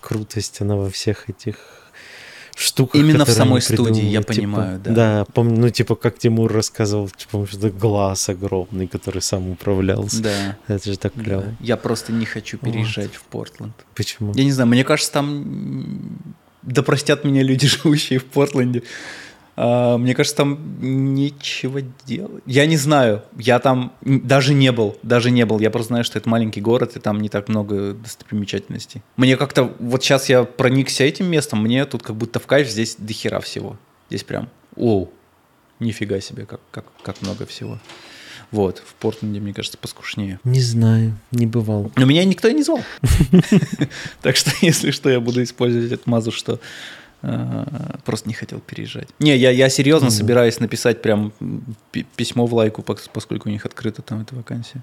крутость, 0.00 0.60
она 0.60 0.76
во 0.76 0.88
всех 0.88 1.28
этих 1.28 1.56
штуках. 2.60 3.00
Именно 3.00 3.24
в 3.24 3.30
самой 3.30 3.60
студии, 3.60 4.04
я 4.04 4.22
придумывают, 4.22 4.80
понимаю, 4.80 4.80
да. 4.82 4.90
Да, 4.92 5.24
помню, 5.32 5.60
ну, 5.60 5.70
типа, 5.70 5.94
как 5.94 6.18
Тимур 6.18 6.52
рассказывал, 6.52 7.08
типа, 7.08 7.46
что 7.46 7.70
глаз 7.70 8.28
огромный, 8.28 8.86
который 8.86 9.22
сам 9.22 9.50
управлялся. 9.50 10.22
Да. 10.22 10.56
Это 10.66 10.90
же 10.90 10.98
так 10.98 11.12
да. 11.14 11.22
клево. 11.22 11.44
Я 11.60 11.76
просто 11.76 12.12
не 12.12 12.24
хочу 12.24 12.58
переезжать 12.58 13.14
в 13.14 13.22
Портленд. 13.24 13.74
Почему? 13.94 14.32
Я 14.34 14.44
не 14.44 14.52
знаю, 14.52 14.68
мне 14.68 14.84
кажется, 14.84 15.12
там 15.12 16.18
да 16.62 16.82
простят 16.82 17.24
меня 17.24 17.42
люди, 17.42 17.66
живущие 17.82 18.18
в 18.18 18.24
Портленде. 18.24 18.82
А, 19.56 19.96
Мне 19.96 20.14
кажется, 20.14 20.36
там 20.36 20.58
нечего 20.80 21.80
делать. 22.04 22.42
Я 22.46 22.66
не 22.66 22.76
знаю, 22.76 23.22
я 23.38 23.58
там 23.58 23.94
даже 24.02 24.52
не 24.52 24.70
был, 24.70 24.96
даже 25.02 25.30
не 25.30 25.46
был. 25.46 25.58
Я 25.58 25.70
просто 25.70 25.88
знаю, 25.88 26.04
что 26.04 26.18
это 26.18 26.28
маленький 26.28 26.60
город, 26.60 26.96
и 26.96 27.00
там 27.00 27.20
не 27.20 27.28
так 27.28 27.48
много 27.48 27.94
достопримечательностей. 27.94 29.02
Мне 29.16 29.36
как-то, 29.36 29.74
вот 29.78 30.04
сейчас 30.04 30.28
я 30.28 30.44
проникся 30.44 31.04
этим 31.04 31.26
местом, 31.26 31.62
мне 31.62 31.84
тут 31.86 32.02
как 32.02 32.16
будто 32.16 32.38
в 32.38 32.46
кайф, 32.46 32.68
здесь 32.68 32.96
дохера 32.98 33.40
всего. 33.40 33.78
Здесь 34.10 34.24
прям, 34.24 34.50
оу, 34.76 35.10
нифига 35.80 36.20
себе, 36.20 36.44
как, 36.44 36.60
как, 36.70 36.84
как 37.02 37.22
много 37.22 37.46
всего. 37.46 37.78
Вот, 38.52 38.80
в 38.86 38.94
Портленде, 38.94 39.40
мне 39.40 39.52
кажется, 39.52 39.76
поскушнее. 39.78 40.38
Не 40.44 40.60
знаю, 40.60 41.18
не 41.32 41.46
бывал. 41.46 41.90
Но 41.96 42.04
меня 42.04 42.24
никто 42.24 42.46
и 42.48 42.54
не 42.54 42.62
звал. 42.62 42.80
Так 44.22 44.36
что, 44.36 44.50
если 44.60 44.90
что, 44.90 45.10
я 45.10 45.18
буду 45.20 45.42
использовать 45.42 45.90
эту 45.90 46.08
мазу, 46.08 46.30
что 46.30 46.60
просто 48.04 48.28
не 48.28 48.34
хотел 48.34 48.60
переезжать. 48.60 49.08
Не, 49.18 49.36
я, 49.36 49.50
я 49.50 49.68
серьезно 49.68 50.08
Мгм. 50.08 50.16
собираюсь 50.16 50.60
написать 50.60 51.02
прям 51.02 51.32
пи- 51.92 52.06
письмо 52.16 52.46
в 52.46 52.54
лайку, 52.54 52.82
поскольку 52.82 53.48
у 53.48 53.52
них 53.52 53.66
открыта 53.66 54.02
там 54.02 54.20
эта 54.22 54.34
вакансия. 54.34 54.82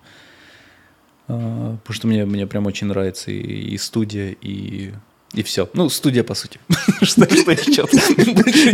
А, 1.27 1.77
Потому 1.83 1.95
что 1.95 2.07
мне, 2.07 2.25
мне 2.25 2.47
прям 2.47 2.65
очень 2.65 2.87
нравится 2.87 3.31
и, 3.31 3.39
и 3.39 3.77
студия, 3.77 4.35
и, 4.41 4.91
и 5.33 5.43
все. 5.43 5.69
Ну, 5.73 5.89
студия, 5.89 6.23
по 6.23 6.33
сути. 6.35 6.59
Что 7.01 7.23
еще? 7.25 7.85
Больше 8.33 8.69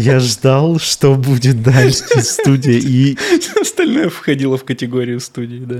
Я, 0.00 0.20
ждал, 0.20 0.78
что 0.78 1.14
будет 1.16 1.62
дальше 1.62 2.04
в 2.16 2.22
студии, 2.22 2.78
и 2.80 3.18
Остальное 3.60 4.08
входило 4.08 4.56
в 4.56 4.64
категорию 4.64 5.20
студии, 5.20 5.58
да. 5.64 5.78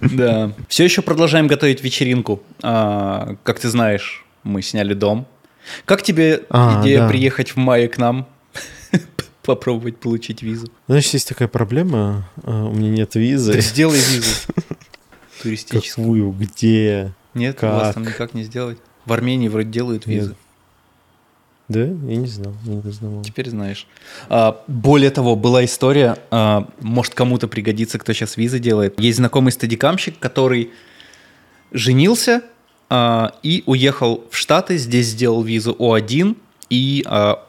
Да. 0.00 0.52
Все 0.68 0.84
еще 0.84 1.02
продолжаем 1.02 1.46
готовить 1.46 1.82
вечеринку. 1.84 2.42
А, 2.62 3.36
Как 3.44 3.60
ты 3.60 3.68
знаешь, 3.68 4.24
мы 4.42 4.62
сняли 4.62 4.94
дом. 4.94 5.26
Как 5.84 6.02
тебе 6.02 6.42
А, 6.50 6.80
идея 6.82 7.00
да. 7.00 7.08
приехать 7.08 7.50
в 7.50 7.56
мае 7.56 7.88
к 7.88 7.98
нам? 7.98 8.26
Попробовать 9.42 9.98
получить 9.98 10.42
визу. 10.42 10.68
Знаешь, 10.86 11.08
есть 11.08 11.28
такая 11.28 11.48
проблема, 11.48 12.28
а, 12.44 12.64
у 12.66 12.72
меня 12.72 12.90
нет 12.90 13.14
визы. 13.14 13.52
Так 13.52 13.62
сделай 13.62 13.98
визу. 13.98 14.30
Туристическую. 15.42 16.04
Какую, 16.06 16.32
где? 16.32 17.12
Нет, 17.34 17.62
у 17.62 17.66
вас 17.66 17.86
Как? 17.88 17.94
там 17.94 18.02
никак 18.04 18.34
не 18.34 18.42
сделать. 18.42 18.78
В 19.06 19.12
Армении 19.12 19.48
вроде 19.48 19.70
делают 19.70 20.06
Нет. 20.06 20.22
визы. 20.22 20.36
Да? 21.68 21.84
Я 21.84 22.16
не 22.16 22.26
знал, 22.26 22.52
не 22.64 22.90
знал. 22.90 23.22
Теперь 23.22 23.48
знаешь. 23.48 23.86
А, 24.28 24.62
более 24.66 25.10
того, 25.10 25.36
была 25.36 25.64
история, 25.64 26.16
а, 26.30 26.68
может 26.80 27.14
кому-то 27.14 27.46
пригодится, 27.46 27.98
кто 27.98 28.12
сейчас 28.12 28.36
визы 28.36 28.58
делает. 28.58 28.98
Есть 28.98 29.18
знакомый 29.18 29.52
стадикамщик, 29.52 30.18
который 30.18 30.72
женился 31.70 32.42
и 32.92 33.62
уехал 33.66 34.24
в 34.30 34.36
Штаты, 34.36 34.76
здесь 34.76 35.06
сделал 35.08 35.42
визу 35.42 35.76
О1, 35.78 36.36
и 36.70 37.04
а, 37.06 37.44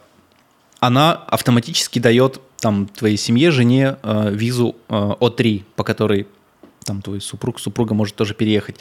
она 0.80 1.14
автоматически 1.14 2.00
дает 2.00 2.42
там 2.60 2.88
твоей 2.88 3.18
семье, 3.18 3.52
жене 3.52 3.98
а, 4.04 4.30
визу 4.30 4.76
а, 4.88 5.18
О3, 5.20 5.64
по 5.76 5.84
которой 5.84 6.28
там 6.84 7.02
твой 7.02 7.22
супруг, 7.22 7.60
супруга 7.60 7.94
может 7.94 8.16
тоже 8.16 8.34
переехать. 8.34 8.78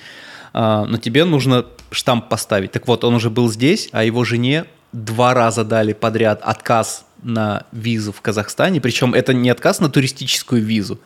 А, 0.52 0.84
но 0.86 0.98
тебе 0.98 1.24
нужно 1.24 1.66
штамп 1.90 2.28
поставить. 2.28 2.72
Так 2.72 2.86
вот, 2.88 3.04
он 3.04 3.14
уже 3.14 3.30
был 3.30 3.50
здесь, 3.50 3.88
а 3.92 4.04
его 4.04 4.24
жене 4.24 4.64
два 4.92 5.34
раза 5.34 5.64
дали 5.64 5.92
подряд 5.92 6.40
отказ 6.42 7.06
на 7.22 7.66
визу 7.72 8.12
в 8.12 8.20
Казахстане. 8.20 8.80
Причем 8.80 9.14
это 9.14 9.34
не 9.34 9.50
отказ 9.50 9.80
на 9.80 9.88
туристическую 9.88 10.64
визу. 10.64 10.98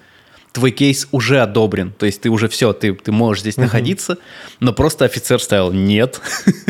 Твой 0.54 0.70
кейс 0.70 1.06
уже 1.12 1.40
одобрен. 1.42 1.92
То 1.92 2.06
есть 2.06 2.22
ты 2.22 2.30
уже 2.30 2.48
все, 2.48 2.72
ты, 2.72 2.94
ты 2.94 3.12
можешь 3.12 3.42
здесь 3.42 3.56
Мгм. 3.58 3.66
находиться, 3.66 4.16
но 4.60 4.72
просто 4.72 5.04
офицер 5.04 5.38
ставил 5.42 5.70
нет. 5.72 6.22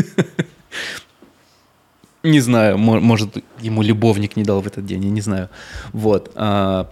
Не 2.23 2.41
знаю, 2.41 2.79
мо- 2.79 3.01
может, 3.01 3.37
ему 3.61 3.83
любовник 3.83 4.37
не 4.37 4.45
дал 4.45 4.63
в 4.63 4.67
этот 4.67 4.87
день, 4.87 5.05
я 5.05 5.11
не 5.11 5.21
знаю. 5.21 5.51
Вот. 5.93 6.33
а, 6.35 6.91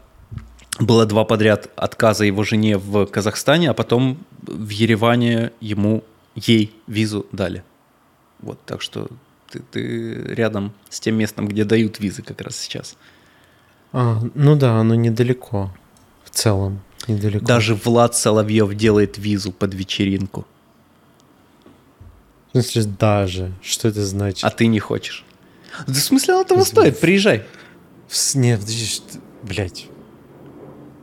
Было 0.79 1.07
два 1.07 1.25
подряд 1.25 1.71
отказа 1.77 2.25
его 2.27 2.45
жене 2.45 2.77
в 2.77 3.07
Казахстане, 3.07 3.71
а 3.71 3.75
потом 3.75 4.19
в 4.43 4.69
Ереване 4.69 5.53
ему, 5.61 6.05
ей 6.35 6.75
визу 6.87 7.27
дали. 7.33 7.63
Вот, 8.41 8.59
так 8.67 8.83
что 8.83 9.09
ты, 9.51 9.61
ты 9.71 10.15
рядом 10.35 10.73
с 10.91 11.01
тем 11.01 11.15
местом, 11.17 11.49
где 11.49 11.65
дают 11.65 11.99
визы 12.01 12.23
как 12.23 12.41
раз 12.43 12.57
сейчас. 12.59 12.97
А, 13.93 14.21
ну 14.35 14.57
да, 14.57 14.77
оно 14.81 14.95
недалеко. 14.95 15.73
В 16.33 16.37
целом, 16.37 16.81
недалеко. 17.07 17.45
Даже 17.47 17.75
Влад 17.75 18.17
Соловьев 18.17 18.75
делает 18.75 19.19
визу 19.19 19.53
под 19.53 19.75
вечеринку, 19.75 20.45
В 22.49 22.53
смысле, 22.53 22.85
даже. 22.99 23.53
Что 23.63 23.89
это 23.89 24.05
значит? 24.05 24.45
а 24.45 24.51
ты 24.51 24.67
не 24.67 24.79
хочешь. 24.81 25.25
Да 25.87 25.95
в 25.95 25.99
смысле, 25.99 26.35
оно 26.35 26.45
того 26.45 26.61
Не 26.61 26.67
знаю. 26.67 26.87
стоит, 26.89 27.01
приезжай. 27.01 27.45
В 28.09 28.17
с- 28.17 28.35
Нет, 28.35 28.61
подожди, 28.61 28.87
что... 28.87 29.05
Блядь. 29.43 29.87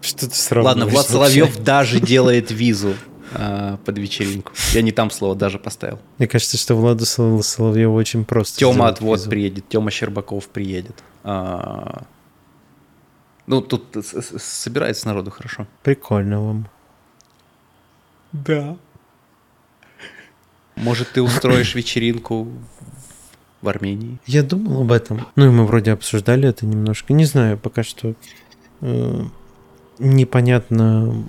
Что 0.01 0.17
ты 0.19 0.25
Ладно, 0.27 0.35
сравниваешь 0.35 0.93
Влад 0.93 1.09
вообще? 1.09 1.11
Соловьев 1.11 1.57
даже 1.63 1.99
делает 1.99 2.51
визу 2.51 2.93
а, 3.33 3.77
под 3.83 3.97
вечеринку. 3.97 4.51
Я 4.73 4.81
не 4.81 4.91
там 4.91 5.09
слово 5.11 5.35
даже 5.35 5.57
поставил. 5.59 5.99
Мне 6.19 6.27
кажется, 6.27 6.57
что 6.57 6.75
Владу 6.75 7.05
Сол- 7.05 7.41
Соловьеву 7.43 7.95
очень 7.95 8.25
просто 8.25 8.57
Тема 8.59 8.87
Отвод 8.87 9.19
визу. 9.19 9.29
приедет, 9.29 9.67
Тема 9.69 9.89
Щербаков 9.91 10.47
приедет. 10.49 10.95
А, 11.23 12.03
Ну, 13.49 13.61
тут 13.61 13.97
собирается 14.05 15.07
народу 15.07 15.31
хорошо. 15.31 15.65
Прикольно 15.81 16.39
вам. 16.39 16.69
Да. 18.31 18.77
Может, 20.75 21.13
ты 21.13 21.23
устроишь 21.23 21.73
вечеринку 21.73 22.47
в 23.63 23.67
Армении. 23.67 24.19
Я 24.27 24.43
думал 24.43 24.81
об 24.81 24.91
этом. 24.91 25.25
Ну 25.35 25.47
и 25.47 25.49
мы 25.49 25.65
вроде 25.65 25.93
обсуждали 25.93 26.47
это 26.47 26.67
немножко. 26.67 27.11
Не 27.11 27.25
знаю, 27.25 27.57
пока 27.57 27.81
что 27.81 28.13
э, 28.81 29.23
непонятно, 29.97 31.27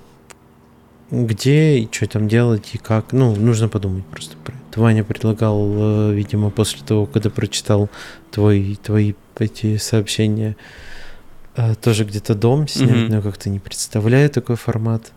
где 1.09 1.79
и 1.79 1.89
что 1.91 2.07
там 2.07 2.27
делать 2.27 2.75
и 2.75 2.77
как. 2.77 3.13
Ну, 3.13 3.35
нужно 3.35 3.67
подумать 3.67 4.05
просто 4.05 4.37
про 4.37 4.53
это. 4.53 4.79
Ваня 4.79 5.03
предлагал, 5.03 6.11
э, 6.11 6.13
видимо, 6.13 6.51
после 6.51 6.85
того, 6.85 7.07
когда 7.07 7.31
прочитал 7.31 7.89
твой, 8.29 8.77
твои 8.83 9.15
эти 9.39 9.77
сообщения, 9.77 10.55
тоже 11.81 12.05
где-то 12.05 12.35
дом 12.35 12.67
снять, 12.67 13.09
но 13.09 13.21
как-то 13.21 13.49
не 13.49 13.59
представляю 13.59 14.29
такой 14.29 14.55
формат. 14.55 15.11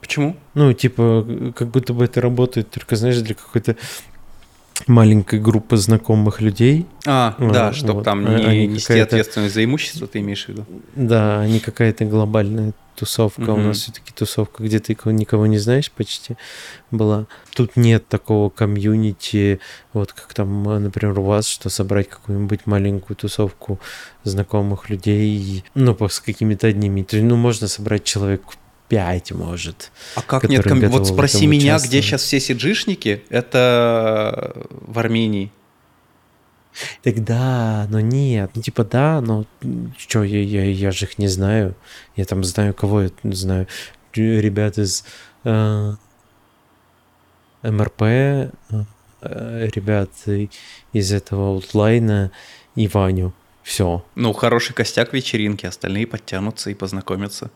Почему? 0.00 0.36
Ну, 0.54 0.72
типа, 0.72 1.52
как 1.56 1.68
будто 1.68 1.92
бы 1.92 2.04
это 2.04 2.20
работает 2.20 2.70
только, 2.70 2.96
знаешь, 2.96 3.18
для 3.18 3.34
какой-то 3.34 3.76
маленькой 4.86 5.40
группы 5.40 5.76
знакомых 5.76 6.40
людей. 6.40 6.86
А, 7.06 7.34
А, 7.38 7.50
да, 7.52 7.72
чтобы 7.72 7.94
вот. 7.94 8.04
там 8.04 8.24
не 8.24 8.44
они 8.44 8.66
нести 8.66 8.98
ответственность 8.98 9.54
за 9.54 9.64
имущество, 9.64 10.06
ты 10.06 10.20
имеешь 10.20 10.44
в 10.46 10.48
виду? 10.48 10.64
Да, 10.94 11.46
не 11.46 11.60
какая-то 11.60 12.04
глобальная 12.04 12.72
тусовка. 12.94 13.50
У 13.50 13.56
Мгм. 13.56 13.66
нас 13.68 13.78
все-таки 13.78 14.12
тусовка, 14.14 14.62
где 14.62 14.78
ты 14.78 14.94
кого- 14.94 15.12
никого 15.12 15.46
не 15.46 15.58
знаешь 15.58 15.90
почти 15.90 16.36
была. 16.90 17.26
Тут 17.54 17.76
нет 17.76 18.08
такого 18.08 18.48
комьюнити, 18.48 19.60
вот 19.92 20.12
как 20.12 20.32
там, 20.32 20.62
например, 20.82 21.18
у 21.18 21.22
вас, 21.22 21.46
что 21.46 21.68
собрать 21.68 22.08
какую-нибудь 22.08 22.60
маленькую 22.66 23.16
тусовку 23.16 23.78
знакомых 24.24 24.88
людей, 24.88 25.64
ну, 25.74 25.96
с 26.08 26.20
какими-то 26.20 26.68
одними. 26.68 27.06
Ну, 27.12 27.36
можно 27.36 27.68
собрать 27.68 28.04
человек 28.04 28.42
пять, 28.88 29.32
может. 29.32 29.90
А 30.14 30.22
как 30.22 30.44
нет? 30.44 30.62
которые 30.62 30.88
ком- 30.88 30.98
Вот 30.98 31.08
спроси 31.08 31.46
меня, 31.46 31.78
где 31.78 32.02
сейчас 32.02 32.22
все 32.22 32.40
сиджишники, 32.40 33.24
это 33.28 34.52
в 34.70 34.98
Армении. 34.98 35.52
Тогда, 37.02 37.86
но 37.88 38.00
нет, 38.00 38.50
ну 38.54 38.62
типа 38.62 38.84
да, 38.84 39.20
но 39.20 39.46
что, 39.96 40.22
я, 40.22 40.42
я, 40.42 40.64
я 40.64 40.90
же 40.90 41.06
их 41.06 41.18
не 41.18 41.28
знаю. 41.28 41.74
Я 42.16 42.24
там 42.26 42.44
знаю, 42.44 42.74
кого 42.74 43.02
я 43.02 43.10
знаю. 43.24 43.66
Ребят 44.12 44.78
из 44.78 45.04
э, 45.44 45.94
МРП, 47.62 48.02
э, 48.02 48.50
э, 49.22 49.68
ребят 49.74 50.10
из 50.92 51.12
этого 51.12 51.48
аутлайна 51.48 52.30
и 52.74 52.88
Ваню. 52.88 53.32
Все. 53.62 54.04
Ну, 54.14 54.32
хороший 54.32 54.74
костяк 54.74 55.12
вечеринки, 55.12 55.66
остальные 55.66 56.06
подтянутся 56.06 56.70
и 56.70 56.74
познакомятся. 56.74 57.50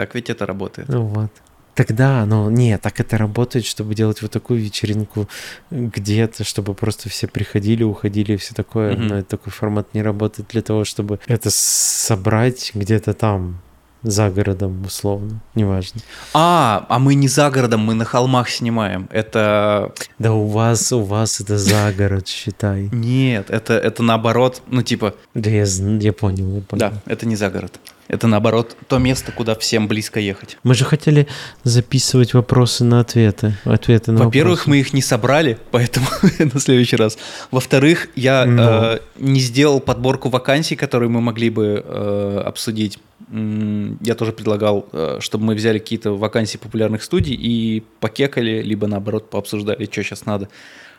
Так 0.00 0.14
ведь 0.14 0.30
это 0.30 0.46
работает. 0.46 0.88
Ну 0.88 1.02
вот. 1.02 1.30
Тогда, 1.74 2.24
но 2.24 2.50
нет, 2.50 2.80
так 2.80 3.00
это 3.00 3.18
работает, 3.18 3.66
чтобы 3.66 3.94
делать 3.94 4.22
вот 4.22 4.30
такую 4.30 4.58
вечеринку 4.58 5.28
где-то, 5.70 6.42
чтобы 6.42 6.72
просто 6.72 7.10
все 7.10 7.26
приходили, 7.26 7.82
уходили 7.82 8.32
и 8.32 8.36
все 8.38 8.54
такое. 8.54 8.96
Мгм. 8.96 9.06
Но 9.08 9.22
такой 9.22 9.52
формат 9.52 9.92
не 9.92 10.00
работает 10.00 10.48
для 10.48 10.62
того, 10.62 10.86
чтобы 10.86 11.20
это 11.26 11.50
собрать 11.50 12.70
где-то 12.74 13.12
там, 13.12 13.60
за 14.02 14.30
городом, 14.30 14.82
условно. 14.84 15.40
Неважно. 15.54 16.00
А, 16.34 16.86
а 16.88 16.98
мы 16.98 17.14
не 17.14 17.28
за 17.28 17.50
городом, 17.50 17.80
мы 17.80 17.94
на 17.94 18.04
холмах 18.04 18.48
снимаем. 18.48 19.08
Это... 19.10 19.92
Да 20.18 20.32
у 20.32 20.46
вас, 20.46 20.92
у 20.92 21.02
вас 21.02 21.40
это 21.40 21.58
за 21.58 21.92
город, 21.96 22.28
считай. 22.28 22.88
Нет, 22.92 23.50
это, 23.50 23.74
это 23.74 24.02
наоборот, 24.02 24.62
ну 24.68 24.82
типа, 24.82 25.14
Да 25.34 25.50
я, 25.50 25.64
я 25.64 26.12
понял, 26.12 26.56
я 26.56 26.60
понял. 26.62 26.80
да, 26.80 26.92
это 27.06 27.26
не 27.26 27.36
за 27.36 27.50
город. 27.50 27.78
Это 28.08 28.26
наоборот 28.26 28.76
то 28.88 28.98
место, 28.98 29.30
куда 29.30 29.54
всем 29.54 29.86
близко 29.86 30.18
ехать. 30.18 30.58
Мы 30.64 30.74
же 30.74 30.84
хотели 30.84 31.28
записывать 31.62 32.34
вопросы 32.34 32.82
на 32.82 32.98
ответы. 33.00 33.54
Ответы 33.64 34.10
на 34.10 34.24
Во-первых, 34.24 34.60
вопросы. 34.60 34.70
мы 34.70 34.80
их 34.80 34.92
не 34.92 35.00
собрали, 35.00 35.58
поэтому 35.70 36.06
на 36.38 36.58
следующий 36.58 36.96
раз. 36.96 37.18
Во-вторых, 37.52 38.08
я 38.16 38.46
Но. 38.46 38.94
э, 38.94 38.98
не 39.16 39.38
сделал 39.38 39.78
подборку 39.78 40.28
вакансий, 40.28 40.74
которые 40.74 41.08
мы 41.08 41.20
могли 41.20 41.50
бы 41.50 41.84
э, 41.86 42.42
обсудить. 42.44 42.98
Я 43.32 44.14
тоже 44.16 44.32
предлагал, 44.32 44.88
э, 44.92 45.18
чтобы 45.20 45.44
мы 45.44 45.54
взяли 45.54 45.78
какие-то 45.78 46.12
вакансии 46.12 46.56
популярных 46.58 47.02
студий 47.02 47.34
и 47.34 47.82
покекали, 48.00 48.60
либо 48.62 48.86
наоборот 48.88 49.30
пообсуждали, 49.30 49.84
что 49.84 50.02
сейчас 50.02 50.26
надо, 50.26 50.48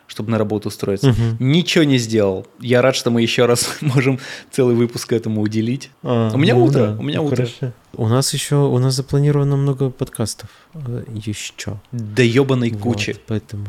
чтобы 0.06 0.30
на 0.30 0.38
работу 0.38 0.68
устроиться. 0.68 1.08
Мгм. 1.10 1.36
Ничего 1.40 1.84
не 1.84 1.98
сделал. 1.98 2.46
Я 2.60 2.80
рад, 2.80 2.96
что 2.96 3.10
мы 3.10 3.20
еще 3.22 3.44
раз 3.46 3.76
можем 3.82 4.18
целый 4.50 4.74
выпуск 4.74 5.12
этому 5.12 5.42
уделить. 5.42 5.90
А, 6.02 6.30
У 6.32 6.38
меня 6.38 6.54
ну 6.54 6.64
утро, 6.64 6.86
да, 6.88 6.96
у 6.98 7.02
меня 7.02 7.20
утро. 7.20 7.36
хорошо. 7.36 7.72
У 7.94 8.08
нас 8.08 8.32
еще, 8.32 8.56
у 8.56 8.78
нас 8.78 8.94
запланировано 8.94 9.56
много 9.56 9.90
подкастов. 9.90 10.48
э, 10.74 11.04
Еще. 11.14 11.78
Да 11.92 12.22
ебаной 12.22 12.70
Вот, 12.70 12.80
кучи. 12.80 13.16
поэтому. 13.26 13.66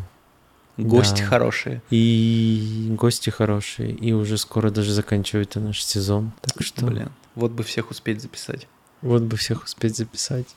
Гости 0.77 1.19
Да. 1.21 1.27
хорошие. 1.27 1.81
И 1.91 2.87
гости 2.97 3.29
хорошие. 3.29 3.91
И 3.91 4.11
уже 4.13 4.37
скоро 4.37 4.71
даже 4.71 4.91
заканчивается 4.91 5.59
наш 5.59 5.83
сезон. 5.83 6.31
Так 6.41 6.63
что 6.65 6.85
Блин, 6.87 7.09
вот 7.35 7.51
бы 7.51 7.63
всех 7.63 7.91
успеть 7.91 8.21
записать. 8.21 8.67
вот 9.01 9.23
бы 9.23 9.37
всех 9.37 9.63
успеть 9.63 9.97
записать. 9.97 10.47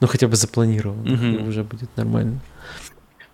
Ну, 0.00 0.06
хотя 0.06 0.28
бы 0.28 0.36
запланировано. 0.36 1.08
И 1.08 1.38
уже 1.38 1.64
будет 1.64 1.94
нормально. 1.96 2.40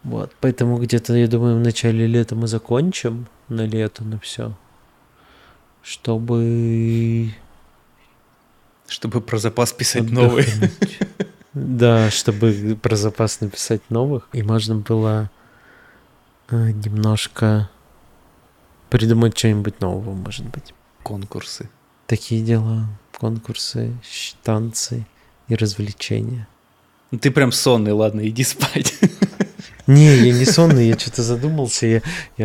Вот. 0.05 0.33
Поэтому 0.41 0.79
где-то, 0.79 1.15
я 1.15 1.29
думаю, 1.29 1.57
в 1.57 1.61
начале 1.61 2.07
лета 2.07 2.35
мы 2.35 2.47
закончим 2.49 3.27
на 3.49 3.67
лето, 3.67 4.05
на 4.05 4.19
все. 4.19 4.57
Чтобы 5.83 7.33
Чтобы 8.89 9.21
про 9.21 9.39
запас 9.39 9.73
писать 9.73 10.11
новые. 10.11 10.47
отдохнуть. 10.47 10.99
Да, 11.55 12.11
чтобы 12.11 12.79
про 12.81 12.97
запас 12.97 13.43
написать 13.43 13.83
новых. 13.91 14.29
И 14.33 14.43
можно 14.43 14.77
было 14.77 15.31
э, 16.49 16.71
немножко 16.71 17.69
придумать 18.89 19.37
что-нибудь 19.37 19.79
нового, 19.81 20.15
может 20.15 20.47
быть. 20.47 20.73
Конкурсы. 21.03 21.69
Такие 22.07 22.43
дела, 22.43 22.87
конкурсы, 23.19 23.93
танцы 24.43 25.07
и 25.49 25.55
развлечения. 25.55 26.49
Ну, 27.11 27.19
Ты 27.19 27.31
прям 27.31 27.53
сонный, 27.53 27.93
ладно, 27.93 28.27
иди 28.29 28.45
спать. 28.45 28.95
Не, 29.87 30.15
я 30.17 30.33
не 30.33 30.45
сонный, 30.45 30.89
я 30.89 30.99
что-то 30.99 31.23
задумался. 31.23 31.87
Я, 31.87 32.03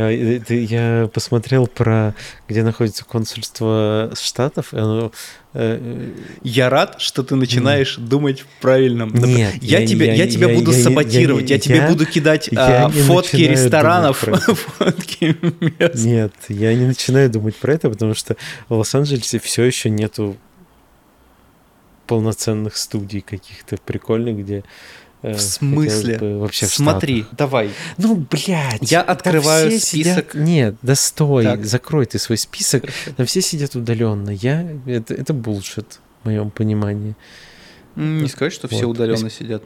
я, 0.09 0.41
я 0.49 1.07
посмотрел 1.13 1.67
про, 1.67 2.15
где 2.47 2.63
находится 2.63 3.05
консульство 3.05 4.11
Штатов. 4.19 4.73
и 4.73 4.77
оно, 4.77 5.11
э, 5.53 6.09
Я 6.43 6.69
рад, 6.69 6.99
что 6.99 7.21
ты 7.23 7.35
начинаешь 7.35 7.97
думать 7.97 8.39
в 8.41 8.47
правильном. 8.61 9.13
Нет, 9.13 9.53
я, 9.61 9.79
я- 9.79 9.87
тебя, 9.87 10.05
я- 10.07 10.13
я, 10.13 10.27
тебя 10.27 10.49
я- 10.49 10.55
буду 10.55 10.71
я 10.71 10.83
саботировать. 10.83 11.49
я 11.49 11.55
Я, 11.55 11.55
не- 11.57 11.61
тебе 11.61 11.75
я- 11.77 11.87
буду 11.89 12.05
кидать 12.07 12.49
я 12.51 12.85
а, 12.85 12.89
фотки 12.89 13.35
ресторанов, 13.37 14.17
фотки 14.17 15.37
мест. 15.79 16.03
Нет, 16.05 16.33
я 16.49 16.73
не 16.73 16.85
начинаю 16.87 17.29
думать 17.29 17.55
про 17.55 17.73
это, 17.73 17.89
потому 17.89 18.15
что 18.15 18.35
в 18.67 18.73
Лос-Анджелесе 18.73 19.39
все 19.39 19.63
еще 19.63 19.89
нету 19.91 20.35
полноценных 22.07 22.77
студий 22.77 23.21
каких-то 23.21 23.77
прикольных, 23.85 24.37
где 24.37 24.63
В 25.23 25.39
смысле? 25.39 26.17
вообще 26.37 26.67
в 26.67 26.69
Смотри, 26.73 27.25
давай. 27.31 27.69
Штатах. 27.69 27.93
Ну, 27.97 28.15
блядь. 28.29 28.91
Я 28.91 29.01
открываю 29.01 29.71
все 29.71 29.79
сидят- 29.79 30.25
список. 30.29 30.35
Нет, 30.35 30.75
да 30.81 30.95
стой, 30.95 31.43
Так. 31.43 31.65
закрой 31.65 32.05
ты 32.05 32.19
свой 32.19 32.37
список. 32.37 32.83
Там 33.17 33.25
все 33.25 33.41
сидят 33.41 33.75
удаленно. 33.75 34.29
Я... 34.29 34.69
Это, 34.85 35.13
это 35.15 35.33
булшит, 35.33 35.99
в 36.21 36.25
моем 36.27 36.51
понимании. 36.51 37.15
Не 37.95 38.27
сказать, 38.27 38.53
что 38.53 38.67
все 38.67 38.85
Вот. 38.85 38.91
удаленно 38.97 39.29
сидят. 39.31 39.63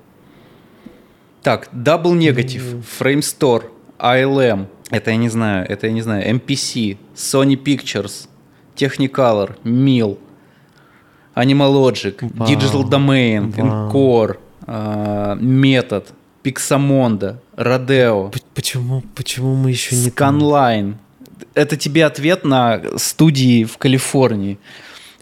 Так, 1.43 1.69
Double 1.73 2.13
Negative, 2.17 2.73
М. 2.75 2.83
Frame 2.99 3.19
Store, 3.19 3.63
ILM, 3.99 4.67
это 4.89 5.11
я 5.11 5.17
не 5.17 5.27
знаю, 5.29 5.65
это 5.69 5.87
я 5.87 5.93
не 5.93 6.01
знаю, 6.01 6.35
MPC, 6.37 6.97
Sony 7.15 7.61
Pictures, 7.61 8.27
Technicolor, 8.77 9.57
Mill, 9.63 10.17
Animalogic, 11.35 12.15
Вау. 12.21 12.47
Digital 12.49 12.83
Domain, 12.89 13.51
Вау. 13.55 13.89
Encore, 13.91 14.37
а, 14.73 15.35
Method, 15.35 16.05
Pixamondo, 16.43 17.35
Rodeo, 17.57 18.31
П- 18.31 18.39
Почему, 18.55 19.03
почему 19.15 19.55
мы 19.55 19.71
еще 19.71 19.95
не? 19.95 20.07
Scanline. 20.07 20.95
Это 21.55 21.75
тебе 21.75 22.05
ответ 22.05 22.45
на 22.45 22.81
студии 22.97 23.65
в 23.65 23.77
Калифорнии. 23.77 24.57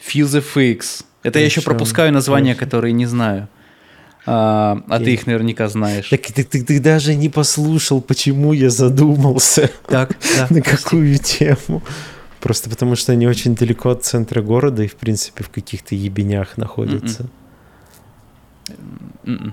FuseFX. 0.08 1.04
Это 1.24 1.40
я 1.40 1.46
еще 1.46 1.62
пропускаю 1.62 2.14
названия, 2.14 2.54
хорошо. 2.54 2.66
которые 2.66 2.94
не 2.94 3.06
знаю. 3.06 3.48
А, 4.26 4.82
а 4.88 4.98
ты 4.98 5.04
Окей. 5.04 5.14
их 5.16 5.28
наверняка 5.28 5.68
знаешь. 5.70 6.10
Так 6.10 6.22
ты, 6.22 6.44
ты- 6.44 6.64
ты 6.64 6.80
даже 6.80 7.16
не 7.16 7.30
послушал, 7.30 8.02
почему 8.02 8.54
я 8.54 8.70
задумался. 8.70 9.70
Так, 9.88 10.16
да. 10.38 10.48
на 10.50 10.62
какую 10.62 11.18
тему. 11.18 11.82
Просто 12.40 12.70
потому, 12.70 12.96
что 12.96 13.12
они 13.14 13.28
очень 13.28 13.56
далеко 13.56 13.90
от 13.90 14.04
центра 14.06 14.42
города 14.42 14.84
и, 14.84 14.88
в 14.88 14.96
принципе, 14.96 15.44
в 15.44 15.50
каких-то 15.50 15.96
ебенях 15.96 16.58
находятся. 16.58 17.24
М-м. 17.24 17.32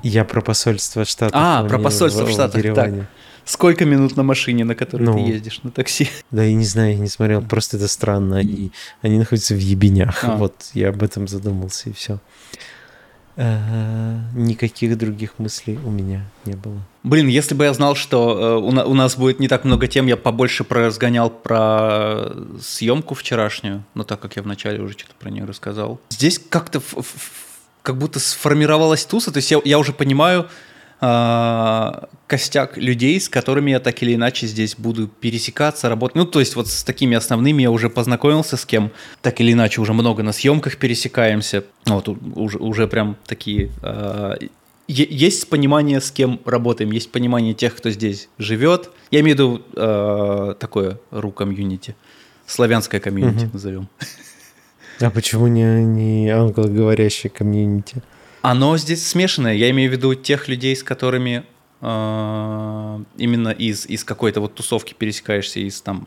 Я 0.02 0.24
про 0.24 0.40
посольство 0.40 1.04
штатов. 1.04 1.34
А, 1.34 1.62
не 1.62 1.68
про 1.68 1.78
посольство 1.78 2.24
в 2.24 2.28
в 2.28 2.32
Штатах, 2.32 2.58
Ереване. 2.58 3.06
Сколько 3.44 3.84
минут 3.84 4.16
на 4.16 4.24
машине, 4.24 4.64
на 4.64 4.74
которой 4.74 5.04
Ну. 5.04 5.14
ты 5.14 5.20
ездишь 5.20 5.62
на 5.62 5.70
такси? 5.70 6.08
Да, 6.30 6.42
я 6.42 6.52
не 6.54 6.64
знаю, 6.64 6.92
я 6.92 6.98
не 6.98 7.08
смотрел, 7.08 7.42
просто 7.42 7.76
это 7.76 7.86
странно. 7.86 8.40
И 8.40 8.70
они 9.02 9.18
находятся 9.18 9.54
в 9.54 9.58
ебенях. 9.58 10.24
А. 10.24 10.36
Вот, 10.36 10.54
я 10.74 10.88
об 10.88 11.02
этом 11.02 11.28
задумался, 11.28 11.90
и 11.90 11.92
все. 11.92 12.18
Э, 13.38 14.18
никаких 14.34 14.96
других 14.96 15.38
мыслей 15.38 15.78
у 15.84 15.90
меня 15.90 16.24
не 16.46 16.54
было. 16.54 16.80
Блин, 17.02 17.28
если 17.28 17.54
бы 17.54 17.64
я 17.64 17.74
знал, 17.74 17.94
что 17.94 18.62
э, 18.64 18.84
у 18.86 18.94
нас 18.94 19.16
будет 19.16 19.40
не 19.40 19.46
так 19.46 19.64
много 19.64 19.86
тем, 19.88 20.06
я 20.06 20.16
побольше 20.16 20.64
разгонял 20.68 21.28
про 21.28 22.32
съемку 22.60 23.14
вчерашнюю, 23.14 23.84
но 23.94 24.04
так 24.04 24.20
как 24.20 24.36
я 24.36 24.42
вначале 24.42 24.80
уже 24.80 24.94
что-то 24.94 25.14
про 25.18 25.30
нее 25.30 25.44
рассказал. 25.44 26.00
Здесь 26.08 26.38
как-то 26.38 26.80
как 27.86 27.98
будто 27.98 28.18
сформировалась 28.18 29.04
туса, 29.04 29.30
то 29.30 29.36
есть 29.36 29.48
я, 29.52 29.60
я 29.64 29.78
уже 29.78 29.92
понимаю, 29.92 30.48
а, 31.00 32.08
костяк 32.26 32.76
людей, 32.76 33.20
с 33.20 33.28
которыми 33.28 33.70
я 33.70 33.78
так 33.78 34.02
или 34.02 34.16
иначе 34.16 34.48
здесь 34.48 34.74
буду 34.76 35.06
пересекаться, 35.06 35.88
работать. 35.88 36.16
Ну, 36.16 36.24
то 36.24 36.40
есть 36.40 36.56
вот 36.56 36.66
с 36.66 36.82
такими 36.82 37.16
основными 37.16 37.62
я 37.62 37.70
уже 37.70 37.88
познакомился, 37.88 38.56
с 38.56 38.66
кем 38.66 38.90
так 39.22 39.40
или 39.40 39.52
иначе 39.52 39.80
уже 39.80 39.92
много 39.92 40.24
на 40.24 40.32
съемках 40.32 40.78
пересекаемся. 40.78 41.62
Вот 41.84 42.08
уже, 42.34 42.58
уже 42.58 42.88
прям 42.88 43.16
такие... 43.24 43.70
Э, 43.82 44.34
есть 44.88 45.48
понимание, 45.48 46.00
с 46.00 46.10
кем 46.10 46.40
работаем, 46.44 46.90
есть 46.90 47.12
понимание 47.12 47.54
тех, 47.54 47.76
кто 47.76 47.90
здесь 47.90 48.28
живет. 48.38 48.90
Я 49.12 49.20
имею 49.20 49.36
в 49.36 49.38
виду 49.38 49.62
э, 49.74 50.54
такое 50.58 50.98
ру-комьюнити, 51.12 51.94
славянское 52.46 53.00
комьюнити 53.00 53.44
угу. 53.44 53.50
назовем. 53.52 53.88
А 55.00 55.10
почему 55.10 55.46
не, 55.46 55.84
не 55.84 56.30
англоговорящее 56.30 57.30
комьюнити? 57.30 58.02
Оно 58.42 58.76
здесь 58.78 59.06
смешанное. 59.06 59.54
Я 59.54 59.70
имею 59.70 59.90
в 59.90 59.92
виду 59.92 60.14
тех 60.14 60.48
людей, 60.48 60.74
с 60.76 60.82
которыми 60.82 61.44
э, 61.80 63.04
именно 63.16 63.48
из, 63.48 63.86
из 63.86 64.04
какой-то 64.04 64.40
вот 64.40 64.54
тусовки 64.54 64.94
пересекаешься, 64.94 65.60
из 65.60 65.80
там, 65.80 66.06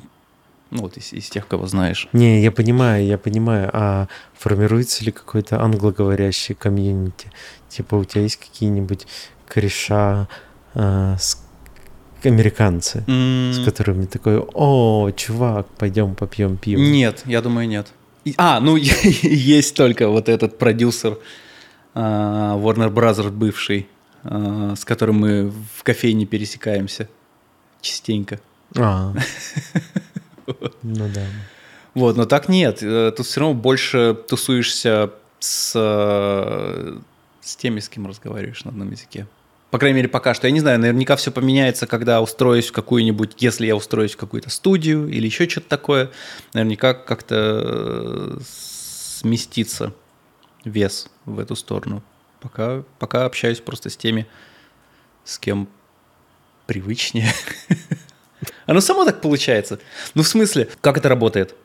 ну 0.72 0.84
вот 0.84 0.98
из, 0.98 1.14
из 1.14 1.30
тех, 1.30 1.48
кого 1.48 1.68
знаешь. 1.68 2.08
Не, 2.14 2.42
я 2.42 2.52
понимаю, 2.52 3.06
я 3.06 3.18
понимаю. 3.18 3.70
А 3.74 4.08
формируется 4.38 5.04
ли 5.04 5.12
какой-то 5.12 5.62
англоговорящий 5.62 6.56
комьюнити? 6.56 7.32
Типа 7.68 7.96
у 7.96 8.06
тебя 8.06 8.22
есть 8.22 8.38
какие-нибудь 8.38 9.06
кореша 9.48 10.28
э, 10.74 11.16
с 11.20 11.44
американцы, 12.24 13.04
mm. 13.08 13.54
с 13.54 13.66
которыми 13.66 14.06
такой, 14.06 14.40
о, 14.40 15.12
чувак, 15.12 15.68
пойдем 15.78 16.16
попьем 16.16 16.58
пиво. 16.58 16.80
Нет, 16.80 17.22
я 17.26 17.42
думаю, 17.42 17.68
нет. 17.68 17.88
А, 18.38 18.60
ну 18.60 18.76
есть 19.24 19.76
только 19.76 20.08
вот 20.10 20.30
этот 20.30 20.58
продюсер 20.58 21.18
а, 21.94 22.58
Warner 22.58 22.92
Brothers 22.94 23.30
бывший, 23.30 23.88
а, 24.24 24.76
с 24.76 24.86
которым 24.86 25.20
мы 25.20 25.52
в 25.76 25.84
кофейне 25.84 26.26
пересекаемся 26.26 27.10
частенько. 27.82 28.40
А. 28.78 29.14
Ну 30.82 31.08
да. 31.14 31.28
Вот, 31.94 32.18
но 32.18 32.26
так 32.26 32.50
нет. 32.50 32.82
Э, 32.82 33.12
тут 33.16 33.28
все 33.28 33.42
равно 33.42 33.54
больше 33.54 34.18
тусуешься 34.28 35.12
с, 35.38 35.74
с 37.40 37.56
теми, 37.56 37.80
с 37.80 37.88
кем 37.88 38.08
разговариваешь 38.08 38.64
на 38.64 38.72
одном 38.72 38.90
языке. 38.90 39.28
По 39.72 39.78
крайней 39.78 39.98
мере, 39.98 40.08
пока 40.08 40.34
что. 40.34 40.48
Я 40.48 40.52
не 40.52 40.62
знаю, 40.62 40.80
наверняка 40.80 41.16
все 41.16 41.32
поменяется, 41.32 41.86
когда 41.86 42.22
устроюсь 42.22 42.70
в 42.70 42.72
какую-нибудь, 42.72 43.34
если 43.38 43.68
я 43.68 43.76
устроюсь 43.76 44.14
в 44.14 44.18
какую-то 44.18 44.50
студию 44.50 45.08
или 45.08 45.26
еще 45.26 45.48
что-то 45.48 45.70
такое, 45.70 46.10
наверняка 46.54 46.96
как-то 46.96 47.36
э, 47.36 48.38
сместится 48.42 49.94
вес 50.66 51.10
в 51.26 51.40
эту 51.40 51.56
сторону. 51.56 52.04
Пока, 52.42 52.84
пока 52.98 53.26
общаюсь 53.26 53.60
просто 53.60 53.90
с 53.90 53.98
теми, 53.98 54.28
с 55.24 55.38
кем 55.38 55.70
привычнее. 56.66 57.32
Оно 58.66 58.82
само 58.82 59.06
так 59.06 59.22
получается. 59.22 59.80
Ну, 60.16 60.24
в 60.24 60.28
смысле, 60.28 60.70
как 60.82 60.98
это 60.98 61.10
работает? 61.10 61.56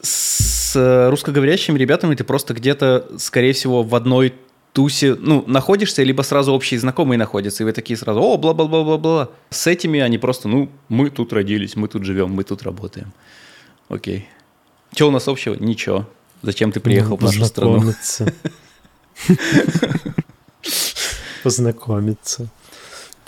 С 0.00 1.08
русскоговорящими 1.10 1.78
ребятами 1.78 2.14
ты 2.14 2.24
просто 2.24 2.54
где-то, 2.54 3.18
скорее 3.18 3.52
всего, 3.52 3.82
в 3.82 3.94
одной 3.94 4.34
тусе, 4.72 5.14
ну, 5.14 5.44
находишься, 5.46 6.02
либо 6.02 6.22
сразу 6.22 6.52
общие 6.52 6.78
знакомые 6.78 7.18
находятся, 7.18 7.62
и 7.62 7.66
вы 7.66 7.72
такие 7.72 7.96
сразу, 7.96 8.20
о, 8.20 8.36
бла-бла-бла-бла-бла. 8.36 9.30
С 9.50 9.66
этими 9.66 10.00
они 10.00 10.18
просто, 10.18 10.48
ну, 10.48 10.70
мы 10.88 11.10
тут 11.10 11.32
родились, 11.32 11.76
мы 11.76 11.88
тут 11.88 12.04
живем, 12.04 12.30
мы 12.30 12.44
тут 12.44 12.62
работаем. 12.62 13.12
Окей. 13.88 14.28
Что 14.92 15.08
у 15.08 15.10
нас 15.10 15.28
общего? 15.28 15.54
Ничего. 15.54 16.08
Зачем 16.42 16.72
ты 16.72 16.80
приехал 16.80 17.16
в 17.16 17.22
нашу 17.22 17.44
страну? 17.44 17.92
Познакомиться. 21.42 22.48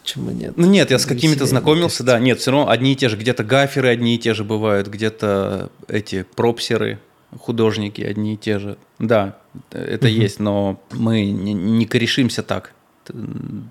Почему 0.02 0.30
нет? 0.30 0.54
Ну 0.56 0.66
нет, 0.66 0.90
я 0.90 0.98
с 0.98 1.06
какими-то 1.06 1.46
знакомился, 1.46 2.02
да. 2.02 2.18
Нет, 2.18 2.40
все 2.40 2.50
равно 2.50 2.70
одни 2.70 2.92
и 2.92 2.96
те 2.96 3.08
же. 3.08 3.16
Где-то 3.16 3.44
гаферы 3.44 3.88
одни 3.88 4.16
и 4.16 4.18
те 4.18 4.34
же 4.34 4.42
бывают, 4.42 4.88
где-то 4.88 5.70
эти 5.86 6.26
пропсеры, 6.34 6.98
художники 7.38 8.00
одни 8.00 8.34
и 8.34 8.36
те 8.36 8.58
же. 8.58 8.78
Да, 8.98 9.38
это 9.70 10.06
угу. 10.06 10.14
есть, 10.14 10.40
но 10.40 10.80
мы 10.90 11.24
не, 11.26 11.52
не 11.52 11.86
корешимся 11.86 12.42
так. 12.42 12.72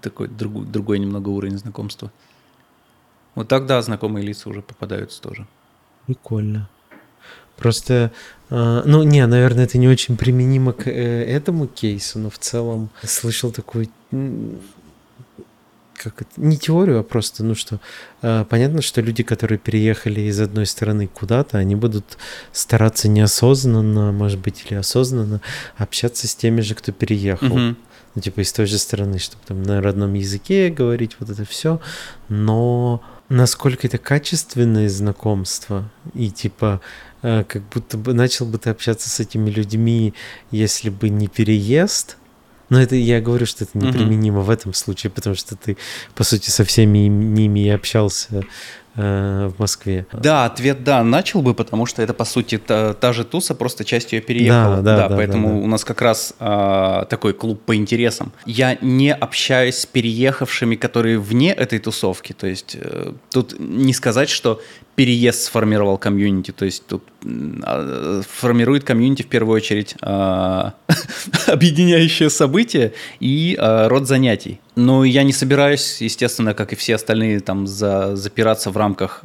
Такой 0.01 0.27
другой, 0.27 0.65
другой 0.65 0.99
немного 0.99 1.29
уровень 1.29 1.57
знакомства. 1.57 2.11
Вот 3.35 3.47
тогда 3.47 3.81
знакомые 3.81 4.25
лица 4.25 4.49
уже 4.49 4.61
попадаются 4.61 5.21
тоже. 5.21 5.47
Прикольно. 6.05 6.69
Просто, 7.55 8.11
э, 8.49 8.81
ну, 8.85 9.03
не, 9.03 9.25
наверное, 9.25 9.65
это 9.65 9.77
не 9.77 9.87
очень 9.87 10.17
применимо 10.17 10.73
к 10.73 10.87
э, 10.87 11.23
этому 11.23 11.67
кейсу, 11.67 12.19
но 12.19 12.29
в 12.29 12.39
целом 12.39 12.89
слышал 13.03 13.51
такую 13.51 13.87
как 16.01 16.21
это, 16.21 16.31
не 16.37 16.57
теорию, 16.57 16.99
а 16.99 17.03
просто, 17.03 17.43
ну 17.43 17.55
что, 17.55 17.79
э, 18.21 18.45
понятно, 18.49 18.81
что 18.81 19.01
люди, 19.01 19.23
которые 19.23 19.59
переехали 19.59 20.21
из 20.21 20.39
одной 20.39 20.65
страны 20.65 21.07
куда-то, 21.07 21.57
они 21.57 21.75
будут 21.75 22.17
стараться 22.51 23.07
неосознанно, 23.07 24.11
может 24.11 24.39
быть, 24.39 24.65
или 24.67 24.77
осознанно 24.77 25.41
общаться 25.77 26.27
с 26.27 26.35
теми 26.35 26.61
же, 26.61 26.75
кто 26.75 26.91
переехал. 26.91 27.57
Mm-hmm. 27.57 27.75
Ну, 28.15 28.21
типа 28.21 28.41
из 28.41 28.51
той 28.51 28.65
же 28.65 28.77
страны, 28.77 29.19
чтобы 29.19 29.43
там 29.45 29.63
на 29.63 29.81
родном 29.81 30.13
языке 30.15 30.69
говорить 30.69 31.15
вот 31.19 31.29
это 31.29 31.45
все. 31.45 31.79
Но 32.27 33.01
насколько 33.29 33.87
это 33.87 33.97
качественное 33.97 34.89
знакомство 34.89 35.89
и 36.13 36.29
типа 36.29 36.81
э, 37.21 37.45
как 37.45 37.61
будто 37.69 37.97
бы 37.97 38.13
начал 38.13 38.45
бы 38.45 38.57
ты 38.57 38.69
общаться 38.69 39.09
с 39.09 39.19
этими 39.21 39.49
людьми, 39.49 40.13
если 40.51 40.89
бы 40.89 41.07
не 41.09 41.27
переезд. 41.27 42.17
Но 42.71 42.81
это 42.81 42.95
я 42.95 43.21
говорю, 43.21 43.45
что 43.45 43.65
это 43.65 43.77
неприменимо 43.77 44.39
mm-hmm. 44.39 44.43
в 44.43 44.49
этом 44.49 44.73
случае, 44.73 45.11
потому 45.11 45.35
что 45.35 45.55
ты, 45.55 45.77
по 46.15 46.23
сути, 46.23 46.49
со 46.49 46.63
всеми 46.63 46.99
ними 46.99 47.59
и 47.59 47.69
общался 47.69 48.43
Э, 48.93 49.49
в 49.55 49.57
Москве. 49.57 50.05
Да, 50.11 50.43
ответ 50.43 50.83
да, 50.83 51.01
начал 51.01 51.41
бы, 51.41 51.53
потому 51.53 51.85
что 51.85 52.01
это, 52.01 52.13
по 52.13 52.25
сути, 52.25 52.57
та, 52.57 52.93
та 52.93 53.13
же 53.13 53.23
туса, 53.23 53.55
просто 53.55 53.85
часть 53.85 54.11
ее 54.11 54.19
переехала. 54.19 54.77
Да, 54.77 54.81
да, 54.81 54.97
да, 54.97 55.09
да 55.09 55.15
поэтому 55.15 55.47
да, 55.47 55.53
да. 55.53 55.59
у 55.61 55.67
нас 55.67 55.85
как 55.85 56.01
раз 56.01 56.33
а, 56.39 57.05
такой 57.05 57.31
клуб 57.33 57.61
по 57.61 57.73
интересам. 57.73 58.33
Я 58.45 58.77
не 58.81 59.13
общаюсь 59.13 59.77
с 59.77 59.85
переехавшими, 59.85 60.75
которые 60.75 61.19
вне 61.19 61.53
этой 61.53 61.79
тусовки. 61.79 62.33
То 62.33 62.47
есть 62.47 62.75
э, 62.77 63.13
тут 63.31 63.57
не 63.59 63.93
сказать, 63.93 64.29
что 64.29 64.61
переезд 64.95 65.43
сформировал 65.43 65.97
комьюнити, 65.97 66.51
то 66.51 66.65
есть 66.65 66.85
тут 66.85 67.03
формирует 67.21 68.83
комьюнити 68.83 69.21
в 69.21 69.27
первую 69.27 69.55
очередь 69.55 69.95
а, 70.01 70.73
объединяющее 71.47 72.29
событие 72.29 72.93
и 73.19 73.55
а, 73.59 73.87
род 73.87 74.07
занятий. 74.07 74.59
Но 74.75 75.03
я 75.03 75.23
не 75.23 75.33
собираюсь, 75.33 76.01
естественно, 76.01 76.53
как 76.53 76.73
и 76.73 76.75
все 76.75 76.95
остальные, 76.95 77.41
там 77.41 77.67
за, 77.67 78.15
запираться 78.15 78.71
в 78.71 78.77
рамках 78.77 79.23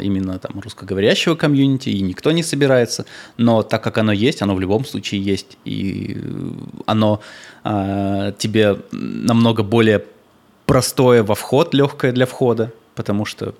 именно 0.00 0.36
там 0.40 0.58
русскоговорящего 0.58 1.36
комьюнити, 1.36 1.90
и 1.90 2.00
никто 2.00 2.32
не 2.32 2.42
собирается. 2.42 3.06
Но 3.36 3.62
так 3.62 3.80
как 3.84 3.98
оно 3.98 4.10
есть, 4.10 4.42
оно 4.42 4.56
в 4.56 4.60
любом 4.60 4.84
случае 4.84 5.22
есть, 5.22 5.58
и 5.64 6.20
оно 6.86 7.20
тебе 7.62 8.80
намного 8.90 9.62
более 9.62 10.04
простое 10.66 11.22
во 11.22 11.36
вход, 11.36 11.72
легкое 11.72 12.10
для 12.10 12.26
входа, 12.26 12.72
потому 12.96 13.26
что 13.26 13.54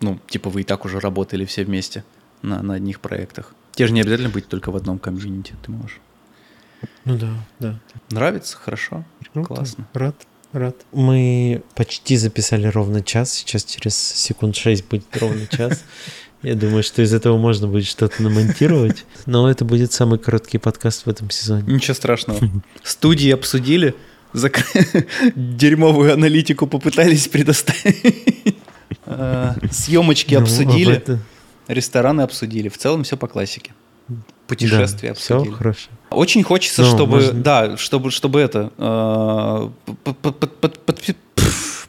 ну, 0.00 0.20
типа 0.28 0.50
вы 0.50 0.60
и 0.60 0.64
так 0.64 0.84
уже 0.84 1.00
работали 1.00 1.44
все 1.44 1.64
вместе 1.64 2.04
на, 2.42 2.62
на 2.62 2.74
одних 2.74 3.00
проектах. 3.00 3.54
Тебе 3.72 3.88
же 3.88 3.94
не 3.94 4.00
обязательно 4.00 4.30
быть 4.30 4.48
только 4.48 4.70
в 4.70 4.76
одном 4.76 4.98
комьюнити, 4.98 5.54
ты 5.62 5.70
можешь. 5.70 6.00
Ну 7.04 7.16
да, 7.16 7.32
да. 7.58 7.80
Нравится? 8.10 8.56
Хорошо. 8.56 9.04
Ну, 9.34 9.44
Классно. 9.44 9.86
Рад, 9.94 10.16
рад. 10.52 10.76
Мы 10.92 11.62
почти 11.74 12.16
записали 12.16 12.66
ровно 12.66 13.02
час. 13.02 13.32
Сейчас 13.32 13.64
через 13.64 13.96
секунд 13.96 14.56
шесть 14.56 14.86
будет 14.88 15.04
ровно 15.16 15.46
час. 15.46 15.84
Я 16.42 16.54
думаю, 16.54 16.82
что 16.82 17.02
из 17.02 17.12
этого 17.12 17.36
можно 17.36 17.68
будет 17.68 17.86
что-то 17.86 18.22
намонтировать. 18.22 19.04
Но 19.26 19.50
это 19.50 19.64
будет 19.64 19.92
самый 19.92 20.18
короткий 20.18 20.58
подкаст 20.58 21.04
в 21.04 21.10
этом 21.10 21.28
сезоне. 21.30 21.74
Ничего 21.74 21.94
страшного. 21.94 22.40
Студии 22.82 23.30
обсудили, 23.30 23.94
дерьмовую 25.34 26.12
аналитику 26.14 26.66
попытались 26.66 27.28
предоставить. 27.28 28.56
Э, 29.04 29.54
съемочки 29.70 30.34
ну, 30.34 30.42
обсудили, 30.42 31.02
рестораны 31.72 32.22
обсудили. 32.22 32.68
В 32.68 32.78
целом 32.78 33.04
все 33.04 33.16
по 33.16 33.26
классике. 33.26 33.72
Путешествия 34.46 35.08
да, 35.08 35.12
обсудили. 35.12 35.48
Все 35.48 35.56
хорошо. 35.56 35.90
Очень 36.10 36.42
хочется, 36.42 36.82
ну, 36.82 36.88
чтобы, 36.88 37.16
можно... 37.16 37.32
да, 37.32 37.76
чтобы, 37.76 38.10
чтобы 38.10 38.40
это 38.40 38.72
э, 38.76 39.70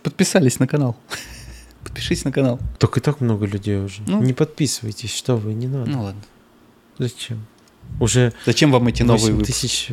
подписались 0.03 0.59
на 0.59 0.67
канал. 0.67 0.95
Подпишись 1.83 2.23
на 2.23 2.31
канал. 2.31 2.59
Так 2.77 2.97
и 2.97 2.99
так 2.99 3.21
много 3.21 3.47
людей 3.47 3.79
уже. 3.79 4.03
Ну, 4.05 4.21
не 4.21 4.33
подписывайтесь, 4.33 5.15
что 5.15 5.35
вы, 5.35 5.53
не 5.53 5.67
надо. 5.67 5.89
Ну 5.89 6.03
ладно. 6.03 6.21
Зачем? 6.99 7.45
Уже 7.99 8.33
Зачем 8.45 8.71
вам 8.71 8.87
эти 8.87 9.01
новые 9.01 9.33
выпуски? 9.33 9.51
тысяч 9.51 9.89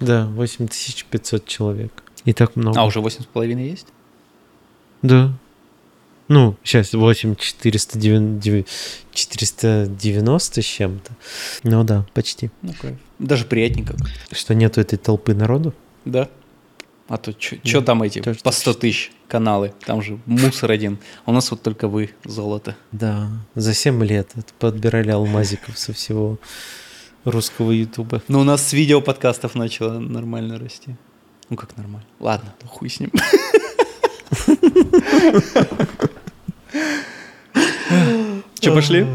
Да, 0.00 0.26
8500 0.26 1.46
человек. 1.46 1.92
И 2.24 2.32
так 2.32 2.56
много. 2.56 2.80
А, 2.80 2.84
уже 2.86 3.00
8,5 3.00 3.62
есть? 3.62 3.88
Да. 5.02 5.34
Ну, 6.28 6.56
сейчас 6.62 6.92
8 6.92 7.36
490, 7.36 8.64
490 9.12 10.62
с 10.62 10.64
чем-то. 10.64 11.12
Ну 11.62 11.84
да, 11.84 12.06
почти. 12.14 12.50
Ну, 12.62 12.72
кайф. 12.80 12.98
Даже 13.18 13.44
приятненько. 13.44 13.94
Что 14.32 14.54
нету 14.54 14.80
этой 14.80 14.96
толпы 14.96 15.34
народу? 15.34 15.74
Да. 16.04 16.28
А 17.06 17.18
то 17.18 17.34
что 17.38 17.82
там 17.82 18.02
эти 18.02 18.20
тоже 18.22 18.38
по 18.42 18.50
100 18.50 18.74
тысяч 18.74 19.12
каналы? 19.28 19.74
Там 19.84 20.00
же 20.00 20.18
мусор 20.24 20.70
один. 20.70 20.98
А 21.26 21.30
у 21.30 21.34
нас 21.34 21.50
вот 21.50 21.60
только 21.60 21.86
вы, 21.86 22.10
золото. 22.24 22.76
Да, 22.92 23.28
за 23.54 23.74
7 23.74 24.02
лет 24.04 24.32
подбирали 24.58 25.10
алмазиков 25.10 25.78
со 25.78 25.92
всего 25.92 26.38
русского 27.24 27.72
ютуба. 27.72 28.22
Но 28.28 28.40
у 28.40 28.44
нас 28.44 28.66
с 28.66 28.72
видео 28.72 29.02
подкастов 29.02 29.54
начало 29.54 29.98
нормально 29.98 30.58
расти. 30.58 30.96
Ну 31.50 31.56
как 31.56 31.76
нормально? 31.76 32.08
Ладно, 32.20 32.54
ну 32.62 32.68
хуй 32.68 32.88
с 32.88 33.00
ним. 33.00 33.12
Че, 38.58 38.72
пошли? 38.72 39.06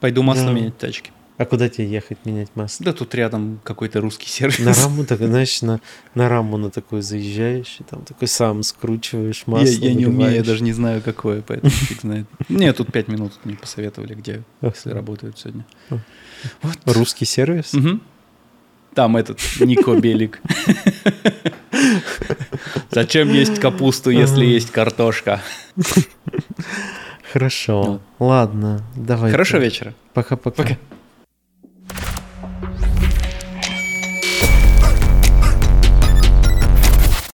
Пойду 0.00 0.22
масло 0.22 0.50
менять 0.50 0.76
тачки. 0.78 1.10
А 1.38 1.44
куда 1.44 1.68
тебе 1.68 1.86
ехать 1.86 2.16
менять 2.24 2.48
масло? 2.54 2.84
Да 2.84 2.92
тут 2.94 3.14
рядом 3.14 3.60
какой-то 3.62 4.00
русский 4.00 4.26
сервис. 4.28 4.58
На 4.58 4.72
раму, 4.72 5.04
так, 5.04 5.18
знаешь, 5.18 5.60
на, 5.60 5.80
на 6.14 6.30
раму 6.30 6.56
на 6.56 6.70
такой 6.70 7.02
заезжаешь, 7.02 7.76
и 7.78 7.82
там 7.82 8.06
такой 8.06 8.26
сам 8.26 8.62
скручиваешь 8.62 9.44
Я, 9.46 9.52
масло. 9.52 9.84
я 9.84 9.92
не 9.94 10.06
умею, 10.06 10.32
я 10.34 10.42
даже 10.42 10.64
не 10.64 10.72
знаю, 10.72 11.02
какое, 11.02 11.42
поэтому 11.42 11.68
фиг 11.70 12.00
знает. 12.00 12.26
Нет, 12.48 12.78
тут 12.78 12.90
пять 12.90 13.08
минут 13.08 13.32
мне 13.44 13.54
посоветовали, 13.54 14.14
где, 14.14 14.44
если 14.62 14.90
работают 14.90 15.38
сегодня. 15.38 15.66
Русский 16.86 17.26
сервис? 17.26 17.74
Мгм. 17.74 18.00
Там 18.94 19.18
этот 19.18 19.38
Нико 19.60 19.94
Белик. 20.00 20.40
Зачем 22.96 23.30
есть 23.30 23.60
капусту, 23.60 24.08
если 24.08 24.46
есть 24.46 24.70
картошка? 24.70 25.42
Хорошо. 27.30 28.00
Ладно, 28.18 28.80
давай. 28.96 29.32
Хорошего 29.32 29.60
вечера. 29.60 29.92
Пока-пока. 30.14 30.62
Пока. 30.62 30.78